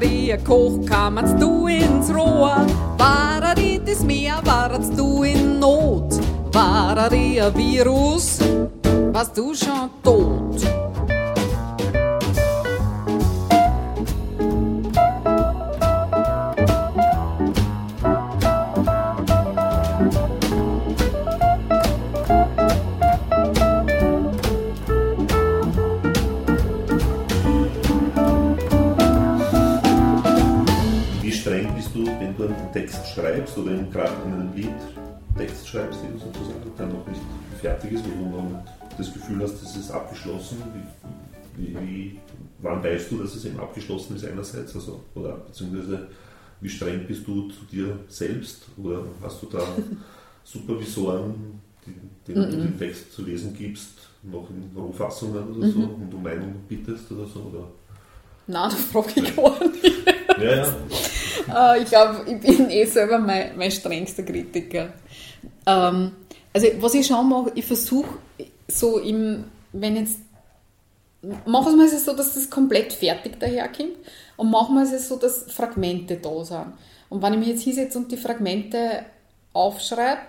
Die 0.00 0.32
ein 0.32 0.44
Koch 0.44 0.78
kamst 0.86 1.42
du 1.42 1.66
ins 1.66 2.08
Rohr? 2.14 2.64
War 2.96 3.52
die 3.56 3.80
das 3.84 4.04
Meer 4.04 4.40
warst 4.44 4.96
du 4.96 5.24
in 5.24 5.58
Not? 5.58 6.20
Die 7.10 7.40
ein 7.40 7.52
Virus? 7.56 8.38
Warst 9.12 9.36
du 9.36 9.54
schon 9.54 9.90
tot? 10.04 10.85
Schreibst 33.20 33.56
oder 33.58 33.72
in- 33.72 33.90
gerade 33.90 34.12
in 34.26 34.32
einem 34.32 34.54
Lied 34.54 34.68
Text 35.36 35.68
schreibst, 35.68 36.00
den 36.02 36.18
sozusagen 36.18 36.70
dann 36.78 36.88
noch 36.92 37.06
nicht 37.06 37.20
fertig 37.60 37.92
ist, 37.92 38.04
wo 38.04 38.24
du 38.24 38.30
noch 38.30 38.64
das 38.96 39.12
Gefühl 39.12 39.42
hast, 39.42 39.62
das 39.62 39.76
ist 39.76 39.90
abgeschlossen? 39.90 40.58
Wie, 41.56 41.74
wie, 41.80 42.18
wann 42.60 42.82
weißt 42.84 43.10
du, 43.10 43.18
dass 43.18 43.34
es 43.34 43.44
eben 43.44 43.58
abgeschlossen 43.60 44.16
ist 44.16 44.24
einerseits? 44.24 44.74
Also, 44.74 45.00
oder 45.14 45.32
beziehungsweise 45.46 46.08
wie 46.60 46.68
streng 46.68 47.06
bist 47.06 47.26
du 47.26 47.48
zu 47.48 47.64
dir 47.70 47.98
selbst? 48.08 48.62
Oder 48.82 49.02
hast 49.22 49.42
du 49.42 49.46
da 49.46 49.60
Supervisoren, 50.44 51.60
die, 51.86 51.92
denen 52.32 52.50
du 52.50 52.56
den 52.56 52.78
Text 52.78 53.12
zu 53.12 53.22
lesen 53.22 53.54
gibst, 53.56 53.90
noch 54.22 54.48
in 54.50 54.70
Rohfassungen 54.76 55.54
oder 55.56 55.68
so 55.68 55.78
und 55.80 56.12
um 56.14 56.22
Meinung 56.22 56.54
bittest 56.68 57.10
oder 57.12 57.26
so? 57.26 57.40
Oder? 57.40 57.66
Nein, 58.46 58.70
da 58.70 58.76
frage 58.76 59.20
ich 59.20 59.36
gar 59.36 59.60
nicht. 59.66 59.84
Ja, 60.38 60.56
ja. 60.56 60.74
Äh, 61.54 61.82
ich 61.82 61.88
glaube, 61.88 62.24
ich 62.30 62.40
bin 62.40 62.70
eh 62.70 62.84
selber 62.84 63.18
mein, 63.18 63.56
mein 63.56 63.70
strengster 63.70 64.22
Kritiker. 64.22 64.92
Ähm, 65.66 66.12
also, 66.52 66.68
was 66.80 66.94
ich 66.94 67.06
schon 67.06 67.28
mache, 67.28 67.52
ich 67.54 67.64
versuche 67.64 68.18
so 68.68 68.98
im, 68.98 69.44
wenn 69.72 69.96
jetzt, 69.96 70.18
machen 71.44 71.76
wir 71.76 71.86
es 71.86 72.04
so, 72.04 72.14
dass 72.14 72.34
das 72.34 72.48
komplett 72.50 72.92
fertig 72.92 73.38
daherkommt 73.38 73.96
und 74.36 74.50
machen 74.50 74.76
wir 74.76 74.82
es 74.82 75.08
so, 75.08 75.16
dass 75.16 75.44
Fragmente 75.52 76.16
da 76.16 76.44
sind. 76.44 76.72
Und 77.08 77.22
wenn 77.22 77.34
ich 77.34 77.38
mich 77.38 77.48
jetzt 77.48 77.62
hinsetze 77.62 77.98
und 77.98 78.10
die 78.10 78.16
Fragmente 78.16 79.04
aufschreibe, 79.52 80.22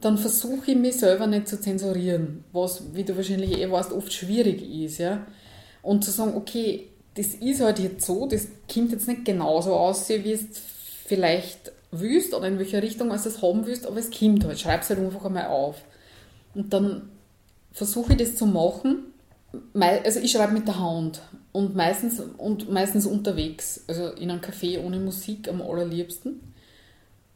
dann 0.00 0.18
versuche 0.18 0.72
ich 0.72 0.76
mich 0.76 0.96
selber 0.96 1.26
nicht 1.26 1.48
zu 1.48 1.60
zensurieren, 1.60 2.44
was, 2.52 2.94
wie 2.94 3.04
du 3.04 3.16
wahrscheinlich 3.16 3.58
eh 3.58 3.70
weißt, 3.70 3.92
oft 3.92 4.12
schwierig 4.12 4.62
ist. 4.62 4.98
Ja? 4.98 5.26
Und 5.82 6.04
zu 6.04 6.10
sagen, 6.10 6.34
okay, 6.36 6.88
das 7.14 7.28
ist 7.34 7.60
halt 7.60 7.78
jetzt 7.78 8.04
so, 8.06 8.26
das 8.26 8.48
kommt 8.72 8.92
jetzt 8.92 9.08
nicht 9.08 9.24
genauso 9.24 9.74
aus, 9.74 10.08
wie 10.08 10.32
es 10.32 10.46
vielleicht 11.06 11.72
willst 11.90 12.34
oder 12.34 12.48
in 12.48 12.58
welcher 12.58 12.82
Richtung 12.82 13.08
du 13.08 13.14
es 13.14 13.42
haben 13.42 13.66
willst, 13.66 13.86
aber 13.86 13.98
es 13.98 14.10
kommt 14.10 14.44
halt. 14.44 14.58
Schreib 14.58 14.82
es 14.82 14.90
halt 14.90 14.98
einfach 14.98 15.24
einmal 15.24 15.46
auf. 15.46 15.82
Und 16.54 16.72
dann 16.72 17.10
versuche 17.72 18.12
ich 18.12 18.18
das 18.18 18.36
zu 18.36 18.46
machen. 18.46 19.12
Also 19.78 20.20
ich 20.20 20.32
schreibe 20.32 20.52
mit 20.52 20.66
der 20.66 20.80
Hand 20.80 21.20
und 21.52 21.76
meistens, 21.76 22.20
und 22.20 22.70
meistens 22.72 23.06
unterwegs, 23.06 23.84
also 23.86 24.08
in 24.08 24.30
einem 24.30 24.40
Café 24.40 24.84
ohne 24.84 24.98
Musik 24.98 25.48
am 25.48 25.62
allerliebsten. 25.62 26.40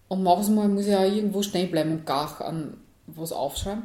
Und 0.09 0.23
manchmal 0.25 0.69
muss 0.69 0.87
ich 0.87 0.97
auch 0.97 1.03
irgendwo 1.03 1.43
stehen 1.43 1.71
bleiben 1.71 1.93
und 1.93 2.07
gar 2.07 2.41
an 2.41 2.79
was 3.07 3.31
aufschreiben. 3.31 3.85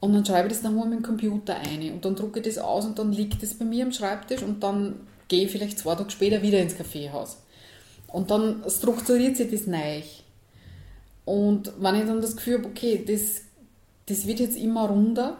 Und 0.00 0.14
dann 0.14 0.24
schreibe 0.24 0.48
ich 0.48 0.54
das 0.54 0.62
dann 0.62 0.74
mal 0.74 0.88
mit 0.88 0.98
dem 0.98 1.04
Computer 1.04 1.54
ein 1.54 1.92
und 1.92 2.04
dann 2.04 2.16
drucke 2.16 2.40
ich 2.40 2.46
das 2.46 2.58
aus 2.58 2.84
und 2.84 2.98
dann 2.98 3.12
liegt 3.12 3.40
das 3.40 3.54
bei 3.54 3.64
mir 3.64 3.84
am 3.84 3.92
Schreibtisch 3.92 4.42
und 4.42 4.60
dann 4.60 4.96
gehe 5.32 5.46
ich 5.46 5.50
vielleicht 5.50 5.78
zwei 5.78 5.94
Tage 5.94 6.10
später 6.10 6.42
wieder 6.42 6.60
ins 6.60 6.76
Kaffeehaus. 6.76 7.38
Und 8.06 8.30
dann 8.30 8.62
strukturiert 8.68 9.38
sich 9.38 9.50
das 9.50 9.66
neu. 9.66 10.02
Und 11.24 11.72
wenn 11.80 11.94
ich 11.94 12.04
dann 12.04 12.20
das 12.20 12.36
Gefühl 12.36 12.58
habe, 12.58 12.68
okay, 12.68 13.02
das, 13.06 13.40
das 14.04 14.26
wird 14.26 14.40
jetzt 14.40 14.58
immer 14.58 14.90
runder, 14.90 15.38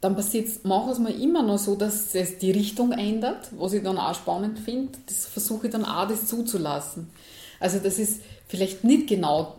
dann 0.00 0.14
passiert 0.14 0.46
es 0.46 0.62
manchmal 0.62 1.20
immer 1.20 1.42
noch 1.42 1.58
so, 1.58 1.74
dass 1.74 2.14
es 2.14 2.38
die 2.38 2.52
Richtung 2.52 2.92
ändert, 2.92 3.48
was 3.58 3.72
ich 3.72 3.82
dann 3.82 3.98
auch 3.98 4.14
spannend 4.14 4.60
finde. 4.60 4.92
Das 5.06 5.26
versuche 5.26 5.66
ich 5.66 5.72
dann 5.72 5.84
auch, 5.84 6.06
das 6.06 6.28
zuzulassen. 6.28 7.10
Also, 7.58 7.80
dass 7.80 7.98
es 7.98 8.20
vielleicht 8.46 8.84
nicht 8.84 9.08
genau 9.08 9.56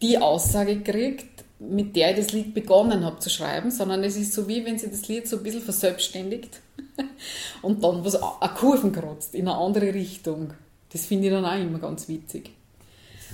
die 0.00 0.16
Aussage 0.16 0.80
kriegt, 0.80 1.35
mit 1.58 1.96
der 1.96 2.10
ich 2.10 2.16
das 2.24 2.32
Lied 2.32 2.54
begonnen 2.54 3.04
habe 3.04 3.18
zu 3.18 3.30
schreiben, 3.30 3.70
sondern 3.70 4.04
es 4.04 4.16
ist 4.16 4.32
so 4.32 4.46
wie 4.48 4.64
wenn 4.64 4.78
sich 4.78 4.90
das 4.90 5.08
Lied 5.08 5.26
so 5.26 5.38
ein 5.38 5.42
bisschen 5.42 5.62
verselbstständigt 5.62 6.60
und 7.62 7.82
dann 7.82 8.04
was 8.04 8.16
eine 8.16 8.54
Kurven 8.54 8.92
kratzt 8.92 9.34
in 9.34 9.48
eine 9.48 9.56
andere 9.56 9.92
Richtung. 9.92 10.52
Das 10.92 11.06
finde 11.06 11.28
ich 11.28 11.32
dann 11.32 11.44
auch 11.44 11.58
immer 11.58 11.78
ganz 11.78 12.08
witzig. 12.08 12.50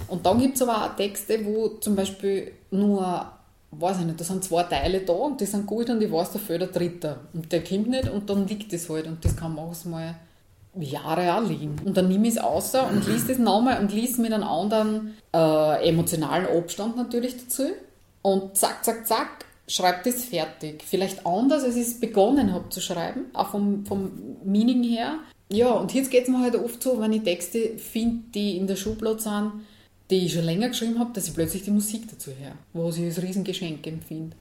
Und 0.08 0.24
dann 0.24 0.38
gibt 0.38 0.56
es 0.56 0.62
aber 0.62 0.84
auch 0.84 0.96
Texte, 0.96 1.44
wo 1.44 1.68
zum 1.68 1.96
Beispiel 1.96 2.52
nur, 2.70 3.26
weiß 3.72 4.00
ich 4.00 4.06
nicht, 4.06 4.20
da 4.20 4.24
sind 4.24 4.44
zwei 4.44 4.62
Teile 4.64 5.00
da 5.00 5.12
und 5.12 5.40
die 5.40 5.46
sind 5.46 5.66
gut 5.66 5.90
und 5.90 6.02
ich 6.02 6.10
weiß, 6.10 6.32
da 6.32 6.38
fehlt 6.38 6.62
der 6.62 6.68
dritte. 6.68 7.16
Und 7.32 7.52
der 7.52 7.62
kommt 7.62 7.88
nicht 7.88 8.08
und 8.08 8.28
dann 8.30 8.46
liegt 8.46 8.72
das 8.72 8.88
halt 8.88 9.06
und 9.06 9.24
das 9.24 9.36
kann 9.36 9.54
manchmal 9.54 10.16
Jahre 10.74 11.34
auch 11.34 11.46
liegen. 11.46 11.76
Und 11.84 11.96
dann 11.96 12.08
nehme 12.08 12.26
ich 12.28 12.34
es 12.34 12.40
außer 12.40 12.88
und 12.88 13.06
liest 13.06 13.28
es 13.28 13.38
nochmal 13.38 13.80
und 13.80 13.92
liest 13.92 14.18
mit 14.18 14.32
einem 14.32 14.44
anderen 14.44 15.14
äh, 15.34 15.88
emotionalen 15.88 16.46
Abstand 16.46 16.96
natürlich 16.96 17.36
dazu. 17.36 17.64
Und 18.22 18.56
zack, 18.56 18.84
zack, 18.84 19.06
zack, 19.06 19.44
schreibt 19.66 20.06
es 20.06 20.24
fertig. 20.24 20.82
Vielleicht 20.86 21.26
anders, 21.26 21.64
als 21.64 21.76
ich 21.76 21.82
es 21.82 22.00
begonnen 22.00 22.52
habe 22.52 22.68
zu 22.68 22.80
schreiben, 22.80 23.26
auch 23.32 23.50
vom, 23.50 23.84
vom 23.84 24.10
Meaning 24.44 24.82
her. 24.84 25.18
Ja, 25.50 25.72
und 25.72 25.92
jetzt 25.92 26.10
geht 26.10 26.24
es 26.24 26.28
mir 26.28 26.40
halt 26.40 26.56
oft 26.56 26.82
so, 26.82 27.00
wenn 27.00 27.12
ich 27.12 27.22
Texte 27.22 27.76
finde, 27.78 28.22
die 28.34 28.56
in 28.56 28.66
der 28.66 28.76
Schublade 28.76 29.20
sind, 29.20 29.52
die 30.10 30.26
ich 30.26 30.32
schon 30.32 30.44
länger 30.44 30.68
geschrieben 30.68 30.98
habe, 30.98 31.12
dass 31.12 31.28
ich 31.28 31.34
plötzlich 31.34 31.62
die 31.62 31.70
Musik 31.70 32.02
dazu 32.10 32.30
höre, 32.30 32.54
was 32.72 32.98
ich 32.98 33.04
als 33.04 33.22
Riesengeschenk 33.22 33.86
empfinde. 33.86 34.36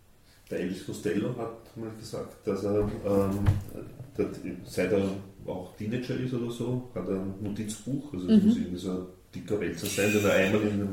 Der 0.50 0.60
Elvis 0.60 0.86
Costello 0.86 1.30
hat 1.38 1.78
mal 1.78 1.92
gesagt, 1.98 2.46
dass 2.46 2.64
er, 2.64 2.80
ähm, 3.06 3.46
der, 4.18 4.28
seit 4.66 4.92
er 4.92 5.04
auch 5.48 5.74
Teenager 5.78 6.20
ist 6.20 6.34
oder 6.34 6.52
so, 6.52 6.90
hat 6.94 7.08
er 7.08 7.16
ein 7.16 7.34
Notizbuch, 7.42 8.14
also 8.14 8.28
das 8.28 8.44
muss 8.44 8.58
irgendwie 8.58 8.78
so 8.78 8.92
ein 8.92 9.06
dicker 9.34 9.60
Wälzer 9.60 9.88
sein, 9.88 10.12
den 10.12 10.26
er 10.26 10.34
einmal 10.34 10.62
in 10.62 10.74
einem 10.74 10.90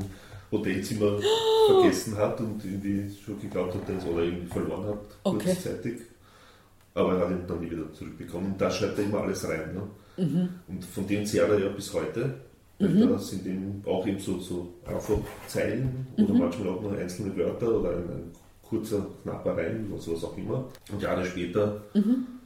Hotelzimmer 0.51 1.19
vergessen 1.67 2.17
hat 2.17 2.39
und 2.39 2.63
irgendwie 2.63 3.09
schon 3.23 3.39
geglaubt 3.39 3.75
hat, 3.75 3.87
dass 3.89 4.05
oder 4.05 4.23
irgendwie 4.23 4.47
verloren 4.47 4.85
hat, 4.87 4.99
Okay. 5.23 5.45
kurzzeitig. 5.53 5.99
Aber 6.95 7.13
er 7.15 7.19
hat 7.25 7.29
ihn 7.31 7.47
dann 7.47 7.59
nie 7.61 7.71
wieder 7.71 7.91
zurückbekommen. 7.93 8.53
Und 8.53 8.61
da 8.61 8.69
schreibt 8.71 8.97
er 8.97 9.05
immer 9.05 9.21
alles 9.21 9.47
rein. 9.47 9.73
Ne? 9.73 10.49
Und 10.67 10.83
von 10.85 11.07
dem 11.07 11.25
zehrt 11.25 11.49
er 11.49 11.59
ja 11.59 11.69
bis 11.69 11.93
heute. 11.93 12.33
Weil 12.79 13.07
Da 13.07 13.17
sind 13.19 13.45
eben 13.45 13.81
auch 13.85 14.07
eben 14.07 14.19
so, 14.19 14.39
so 14.39 14.73
Zeilen 15.47 16.07
oder 16.17 16.33
manchmal 16.33 16.69
auch 16.69 16.81
nur 16.81 16.97
einzelne 16.97 17.35
Wörter 17.37 17.69
oder 17.79 17.89
ein, 17.91 17.97
ein 18.09 18.31
kurzer, 18.63 19.05
knapper 19.23 19.55
Reim, 19.57 19.87
was, 19.91 20.09
was 20.09 20.23
auch 20.23 20.37
immer. 20.37 20.65
Und 20.91 21.01
Jahre 21.01 21.25
später 21.25 21.81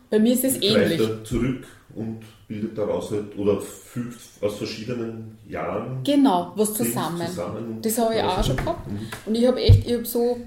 Bei 0.09 0.19
mir 0.19 0.33
ist 0.33 0.43
es 0.43 0.55
ähnlich. 0.61 0.99
er 0.99 1.23
zurück 1.23 1.63
und 1.95 2.21
bildet 2.47 2.77
daraus 2.77 3.11
halt 3.11 3.37
oder 3.37 3.59
fügt 3.61 4.19
aus 4.41 4.57
verschiedenen 4.57 5.37
Jahren 5.47 6.03
Genau, 6.03 6.51
was 6.55 6.73
zusammen. 6.73 7.25
zusammen 7.27 7.79
Das 7.81 7.97
habe 7.97 8.15
ich 8.15 8.23
auch 8.23 8.43
schon 8.43 8.57
gehabt. 8.57 8.87
Mhm. 8.87 8.99
Und 9.25 9.35
ich 9.35 9.47
habe 9.47 9.61
echt, 9.61 9.85
ich 9.85 9.93
habe 9.93 10.05
so 10.05 10.37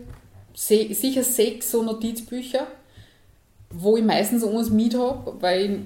se 0.55 0.93
sicher 0.95 1.23
sechs 1.23 1.71
so 1.71 1.83
Notizbücher, 1.83 2.67
wo 3.71 3.97
ich 3.97 4.05
meistens 4.05 4.43
irgendwas 4.43 4.71
mit 4.71 4.97
habe, 4.97 5.35
weil 5.41 5.65
ich, 5.71 5.81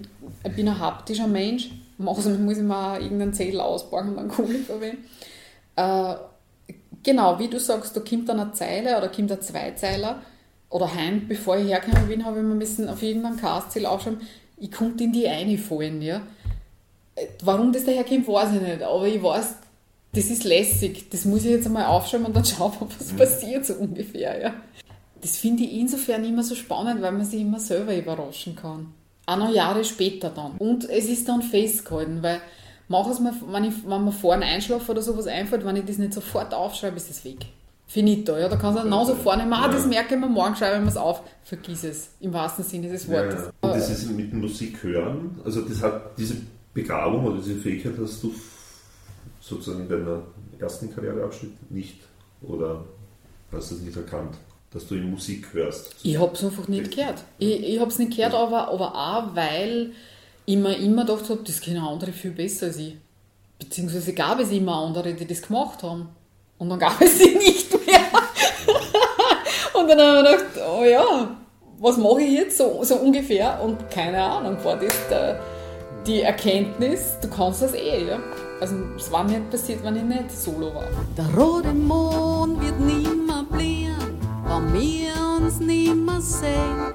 ich 0.50 0.56
bin 0.56 0.68
ein 0.68 0.78
haptischer 0.78 1.26
Mensch. 1.26 1.70
Manchmal 1.98 2.38
muss 2.38 2.56
ich 2.56 2.62
mir 2.62 2.76
auch 2.76 3.00
irgendeinen 3.00 3.34
Zettel 3.34 3.60
ausbauen 3.60 4.10
und 4.10 4.16
dann 4.16 4.28
Kuli 4.28 4.58
verwenden. 4.58 5.04
Äh, 5.76 6.14
genau, 7.02 7.38
wie 7.38 7.48
du 7.48 7.58
sagst, 7.60 7.96
da 7.96 8.00
kommt 8.00 8.28
dann 8.28 8.40
eine 8.40 8.52
Zeile 8.52 8.96
oder 8.96 9.08
kommt 9.08 9.30
ein 9.32 9.40
Zweizeiler. 9.42 10.22
Oder 10.70 10.94
heim, 10.94 11.26
bevor 11.26 11.56
ich 11.56 11.66
hergekommen 11.68 12.08
bin, 12.08 12.24
habe 12.24 12.38
ich 12.38 12.44
mir 12.44 12.54
müssen 12.54 12.88
auf 12.88 13.02
irgendeinen 13.02 13.36
Castziel 13.36 13.86
aufschreiben, 13.86 14.20
ich 14.60 14.70
konnte 14.70 15.04
in 15.04 15.12
die 15.12 15.26
einfallen, 15.26 16.02
ja. 16.02 16.22
Äh, 17.16 17.26
Warum 17.42 17.72
das 17.72 17.84
daherkommt, 17.84 18.28
weiß 18.28 18.54
ich 18.54 18.60
nicht, 18.60 18.82
aber 18.82 19.06
ich 19.06 19.22
weiß, 19.22 19.54
das 20.12 20.24
ist 20.26 20.44
lässig. 20.44 21.08
Das 21.10 21.24
muss 21.24 21.44
ich 21.44 21.50
jetzt 21.50 21.66
einmal 21.66 21.86
aufschreiben 21.86 22.26
und 22.26 22.36
dann 22.36 22.44
schauen, 22.46 22.72
was 22.98 23.12
passiert 23.12 23.66
so 23.66 23.74
ungefähr. 23.74 24.40
Ja. 24.40 24.54
Das 25.20 25.36
finde 25.36 25.64
ich 25.64 25.72
insofern 25.72 26.24
immer 26.24 26.42
so 26.42 26.54
spannend, 26.54 27.02
weil 27.02 27.12
man 27.12 27.24
sich 27.24 27.40
immer 27.40 27.60
selber 27.60 27.96
überraschen 27.96 28.56
kann. 28.56 28.92
auch 29.26 29.36
noch 29.36 29.52
Jahre 29.54 29.84
später 29.84 30.30
dann. 30.30 30.52
Und 30.58 30.88
es 30.88 31.06
ist 31.06 31.28
dann 31.28 31.42
festgehalten, 31.42 32.22
weil 32.22 32.40
mach 32.88 33.08
es 33.08 33.20
mir, 33.20 33.34
wenn, 33.46 33.64
ich, 33.64 33.74
wenn 33.86 34.04
mir 34.04 34.12
vorne 34.12 34.46
einschlafe 34.46 34.92
oder 34.92 35.02
sowas 35.02 35.26
einfällt, 35.26 35.64
wenn 35.64 35.76
ich 35.76 35.84
das 35.84 35.98
nicht 35.98 36.14
sofort 36.14 36.52
aufschreibe, 36.54 36.96
ist 36.96 37.10
es 37.10 37.24
weg. 37.24 37.46
Finito, 37.90 38.36
ja, 38.36 38.48
da 38.48 38.54
kannst 38.54 38.84
du 38.84 38.88
dann 38.88 39.04
so 39.04 39.16
vornehmen, 39.16 39.52
ah, 39.52 39.66
das 39.66 39.84
merke 39.84 40.14
ich 40.14 40.20
mir 40.20 40.28
morgen, 40.28 40.54
schreibe 40.54 40.76
ich 40.76 40.82
mir 40.82 40.90
es 40.90 40.96
auf, 40.96 41.22
vergiss 41.42 41.82
es, 41.82 42.10
im 42.20 42.32
wahrsten 42.32 42.64
Sinne 42.64 42.88
des 42.88 43.08
Wortes. 43.08 43.46
Ja, 43.46 43.52
Und 43.62 43.74
das 43.74 43.90
ist 43.90 44.08
mit 44.12 44.32
Musik 44.32 44.80
hören, 44.84 45.40
also 45.44 45.62
das 45.62 45.82
hat 45.82 46.16
diese 46.16 46.36
Begabung 46.72 47.26
oder 47.26 47.38
diese 47.38 47.56
Fähigkeit 47.56 47.94
hast 48.00 48.22
du 48.22 48.32
sozusagen 49.40 49.80
in 49.80 49.88
deiner 49.88 50.22
ersten 50.60 50.94
Karriereabschnitt 50.94 51.72
nicht 51.72 51.96
oder 52.42 52.84
hast 53.50 53.72
du 53.72 53.74
es 53.74 53.80
nicht 53.80 53.96
erkannt? 53.96 54.36
dass 54.72 54.86
du 54.86 54.94
in 54.94 55.10
Musik 55.10 55.52
hörst. 55.52 55.96
Ich 56.04 56.16
habe 56.16 56.32
es 56.32 56.44
einfach 56.44 56.68
nicht 56.68 56.94
gehört. 56.94 57.24
Ich, 57.38 57.60
ich 57.60 57.80
habe 57.80 57.90
es 57.90 57.98
nicht 57.98 58.14
gehört, 58.16 58.34
aber, 58.34 58.68
aber 58.68 58.94
auch, 58.94 59.34
weil 59.34 59.90
ich 60.46 60.56
mir 60.56 60.76
immer 60.76 61.04
gedacht 61.04 61.28
habe, 61.28 61.40
das 61.44 61.60
können 61.60 61.78
andere 61.78 62.12
viel 62.12 62.30
besser 62.30 62.66
als 62.66 62.76
ich. 62.78 62.96
Beziehungsweise 63.58 64.12
gab 64.12 64.38
es 64.38 64.52
immer 64.52 64.76
andere, 64.76 65.12
die 65.12 65.26
das 65.26 65.42
gemacht 65.42 65.82
haben. 65.82 66.10
Und 66.58 66.68
dann 66.68 66.78
gab 66.78 67.00
es 67.00 67.18
sie 67.18 67.34
nicht 67.34 67.69
dann 69.96 70.18
habe 70.18 70.28
ich 70.28 70.36
gedacht, 70.36 70.68
oh 70.68 70.84
ja, 70.84 71.28
was 71.78 71.96
mache 71.96 72.22
ich 72.22 72.32
jetzt 72.32 72.58
so, 72.58 72.80
so 72.82 72.96
ungefähr? 72.96 73.60
Und 73.62 73.90
keine 73.90 74.22
Ahnung, 74.22 74.56
war 74.62 74.76
das 74.76 74.94
der, 75.08 75.40
die 76.06 76.22
Erkenntnis, 76.22 77.16
du 77.20 77.28
kannst 77.28 77.62
das 77.62 77.74
eh, 77.74 78.06
ja. 78.08 78.18
Also 78.60 78.76
es 78.96 79.10
war 79.10 79.24
nicht 79.24 79.50
passiert, 79.50 79.82
wenn 79.82 79.96
ich 79.96 80.02
nicht 80.02 80.30
solo 80.30 80.74
war. 80.74 80.84
Der 81.16 81.26
rote 81.34 81.72
Mond 81.72 82.60
wird 82.62 82.78
nimmer 82.80 83.44
blieben 83.50 84.20
wenn 84.50 84.72
wir 84.72 85.12
uns 85.38 85.60
nimmer 85.60 86.20
sehen. 86.20 86.94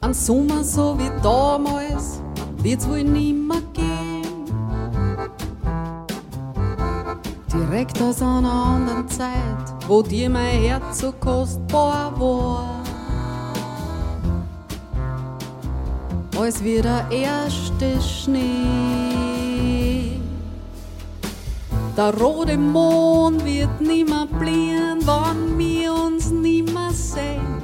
Ein 0.00 0.14
Sommer 0.14 0.64
so 0.64 0.98
wie 0.98 1.10
damals 1.22 2.20
wird's 2.58 2.88
wohl 2.88 3.04
nimmer 3.04 3.60
gehen. 3.72 4.13
Direkt 7.54 8.02
aus 8.02 8.20
einer 8.20 8.52
anderen 8.52 9.08
Zeit, 9.08 9.86
wo 9.86 10.02
dir 10.02 10.28
mein 10.28 10.60
Herz 10.60 10.98
so 10.98 11.12
kostbar 11.12 12.12
war. 12.18 12.82
Als 16.36 16.62
wie 16.64 16.82
der 16.82 17.06
erste 17.12 18.02
Schnee. 18.02 18.84
Der 21.96 22.12
rote 22.18 22.58
Mond 22.58 23.44
wird 23.44 23.80
nimmer 23.80 24.26
blieben, 24.26 24.98
wann 25.04 25.56
wir 25.56 25.94
uns 25.94 26.30
nimmer 26.30 26.90
sehen. 26.90 27.62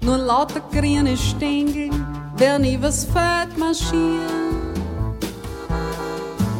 Nur 0.00 0.18
lauter 0.18 0.62
grüne 0.72 1.16
Stängel 1.16 1.90
werden 2.36 2.66
übers 2.66 3.04
Feld 3.04 3.56
marschieren. 3.56 4.61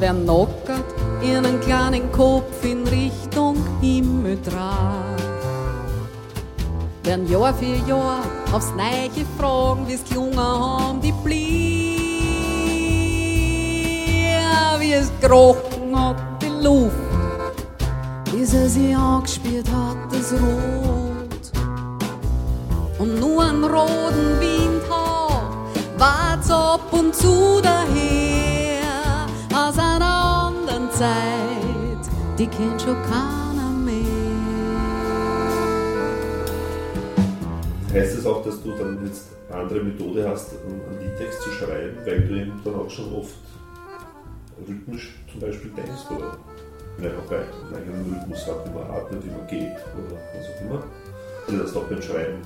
Wer 0.03 0.15
knockert 0.15 0.85
ihren 1.23 1.61
kleinen 1.61 2.11
Kopf 2.11 2.65
in 2.65 2.85
Richtung 2.89 3.65
Himmel 3.81 4.37
draht. 4.43 5.23
Werden 7.05 7.31
Jahr 7.31 7.55
für 7.55 7.77
Jahr 7.89 8.19
aufs 8.53 8.73
Neue 8.73 9.25
fragen, 9.39 9.87
wie's 9.87 10.03
gelungen 10.03 10.37
haben, 10.41 11.01
die 11.01 11.13
blieben 11.13 12.03
wie 14.81 14.93
es 14.93 15.13
gerochen 15.21 15.97
hat, 15.97 16.17
die 16.43 16.49
Luft, 16.49 16.97
bis 18.33 18.55
er 18.55 18.69
sie 18.69 18.93
angespielt 18.97 19.69
hat, 19.71 19.99
das 20.11 20.33
Rot. 20.33 21.53
Und 22.99 23.21
nur 23.21 23.45
ein 23.45 23.63
roten 23.63 24.41
Windhauch 24.41 25.45
war's 25.97 26.51
ab 26.51 26.93
und 26.93 27.15
zu 27.15 27.61
daher, 27.63 28.32
Zeit, 30.93 32.05
die 32.39 32.47
kennt 32.47 32.81
schon 32.81 32.97
keiner 33.03 33.71
mehr. 33.85 34.03
Heißt 37.93 38.11
es 38.11 38.17
das 38.17 38.27
auch, 38.27 38.43
dass 38.45 38.63
du 38.63 38.73
dann 38.73 39.05
jetzt 39.05 39.29
eine 39.51 39.63
andere 39.63 39.81
Methode 39.81 40.29
hast, 40.29 40.51
einen 40.53 41.01
Liedtext 41.01 41.43
zu 41.43 41.51
schreiben, 41.51 41.97
weil 42.05 42.21
du 42.21 42.35
ihn 42.35 42.53
dann 42.65 42.75
auch 42.75 42.91
schon 42.91 43.13
oft 43.15 43.35
rhythmisch 44.69 45.15
zum 45.31 45.41
Beispiel 45.41 45.71
denkst 45.71 46.11
oder 46.11 46.39
einfach 46.99 47.25
bei 47.29 47.37
einem 47.37 47.75
eigenen 47.75 48.15
Rhythmus 48.15 48.47
hat, 48.47 48.67
wie 48.67 48.75
man 48.75 48.91
atmet, 48.91 49.25
wie 49.25 49.31
man 49.31 49.47
geht 49.47 49.77
oder 49.97 50.17
was 50.35 50.47
auch 50.47 50.61
immer. 50.63 50.85
Also 51.47 51.63
das 51.63 51.73
doch 51.73 51.85
beim 51.85 52.03
Schreiben 52.03 52.39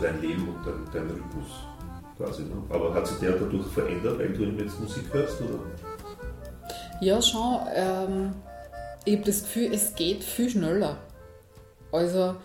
dein 0.00 0.20
Leben 0.20 0.48
und 0.48 0.66
dein, 0.66 0.84
dein 0.92 1.10
Rhythmus 1.10 1.66
quasi. 2.16 2.42
Ne? 2.42 2.56
Aber 2.70 2.94
hat 2.94 3.06
sich 3.06 3.18
der 3.18 3.32
dadurch 3.32 3.66
verändert, 3.66 4.18
weil 4.18 4.28
du 4.28 4.44
jetzt 4.44 4.80
Musik 4.80 5.04
hörst? 5.12 5.40
Oder? 5.40 5.58
Ja, 7.02 7.20
schon. 7.20 7.58
Ähm, 7.74 8.32
ich 9.04 9.16
habe 9.16 9.26
das 9.26 9.42
Gefühl, 9.42 9.74
es 9.74 9.96
geht 9.96 10.22
viel 10.22 10.48
schneller. 10.48 10.98
Also, 11.90 12.36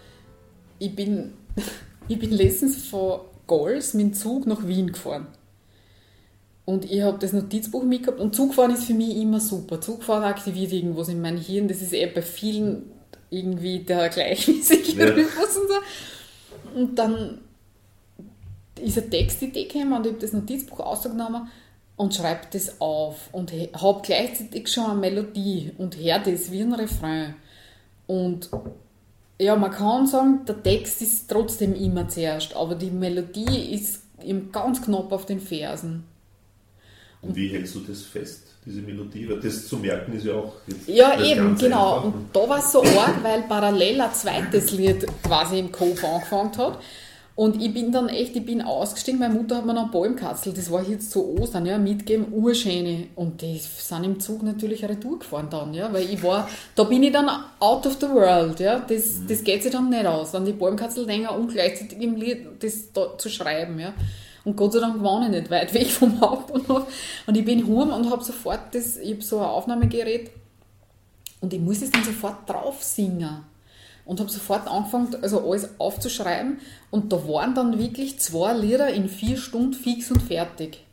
ich 0.79 0.95
bin, 0.95 1.35
ich 2.07 2.17
bin 2.17 2.31
letztens 2.31 2.87
von 2.87 3.19
Gols 3.45 3.93
mit 3.93 4.07
dem 4.07 4.13
Zug 4.13 4.47
nach 4.47 4.67
Wien 4.67 4.91
gefahren. 4.91 5.27
Und 6.65 6.89
ich 6.91 7.01
habe 7.03 7.19
das 7.19 7.33
Notizbuch 7.33 7.83
mitgehabt 7.83 8.19
und 8.19 8.35
Zugfahren 8.35 8.73
ist 8.73 8.85
für 8.85 8.95
mich 8.95 9.15
immer 9.15 9.39
super. 9.39 9.79
Zugfahren 9.79 10.23
aktiviert 10.23 10.73
irgendwas 10.73 11.07
in 11.07 11.21
meinem 11.21 11.37
Hirn. 11.37 11.67
Das 11.67 11.83
ist 11.83 11.93
eher 11.93 12.07
bei 12.07 12.23
vielen 12.23 12.91
irgendwie 13.29 13.79
der 13.79 14.09
gleichmäßige 14.09 14.93
ja. 14.97 15.05
Rhythmus 15.05 15.55
und 15.55 15.67
so. 15.67 16.79
Und 16.79 16.95
dann 16.95 17.41
ist 18.81 18.97
eine 18.97 19.09
Textidee 19.09 19.65
gekommen 19.65 19.93
und 19.93 20.07
ich 20.07 20.13
habe 20.13 20.21
das 20.21 20.33
Notizbuch 20.33 20.79
ausgenommen 20.79 21.47
und 21.97 22.13
schreibe 22.13 22.47
das 22.51 22.79
auf 22.79 23.29
und 23.33 23.51
habe 23.51 24.01
gleichzeitig 24.03 24.69
schon 24.69 24.85
eine 24.85 24.99
Melodie 24.99 25.73
und 25.77 25.97
höre 25.97 26.19
das 26.19 26.51
wie 26.51 26.61
ein 26.61 26.73
Refrain. 26.73 27.33
Und 28.05 28.49
ja, 29.39 29.55
man 29.55 29.71
kann 29.71 30.07
sagen, 30.07 30.45
der 30.47 30.61
Text 30.63 31.01
ist 31.01 31.29
trotzdem 31.29 31.75
immer 31.75 32.07
zuerst, 32.07 32.55
aber 32.55 32.75
die 32.75 32.91
Melodie 32.91 33.73
ist 33.73 34.03
ganz 34.51 34.81
knapp 34.81 35.11
auf 35.11 35.25
den 35.25 35.39
Fersen. 35.39 36.03
Und 37.21 37.35
wie 37.35 37.47
hältst 37.49 37.75
du 37.75 37.79
das 37.79 38.03
fest, 38.03 38.43
diese 38.63 38.81
Melodie? 38.81 39.27
Weil 39.27 39.39
das 39.39 39.67
zu 39.67 39.77
merken 39.77 40.13
ist 40.13 40.25
ja 40.25 40.35
auch. 40.35 40.53
ja, 40.85 41.19
eben, 41.23 41.57
genau. 41.57 41.95
Einfach. 41.95 42.03
Und 42.05 42.25
da 42.31 42.47
war 42.47 42.59
es 42.59 42.71
so 42.71 42.83
arg, 42.83 43.23
weil 43.23 43.41
parallel 43.43 44.01
ein 44.01 44.13
zweites 44.13 44.71
Lied 44.71 45.05
quasi 45.23 45.59
im 45.59 45.71
Kopf 45.71 46.03
angefangen 46.03 46.55
hat. 46.57 46.79
Und 47.37 47.61
ich 47.61 47.71
bin 47.71 47.91
dann 47.91 48.09
echt, 48.09 48.35
ich 48.35 48.43
bin 48.43 48.63
ausgestiegen, 48.63 49.19
meine 49.19 49.35
Mutter 49.35 49.57
hat 49.57 49.65
mir 49.67 49.75
noch 49.75 49.83
einen 49.83 49.91
Bäumkatzel, 49.91 50.53
das 50.53 50.71
war 50.71 50.81
jetzt 50.81 51.11
zu 51.11 51.39
Ostern, 51.39 51.67
ja, 51.67 51.77
mitgegeben, 51.77 52.33
Urschäne. 52.33 53.09
Und 53.13 53.43
die 53.43 53.59
sind 53.59 54.03
im 54.03 54.19
Zug 54.19 54.41
natürlich 54.41 54.83
retour 54.83 55.19
gefahren 55.19 55.47
dann, 55.51 55.71
ja, 55.75 55.93
weil 55.93 56.09
ich 56.09 56.23
war, 56.23 56.49
da 56.73 56.83
bin 56.83 57.03
ich 57.03 57.11
dann 57.11 57.29
out 57.59 57.85
of 57.85 57.97
the 58.01 58.09
world, 58.09 58.59
ja, 58.59 58.79
das, 58.79 59.17
mhm. 59.19 59.27
das 59.27 59.43
geht 59.43 59.61
sich 59.61 59.71
dann 59.71 59.87
nicht 59.91 60.07
aus, 60.07 60.33
an 60.33 60.45
die 60.45 60.51
Bäumkatzel 60.51 61.05
länger 61.05 61.37
und 61.37 61.53
gleichzeitig 61.53 62.01
im 62.01 62.15
Lied 62.15 62.47
das 62.59 62.91
da 62.91 63.15
zu 63.15 63.29
schreiben, 63.29 63.77
ja. 63.79 63.93
Und 64.43 64.55
Gott 64.55 64.73
sei 64.73 64.79
Dank 64.79 65.03
wohne 65.03 65.25
ich 65.25 65.31
nicht 65.31 65.51
weit 65.51 65.71
weg 65.75 65.91
vom 65.91 66.19
Hauptbahnhof. 66.19 66.87
Und 67.27 67.37
ich 67.37 67.45
bin 67.45 67.67
heim 67.67 67.91
und 67.91 68.09
habe 68.09 68.23
sofort 68.23 68.73
das, 68.73 68.97
ich 68.97 69.11
habe 69.11 69.21
so 69.21 69.37
ein 69.37 69.45
Aufnahmegerät 69.45 70.31
und 71.41 71.53
ich 71.53 71.59
muss 71.59 71.83
es 71.83 71.91
dann 71.91 72.03
sofort 72.03 72.49
drauf 72.49 72.81
singen. 72.81 73.43
Und 74.05 74.21
habe 74.21 74.29
sofort 74.29 74.67
angefangen, 74.67 75.13
also 75.21 75.41
alles 75.41 75.69
aufzuschreiben. 75.79 76.59
Und 76.89 77.11
da 77.11 77.27
waren 77.27 77.53
dann 77.53 77.77
wirklich 77.77 78.19
zwei 78.19 78.53
Lieder 78.53 78.89
in 78.93 79.09
vier 79.09 79.37
Stunden 79.37 79.73
fix 79.73 80.09
und 80.11 80.21
fertig. 80.21 80.83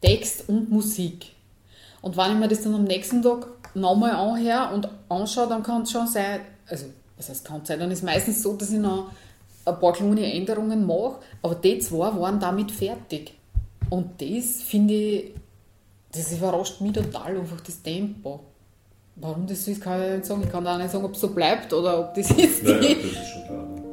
Text 0.00 0.48
und 0.48 0.70
Musik. 0.70 1.32
Und 2.02 2.16
wenn 2.16 2.32
ich 2.32 2.38
mir 2.38 2.48
das 2.48 2.62
dann 2.62 2.74
am 2.74 2.84
nächsten 2.84 3.22
Tag 3.22 3.46
nochmal 3.74 4.12
anhöre 4.12 4.74
und 4.74 4.88
anschaue, 5.08 5.48
dann 5.48 5.62
kann 5.62 5.82
es 5.82 5.90
schon 5.90 6.06
sein, 6.06 6.40
also 6.66 6.86
was 7.16 7.28
heißt 7.28 7.44
kann 7.44 7.60
es 7.62 7.68
sein, 7.68 7.78
dann 7.78 7.90
ist 7.90 7.98
es 7.98 8.04
meistens 8.04 8.42
so, 8.42 8.54
dass 8.56 8.70
ich 8.70 8.78
noch 8.78 9.10
ein 9.64 9.78
paar 9.78 9.92
kleine 9.92 10.32
Änderungen 10.32 10.86
mache, 10.86 11.16
aber 11.42 11.54
die 11.56 11.78
zwei 11.78 12.14
waren 12.18 12.40
damit 12.40 12.70
fertig. 12.70 13.34
Und 13.90 14.20
das 14.22 14.62
finde 14.62 14.94
ich, 14.94 15.34
das 16.12 16.32
überrascht 16.32 16.80
mich 16.80 16.92
total, 16.92 17.36
einfach 17.36 17.60
das 17.60 17.82
Tempo. 17.82 18.40
Warum 19.16 19.46
das 19.46 19.64
so 19.64 19.70
ist, 19.70 19.82
kann 19.82 20.02
ich 20.02 20.10
nicht 20.10 20.24
sagen. 20.24 20.42
Ich 20.44 20.50
kann 20.50 20.66
auch 20.66 20.78
nicht 20.78 20.90
sagen, 20.90 21.04
ob 21.04 21.14
es 21.14 21.20
so 21.20 21.28
bleibt 21.28 21.72
oder 21.72 22.00
ob 22.00 22.14
das 22.14 22.30
ist. 22.36 22.62
Naja, 22.62 22.94
das 22.94 23.04
ist 23.04 23.28
schon 23.28 23.44
klar. 23.44 23.89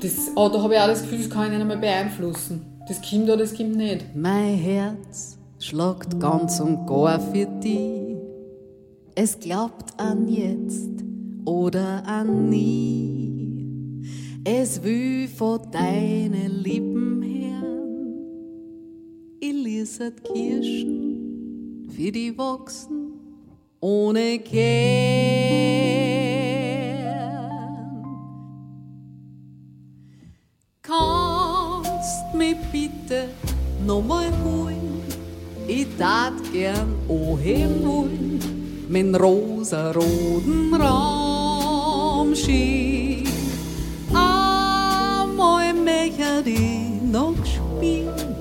Das, 0.00 0.30
aber 0.36 0.50
da 0.50 0.62
habe 0.62 0.74
ich 0.74 0.80
auch 0.80 0.86
das 0.86 1.02
Gefühl, 1.02 1.18
das 1.18 1.30
kann 1.30 1.44
ich 1.46 1.50
nicht 1.50 1.60
einmal 1.60 1.78
beeinflussen. 1.78 2.64
Das 2.86 3.02
kommt 3.02 3.24
oder 3.24 3.38
das 3.38 3.54
kommt 3.54 3.76
nicht. 3.76 4.04
Mein 4.14 4.54
Herz 4.54 5.38
schlagt 5.58 6.20
ganz 6.20 6.60
und 6.60 6.86
gar 6.86 7.18
für 7.18 7.46
dich. 7.46 8.16
Es 9.14 9.38
glaubt 9.38 9.98
an 9.98 10.28
jetzt 10.28 11.02
oder 11.44 12.06
an 12.06 12.48
nie. 12.48 14.04
Es 14.44 14.82
will 14.82 15.26
von 15.26 15.60
deinen 15.72 16.62
Lippen 16.62 17.22
her. 17.22 17.62
Ich 19.40 19.52
lese 19.52 20.12
Kirschen 20.12 21.88
für 21.90 22.12
die 22.12 22.38
wachsen 22.38 23.12
ohne 23.80 24.38
Kern. 24.38 25.37
Dat 35.98 36.32
gern 36.52 36.94
ohem 37.08 37.82
wollen, 37.82 38.40
mit 38.88 39.20
rosa-roten 39.20 40.74
Raumschiff. 40.74 42.38
Einmal 44.14 45.74
möchte 45.74 46.50
ich 46.50 47.02
noch 47.02 47.34
spielen, 47.44 48.36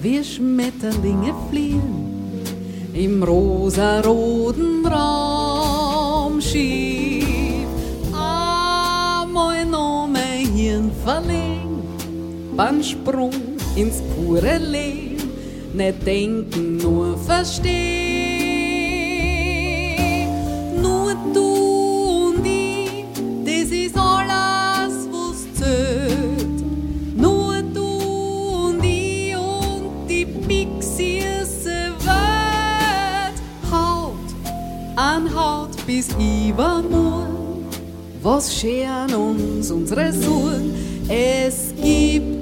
wie 0.00 0.24
Schmetterlinge 0.24 1.34
fliehen, 1.50 2.42
im 2.94 3.22
rosa-roten 3.22 4.86
Raumschiff. 4.86 6.46
Einmal 8.12 9.66
noch 9.66 10.08
mein 10.10 10.46
Hirn 10.46 10.90
verlegen, 11.04 11.82
beim 12.56 12.82
Sprung 12.82 13.34
ins 13.76 14.00
pure 14.14 14.56
Leben 14.58 15.01
nicht 15.74 16.06
denken, 16.06 16.76
nur 16.76 17.16
verstehen. 17.18 17.72
Nur 20.80 21.14
du 21.32 22.30
und 22.30 22.44
ich, 22.44 23.04
das 23.44 23.70
ist 23.70 23.96
alles, 23.96 25.08
was 25.10 25.54
zählt. 25.58 26.62
Nur 27.16 27.62
du 27.62 28.66
und 28.66 28.84
ich 28.84 29.34
und 29.36 30.08
die 30.08 30.26
pixierte 30.26 31.92
Welt. 32.04 33.38
Haut 33.70 34.34
an 34.96 35.34
Haut 35.34 35.86
bis 35.86 36.08
übermorgen. 36.18 37.66
Was 38.22 38.54
scheren 38.54 39.14
uns 39.14 39.70
unsere 39.70 40.12
Suchen? 40.12 40.74
Es 41.08 41.74
gibt 41.82 42.41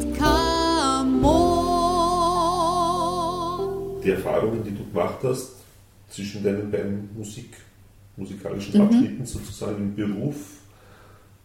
Die 4.02 4.10
Erfahrungen, 4.10 4.64
die 4.64 4.70
du 4.70 4.84
gemacht 4.86 5.18
hast 5.22 5.56
zwischen 6.08 6.42
deinen 6.42 6.70
beiden 6.70 7.10
Musik, 7.16 7.56
musikalischen 8.16 8.80
Abschnitten 8.80 9.26
sozusagen 9.26 9.76
im 9.76 9.94
Beruf 9.94 10.36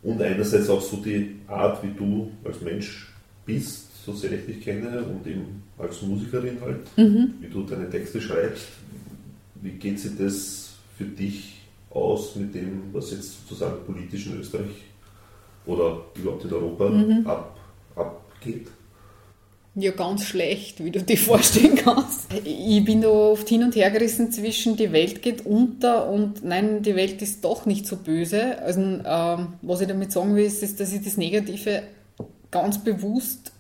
und 0.04 0.22
einerseits 0.22 0.70
auch 0.70 0.82
so 0.82 0.98
die 0.98 1.36
Art, 1.48 1.84
wie 1.84 1.92
du 1.92 2.32
als 2.44 2.62
Mensch 2.62 3.12
bist, 3.46 4.06
so 4.06 4.14
sehr 4.14 4.32
ich 4.34 4.46
dich 4.46 4.62
kenne 4.62 5.04
und 5.04 5.26
eben 5.28 5.64
als 5.78 6.02
Musikerin 6.02 6.60
halt, 6.62 6.82
wie 6.96 7.48
du 7.48 7.64
deine 7.64 7.90
Texte 7.90 8.22
schreibst. 8.22 8.68
Wie 9.62 9.72
geht 9.72 10.00
sich 10.00 10.18
das 10.18 10.76
für 10.98 11.06
dich 11.06 11.62
aus 11.90 12.36
mit 12.36 12.54
dem, 12.54 12.94
was 12.94 13.12
jetzt 13.12 13.48
sozusagen 13.48 13.84
politisch 13.86 14.28
in 14.28 14.40
Österreich 14.40 14.84
oder 15.66 16.06
überhaupt 16.16 16.46
in 16.46 16.54
Europa 16.54 16.86
ab, 17.26 17.58
abgeht? 17.96 18.68
Ja, 19.78 19.92
ganz 19.92 20.24
schlecht, 20.24 20.84
wie 20.84 20.92
du 20.92 21.04
dir 21.04 21.18
vorstellen 21.18 21.76
kannst. 21.76 22.28
Ich 22.46 22.86
bin 22.86 23.02
da 23.02 23.10
oft 23.10 23.48
hin 23.50 23.62
und 23.62 23.76
her 23.76 23.92
gerissen 23.92 24.32
zwischen 24.32 24.78
die 24.78 24.94
Welt 24.94 25.22
geht 25.22 25.46
unter 25.46 26.10
und 26.10 26.46
nein, 26.46 26.82
die 26.82 26.96
Welt 26.96 27.22
ist 27.22 27.44
doch 27.44 27.66
nicht 27.66 27.86
so 27.86 27.98
böse. 27.98 28.58
Also, 28.60 28.80
ähm, 28.82 29.54
was 29.62 29.82
ich 29.82 29.88
damit 29.88 30.14
sagen 30.14 30.36
will, 30.36 30.46
ist, 30.46 30.64
ist, 30.64 30.80
dass 30.80 30.94
ich 30.94 31.04
das 31.04 31.18
Negative 31.18 31.84
ganz 32.52 32.82
bewusst 32.82 33.52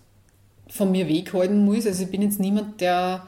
von 0.69 0.91
mir 0.91 1.09
weghalten 1.09 1.65
muss. 1.65 1.85
Also 1.85 2.03
ich 2.03 2.11
bin 2.11 2.21
jetzt 2.21 2.39
niemand, 2.39 2.79
der 2.79 3.27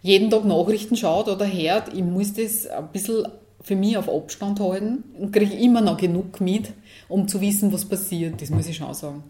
jeden 0.00 0.30
Tag 0.30 0.44
Nachrichten 0.44 0.96
schaut 0.96 1.28
oder 1.28 1.46
hört. 1.46 1.92
Ich 1.92 2.02
muss 2.02 2.34
das 2.34 2.68
ein 2.68 2.88
bisschen 2.92 3.26
für 3.60 3.76
mich 3.76 3.96
auf 3.96 4.08
Abstand 4.08 4.60
halten 4.60 5.04
und 5.18 5.32
kriege 5.32 5.54
immer 5.54 5.80
noch 5.80 5.96
genug 5.96 6.40
mit, 6.40 6.70
um 7.08 7.26
zu 7.26 7.40
wissen, 7.40 7.72
was 7.72 7.84
passiert. 7.84 8.40
Das 8.40 8.50
muss 8.50 8.68
ich 8.68 8.76
schon 8.76 8.94
sagen. 8.94 9.24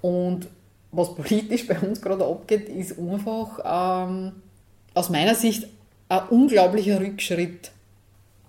Und 0.00 0.48
was 0.92 1.14
politisch 1.14 1.66
bei 1.66 1.78
uns 1.78 2.00
gerade 2.00 2.24
abgeht, 2.24 2.68
ist 2.68 2.98
einfach 2.98 4.06
ähm, 4.08 4.32
aus 4.94 5.10
meiner 5.10 5.34
Sicht 5.34 5.68
ein 6.08 6.28
unglaublicher 6.28 7.00
Rückschritt 7.00 7.70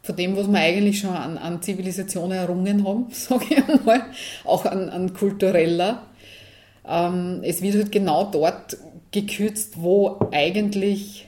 von 0.04 0.16
dem, 0.16 0.36
was 0.36 0.48
wir 0.48 0.60
eigentlich 0.60 1.00
schon 1.00 1.12
an, 1.12 1.38
an 1.38 1.62
Zivilisation 1.62 2.32
errungen 2.32 2.88
haben, 2.88 3.08
sage 3.12 3.46
ich 3.50 3.64
einmal, 3.68 4.06
auch 4.44 4.66
an, 4.66 4.90
an 4.90 5.14
kultureller. 5.14 6.04
Ähm, 6.88 7.42
es 7.44 7.62
wird 7.62 7.76
halt 7.76 7.92
genau 7.92 8.26
dort 8.26 8.78
gekürzt, 9.12 9.82
wo 9.82 10.20
eigentlich 10.32 11.28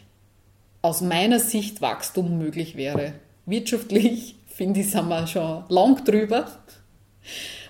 aus 0.82 1.02
meiner 1.02 1.40
Sicht 1.40 1.82
Wachstum 1.82 2.38
möglich 2.40 2.76
wäre. 2.76 3.14
Wirtschaftlich, 3.46 4.36
finde 4.48 4.80
ich, 4.80 4.90
sind 4.90 5.08
wir 5.08 5.28
schon 5.28 5.64
lang 5.70 6.04
drüber. 6.04 6.48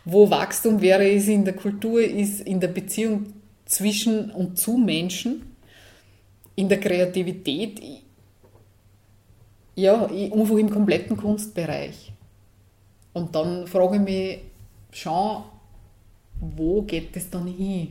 Wo 0.06 0.30
Wachstum 0.30 0.82
wäre, 0.82 1.08
ist 1.08 1.28
in 1.28 1.46
der 1.46 1.56
Kultur, 1.56 2.02
ist 2.02 2.42
in 2.42 2.60
der 2.60 2.68
Beziehung 2.68 3.34
zwischen 3.66 4.32
und 4.32 4.58
zu 4.58 4.78
Menschen, 4.78 5.44
in 6.56 6.70
der 6.70 6.80
Kreativität, 6.80 7.82
ja, 9.76 10.06
einfach 10.06 10.58
im 10.58 10.70
kompletten 10.70 11.18
Kunstbereich. 11.18 12.12
Und 13.14 13.34
dann 13.34 13.68
frage 13.68 13.96
ich 13.96 14.02
mich 14.02 14.40
schon, 14.92 15.44
wo 16.40 16.82
geht 16.82 17.16
es 17.16 17.30
dann 17.30 17.48
hin? 17.48 17.90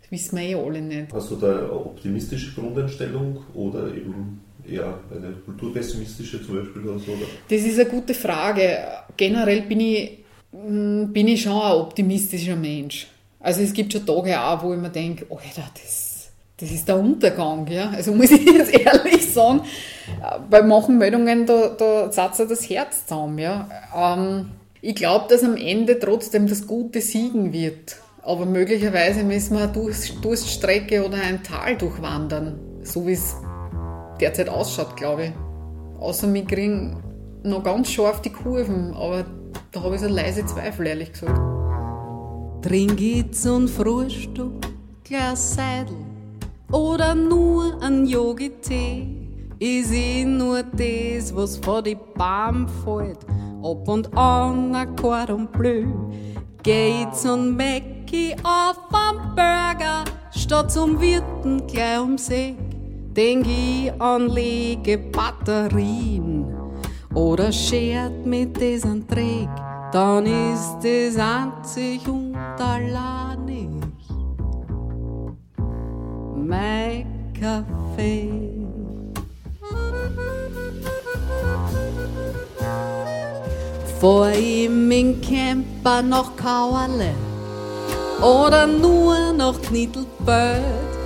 Das 0.00 0.10
wissen 0.10 0.38
wir 0.38 0.44
eh 0.44 0.54
alle 0.54 0.80
nicht. 0.80 1.12
Hast 1.12 1.30
du 1.30 1.36
da 1.36 1.58
eine 1.58 1.72
optimistische 1.72 2.52
Grundeinstellung 2.54 3.38
oder 3.54 3.88
eben 3.88 4.40
eher 4.66 4.98
eine 5.10 5.32
kulturpessimistische 5.44 6.42
zum 6.44 6.58
Beispiel 6.58 6.82
oder 6.82 6.98
so? 6.98 7.12
Oder? 7.12 7.26
Das 7.48 7.60
ist 7.60 7.78
eine 7.78 7.88
gute 7.88 8.14
Frage. 8.14 8.78
Generell 9.16 9.62
bin 9.62 9.80
ich, 9.80 10.23
bin 10.54 11.28
ich 11.28 11.42
schon 11.42 11.60
ein 11.60 11.72
optimistischer 11.72 12.56
Mensch. 12.56 13.08
Also 13.40 13.60
es 13.60 13.72
gibt 13.72 13.92
schon 13.92 14.06
Tage 14.06 14.40
auch, 14.40 14.62
wo 14.62 14.72
ich 14.72 14.78
mir 14.78 14.90
denke, 14.90 15.26
Alter, 15.28 15.68
das, 15.74 16.28
das 16.56 16.70
ist 16.70 16.86
der 16.88 16.98
Untergang. 16.98 17.66
Ja? 17.66 17.90
Also 17.90 18.12
muss 18.12 18.30
ich 18.30 18.44
jetzt 18.52 18.72
ehrlich 18.72 19.32
sagen, 19.32 19.62
bei 20.48 20.62
manchen 20.62 20.96
Meldungen, 20.98 21.44
da, 21.44 21.68
da 21.68 22.12
setzt 22.12 22.40
er 22.40 22.46
das 22.46 22.68
Herz 22.70 23.06
zusammen. 23.06 23.38
Ja? 23.38 23.68
Ähm, 23.94 24.50
ich 24.80 24.94
glaube, 24.94 25.26
dass 25.28 25.42
am 25.42 25.56
Ende 25.56 25.98
trotzdem 25.98 26.46
das 26.46 26.66
Gute 26.66 27.00
siegen 27.00 27.52
wird. 27.52 27.96
Aber 28.22 28.46
möglicherweise 28.46 29.22
müssen 29.24 29.56
wir 29.56 29.64
eine 29.64 29.72
Durst- 29.72 30.24
Durststrecke 30.24 31.04
oder 31.04 31.18
ein 31.18 31.42
Tal 31.42 31.76
durchwandern, 31.76 32.58
so 32.82 33.06
wie 33.06 33.12
es 33.12 33.34
derzeit 34.20 34.48
ausschaut, 34.48 34.96
glaube 34.96 35.24
ich. 35.26 35.32
Außer 36.00 36.32
wir 36.32 36.44
kriegen 36.44 37.02
noch 37.42 37.62
ganz 37.62 37.90
scharf 37.90 38.22
die 38.22 38.30
Kurven, 38.30 38.94
aber 38.94 39.26
da 39.74 39.82
habe 39.82 39.96
ich 39.96 40.00
so 40.00 40.08
leise 40.08 40.46
Zweifel, 40.46 40.86
ehrlich 40.86 41.12
gesagt. 41.12 41.40
Trink 42.62 43.00
ich 43.00 43.32
zum 43.32 43.66
Frühstück 43.66 44.52
Glas 45.02 45.54
Seidel 45.54 45.96
oder 46.70 47.14
nur 47.14 47.82
ein 47.82 48.06
Yogi-Tee. 48.06 49.08
Ich 49.58 49.86
seh 49.86 50.24
nur 50.24 50.62
das, 50.62 51.34
was 51.34 51.58
vor 51.58 51.82
die 51.82 51.96
Baum 52.14 52.68
fällt, 52.84 53.18
ab 53.62 53.88
und 53.88 54.16
an 54.16 54.74
ein 54.74 54.96
Cordon 54.96 55.48
Bleu. 55.48 55.86
Ich 56.66 57.10
zum 57.12 57.56
Mäcki 57.56 58.34
auf 58.42 58.78
am 58.92 59.34
Burger, 59.34 60.04
statt 60.30 60.72
zum 60.72 61.00
Wirten 61.00 61.66
gleich 61.66 62.00
um 62.00 62.16
See. 62.16 62.56
Denk 63.14 63.46
ich 63.46 63.92
an 64.00 64.28
lege 64.28 64.98
Batterien 64.98 66.33
oder 67.14 67.52
schert 67.52 68.26
mit 68.26 68.60
diesem 68.60 69.06
Dreck, 69.06 69.48
dann 69.92 70.26
ist 70.26 70.84
es 70.84 71.16
einzig 71.16 72.06
und 72.08 72.36
alleinig 72.58 73.68
mein 76.36 77.06
Kaffee. 77.38 78.30
Vor 84.00 84.30
ihm 84.32 84.90
in 84.90 85.20
Camper 85.20 86.02
noch 86.02 86.36
Kauerle 86.36 87.14
oder 88.20 88.66
nur 88.66 89.32
noch 89.32 89.62
Knittelböd, 89.62 90.60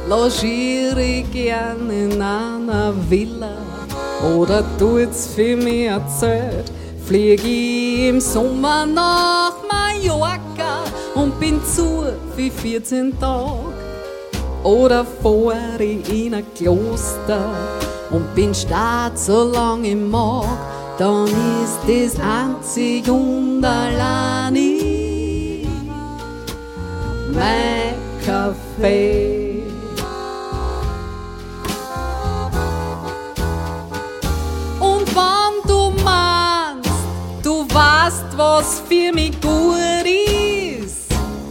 logiere 0.08 1.02
ich 1.02 1.30
gern 1.30 1.90
in 1.90 2.20
einer 2.20 2.92
Villa 3.08 3.67
oder 4.22 4.64
tut's 4.78 5.28
für 5.34 5.56
mich 5.56 5.86
erzählt. 5.86 6.70
Flieg 7.06 7.42
ich 7.44 8.08
im 8.08 8.20
Sommer 8.20 8.84
nach 8.84 9.54
Mallorca 9.70 10.84
und 11.14 11.38
bin 11.40 11.60
zu 11.64 12.04
wie 12.36 12.50
14 12.50 13.18
Tage. 13.18 13.74
Oder 14.64 15.04
fahr 15.04 15.80
ich 15.80 16.26
in 16.26 16.34
ein 16.34 16.44
Kloster 16.54 17.50
und 18.10 18.34
bin 18.34 18.54
stark 18.54 19.16
so 19.16 19.44
lang 19.44 19.84
ich 19.84 19.96
mag, 19.96 20.44
dann 20.98 21.26
ist 21.26 21.80
das 21.86 22.20
einzig 22.20 23.08
und 23.08 23.64
allein 23.64 24.56
ich 24.56 25.66
mein 27.32 27.94
Kaffee. 28.26 29.37
Was 38.38 38.80
für 38.88 39.12
mich 39.12 39.32
gut 39.40 40.06
ist, 40.06 41.08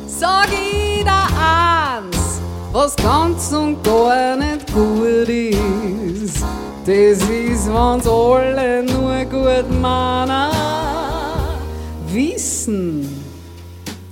sag 0.08 0.48
ich 0.48 1.04
dir 1.04 1.28
eins, 1.38 2.42
was 2.72 2.96
ganz 2.96 3.52
und 3.52 3.84
gar 3.84 4.38
nicht 4.38 4.74
gut 4.74 5.28
ist. 5.28 6.44
Das 6.86 7.22
ist, 7.30 7.68
wenn's 7.68 8.08
alle 8.08 8.84
nur 8.84 9.26
gut 9.26 9.70
meinen. 9.82 10.52
Wissen 12.08 13.24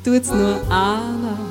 tut's 0.03 0.29
nur 0.29 0.59
einer. 0.69 1.44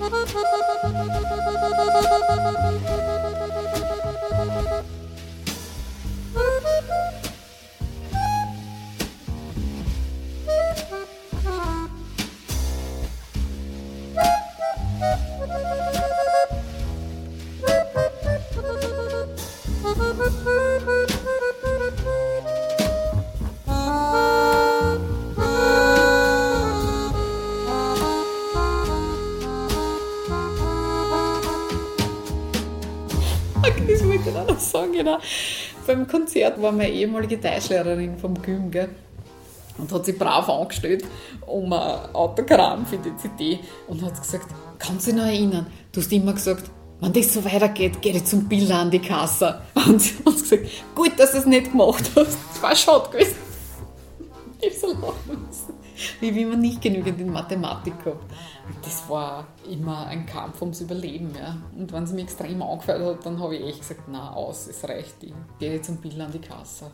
Das 0.00 0.12
wollte 15.72 16.17
sagen, 34.58 34.92
genau. 34.92 35.18
Beim 35.86 36.06
Konzert 36.06 36.60
war 36.60 36.72
meine 36.72 36.90
ehemalige 36.90 37.38
Deutschlehrerin 37.38 38.18
vom 38.18 38.40
Gym, 38.42 38.70
gell? 38.70 38.90
Und 39.78 39.92
hat 39.92 40.04
sich 40.04 40.18
brav 40.18 40.48
angestellt 40.48 41.04
um 41.46 41.72
ein 41.72 42.14
Autogramm 42.14 42.84
für 42.84 42.98
die 42.98 43.16
CD 43.16 43.60
und 43.86 44.02
hat 44.02 44.20
gesagt, 44.20 44.46
kannst 44.78 45.06
du 45.06 45.12
dich 45.12 45.20
noch 45.20 45.26
erinnern, 45.26 45.66
du 45.92 46.00
hast 46.00 46.12
immer 46.12 46.32
gesagt, 46.32 46.70
wenn 47.00 47.12
das 47.12 47.32
so 47.32 47.44
weitergeht, 47.44 48.02
gehe 48.02 48.16
ich 48.16 48.24
zum 48.24 48.48
Bilder 48.48 48.76
an 48.76 48.90
die 48.90 48.98
Kasse. 48.98 49.60
Und 49.74 50.02
sie 50.02 50.16
hat 50.16 50.34
gesagt, 50.34 50.66
gut, 50.94 51.12
dass 51.16 51.32
du 51.32 51.38
es 51.38 51.46
nicht 51.46 51.70
gemacht 51.70 52.10
hast. 52.16 52.36
Das 52.52 52.62
war 52.62 52.74
schade 52.74 53.10
gewesen. 53.10 53.36
Ich 54.60 54.80
so 54.80 54.88
lachen 54.88 55.46
müssen. 55.46 55.77
Wie 56.20 56.34
wenn 56.34 56.50
man 56.50 56.60
nicht 56.60 56.80
genügend 56.80 57.20
in 57.20 57.32
Mathematik 57.32 58.02
gehabt. 58.04 58.22
Und 58.22 58.86
Das 58.86 59.08
war 59.08 59.46
immer 59.68 60.06
ein 60.06 60.26
Kampf 60.26 60.60
ums 60.60 60.80
Überleben. 60.80 61.30
Ja. 61.38 61.56
Und 61.76 61.92
wenn 61.92 62.06
sie 62.06 62.14
mich 62.14 62.24
extrem 62.24 62.62
angefeuert 62.62 63.16
hat, 63.16 63.26
dann 63.26 63.40
habe 63.40 63.56
ich 63.56 63.66
echt 63.66 63.80
gesagt, 63.80 64.02
na 64.08 64.32
aus, 64.32 64.66
es 64.68 64.84
reicht. 64.84 65.22
Ich 65.22 65.32
gehe 65.58 65.74
jetzt 65.74 65.86
zum 65.86 65.96
Bill 65.98 66.20
an 66.20 66.32
die 66.32 66.38
Kasse. 66.38 66.90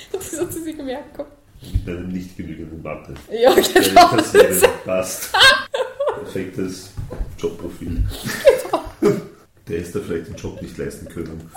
das 0.12 0.40
hat 0.40 0.52
sie 0.52 0.62
sich 0.62 0.76
gemerkt 0.76 1.14
gehabt. 1.14 1.32
Mit 1.60 1.88
einem 1.88 2.08
nicht 2.08 2.36
genügenden 2.36 2.82
Mathe. 2.82 3.14
Ja, 3.32 3.52
genau. 3.54 4.08
Kassiererin 4.08 4.70
passt. 4.84 5.32
Perfektes 6.14 6.90
Jobprofil. 7.36 8.04
Der 9.66 9.78
ist 9.78 9.94
da 9.94 10.00
vielleicht 10.00 10.28
den 10.28 10.36
Job 10.36 10.62
nicht 10.62 10.78
leisten 10.78 11.08
können. 11.08 11.50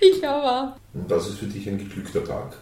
Ich 0.00 0.26
aber. 0.26 0.76
Und 0.92 1.10
das 1.10 1.28
ist 1.28 1.38
für 1.38 1.46
dich 1.46 1.68
ein 1.68 1.78
geglückter 1.78 2.24
Tag. 2.24 2.56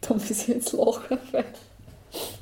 Da 0.00 0.14
muss 0.14 0.30
ich 0.30 0.48
jetzt 0.48 0.72
lachen, 0.72 1.18
weil 1.30 1.44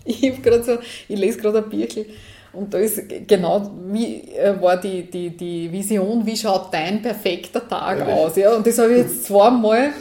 ich, 0.04 0.30
hab 0.30 0.42
grad 0.42 0.64
so, 0.64 0.78
ich 1.08 1.18
lese 1.18 1.38
gerade 1.38 1.58
ein 1.58 1.68
Bierchen 1.68 2.06
und 2.52 2.74
da 2.74 2.78
ist 2.78 3.02
genau, 3.28 3.70
wie 3.92 4.22
äh, 4.32 4.60
war 4.60 4.76
die, 4.76 5.08
die, 5.08 5.30
die 5.30 5.70
Vision, 5.70 6.26
wie 6.26 6.36
schaut 6.36 6.72
dein 6.72 7.00
perfekter 7.00 7.66
Tag 7.68 7.98
Ehrlich? 7.98 8.14
aus? 8.14 8.36
Ja? 8.36 8.54
Und 8.54 8.66
das 8.66 8.78
habe 8.78 8.92
ich 8.92 8.98
jetzt 8.98 9.26
zweimal 9.26 9.92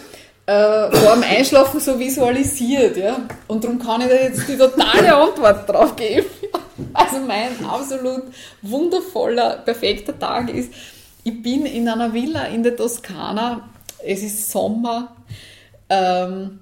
äh, 0.48 0.92
vor 0.92 1.14
dem 1.14 1.24
Einschlafen 1.24 1.80
so 1.80 2.00
visualisiert. 2.00 2.98
Ja? 2.98 3.18
Und 3.48 3.64
darum 3.64 3.78
kann 3.78 4.02
ich 4.02 4.08
da 4.08 4.16
jetzt 4.16 4.48
die 4.48 4.58
totale 4.58 5.16
Antwort 5.16 5.70
drauf 5.70 5.96
geben. 5.96 6.26
Also 6.94 7.18
mein 7.18 7.64
absolut 7.66 8.24
wundervoller, 8.62 9.58
perfekter 9.58 10.18
Tag 10.18 10.50
ist, 10.50 10.72
ich 11.24 11.44
bin 11.44 11.66
in 11.66 11.88
einer 11.88 12.14
Villa 12.14 12.46
in 12.46 12.64
der 12.64 12.76
Toskana, 12.76 13.70
es 14.04 14.24
ist 14.24 14.50
Sommer, 14.50 15.14
ähm, 15.90 16.60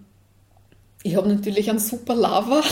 ich 1.03 1.15
habe 1.15 1.29
natürlich 1.29 1.69
einen 1.69 1.77
super 1.79 2.15
Lover. 2.15 2.63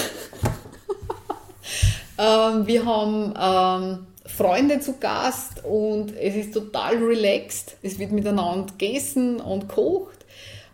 ähm, 2.17 2.67
wir 2.67 2.85
haben 2.85 3.33
ähm, 3.39 4.07
Freunde 4.25 4.79
zu 4.79 4.97
Gast 4.97 5.63
und 5.63 6.17
es 6.17 6.35
ist 6.35 6.53
total 6.53 6.97
relaxed. 6.97 7.77
Es 7.81 7.97
wird 7.99 8.11
miteinander 8.11 8.65
gegessen 8.77 9.39
und 9.39 9.69
kocht 9.69 10.25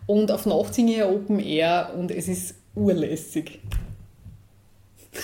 und 0.06 0.32
auf 0.32 0.46
Nacht 0.46 0.74
singe 0.74 0.96
ich 0.96 1.04
Open 1.04 1.38
Air 1.38 1.92
und 1.96 2.10
es 2.10 2.26
ist 2.28 2.56
urlässig. 2.74 3.60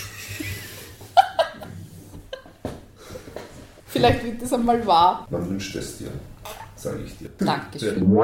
Vielleicht 3.86 4.22
wird 4.24 4.42
das 4.42 4.52
einmal 4.52 4.86
wahr. 4.86 5.26
Man 5.30 5.48
wünscht 5.48 5.74
es 5.74 5.96
dir, 5.98 6.12
sage 6.76 7.02
ich 7.04 7.18
dir. 7.18 7.30
Dankeschön. 7.38 8.16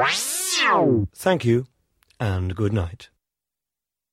Thank 1.21 1.43
you 1.43 1.65
and 2.19 2.55
good 2.55 2.73
night. 2.73 3.09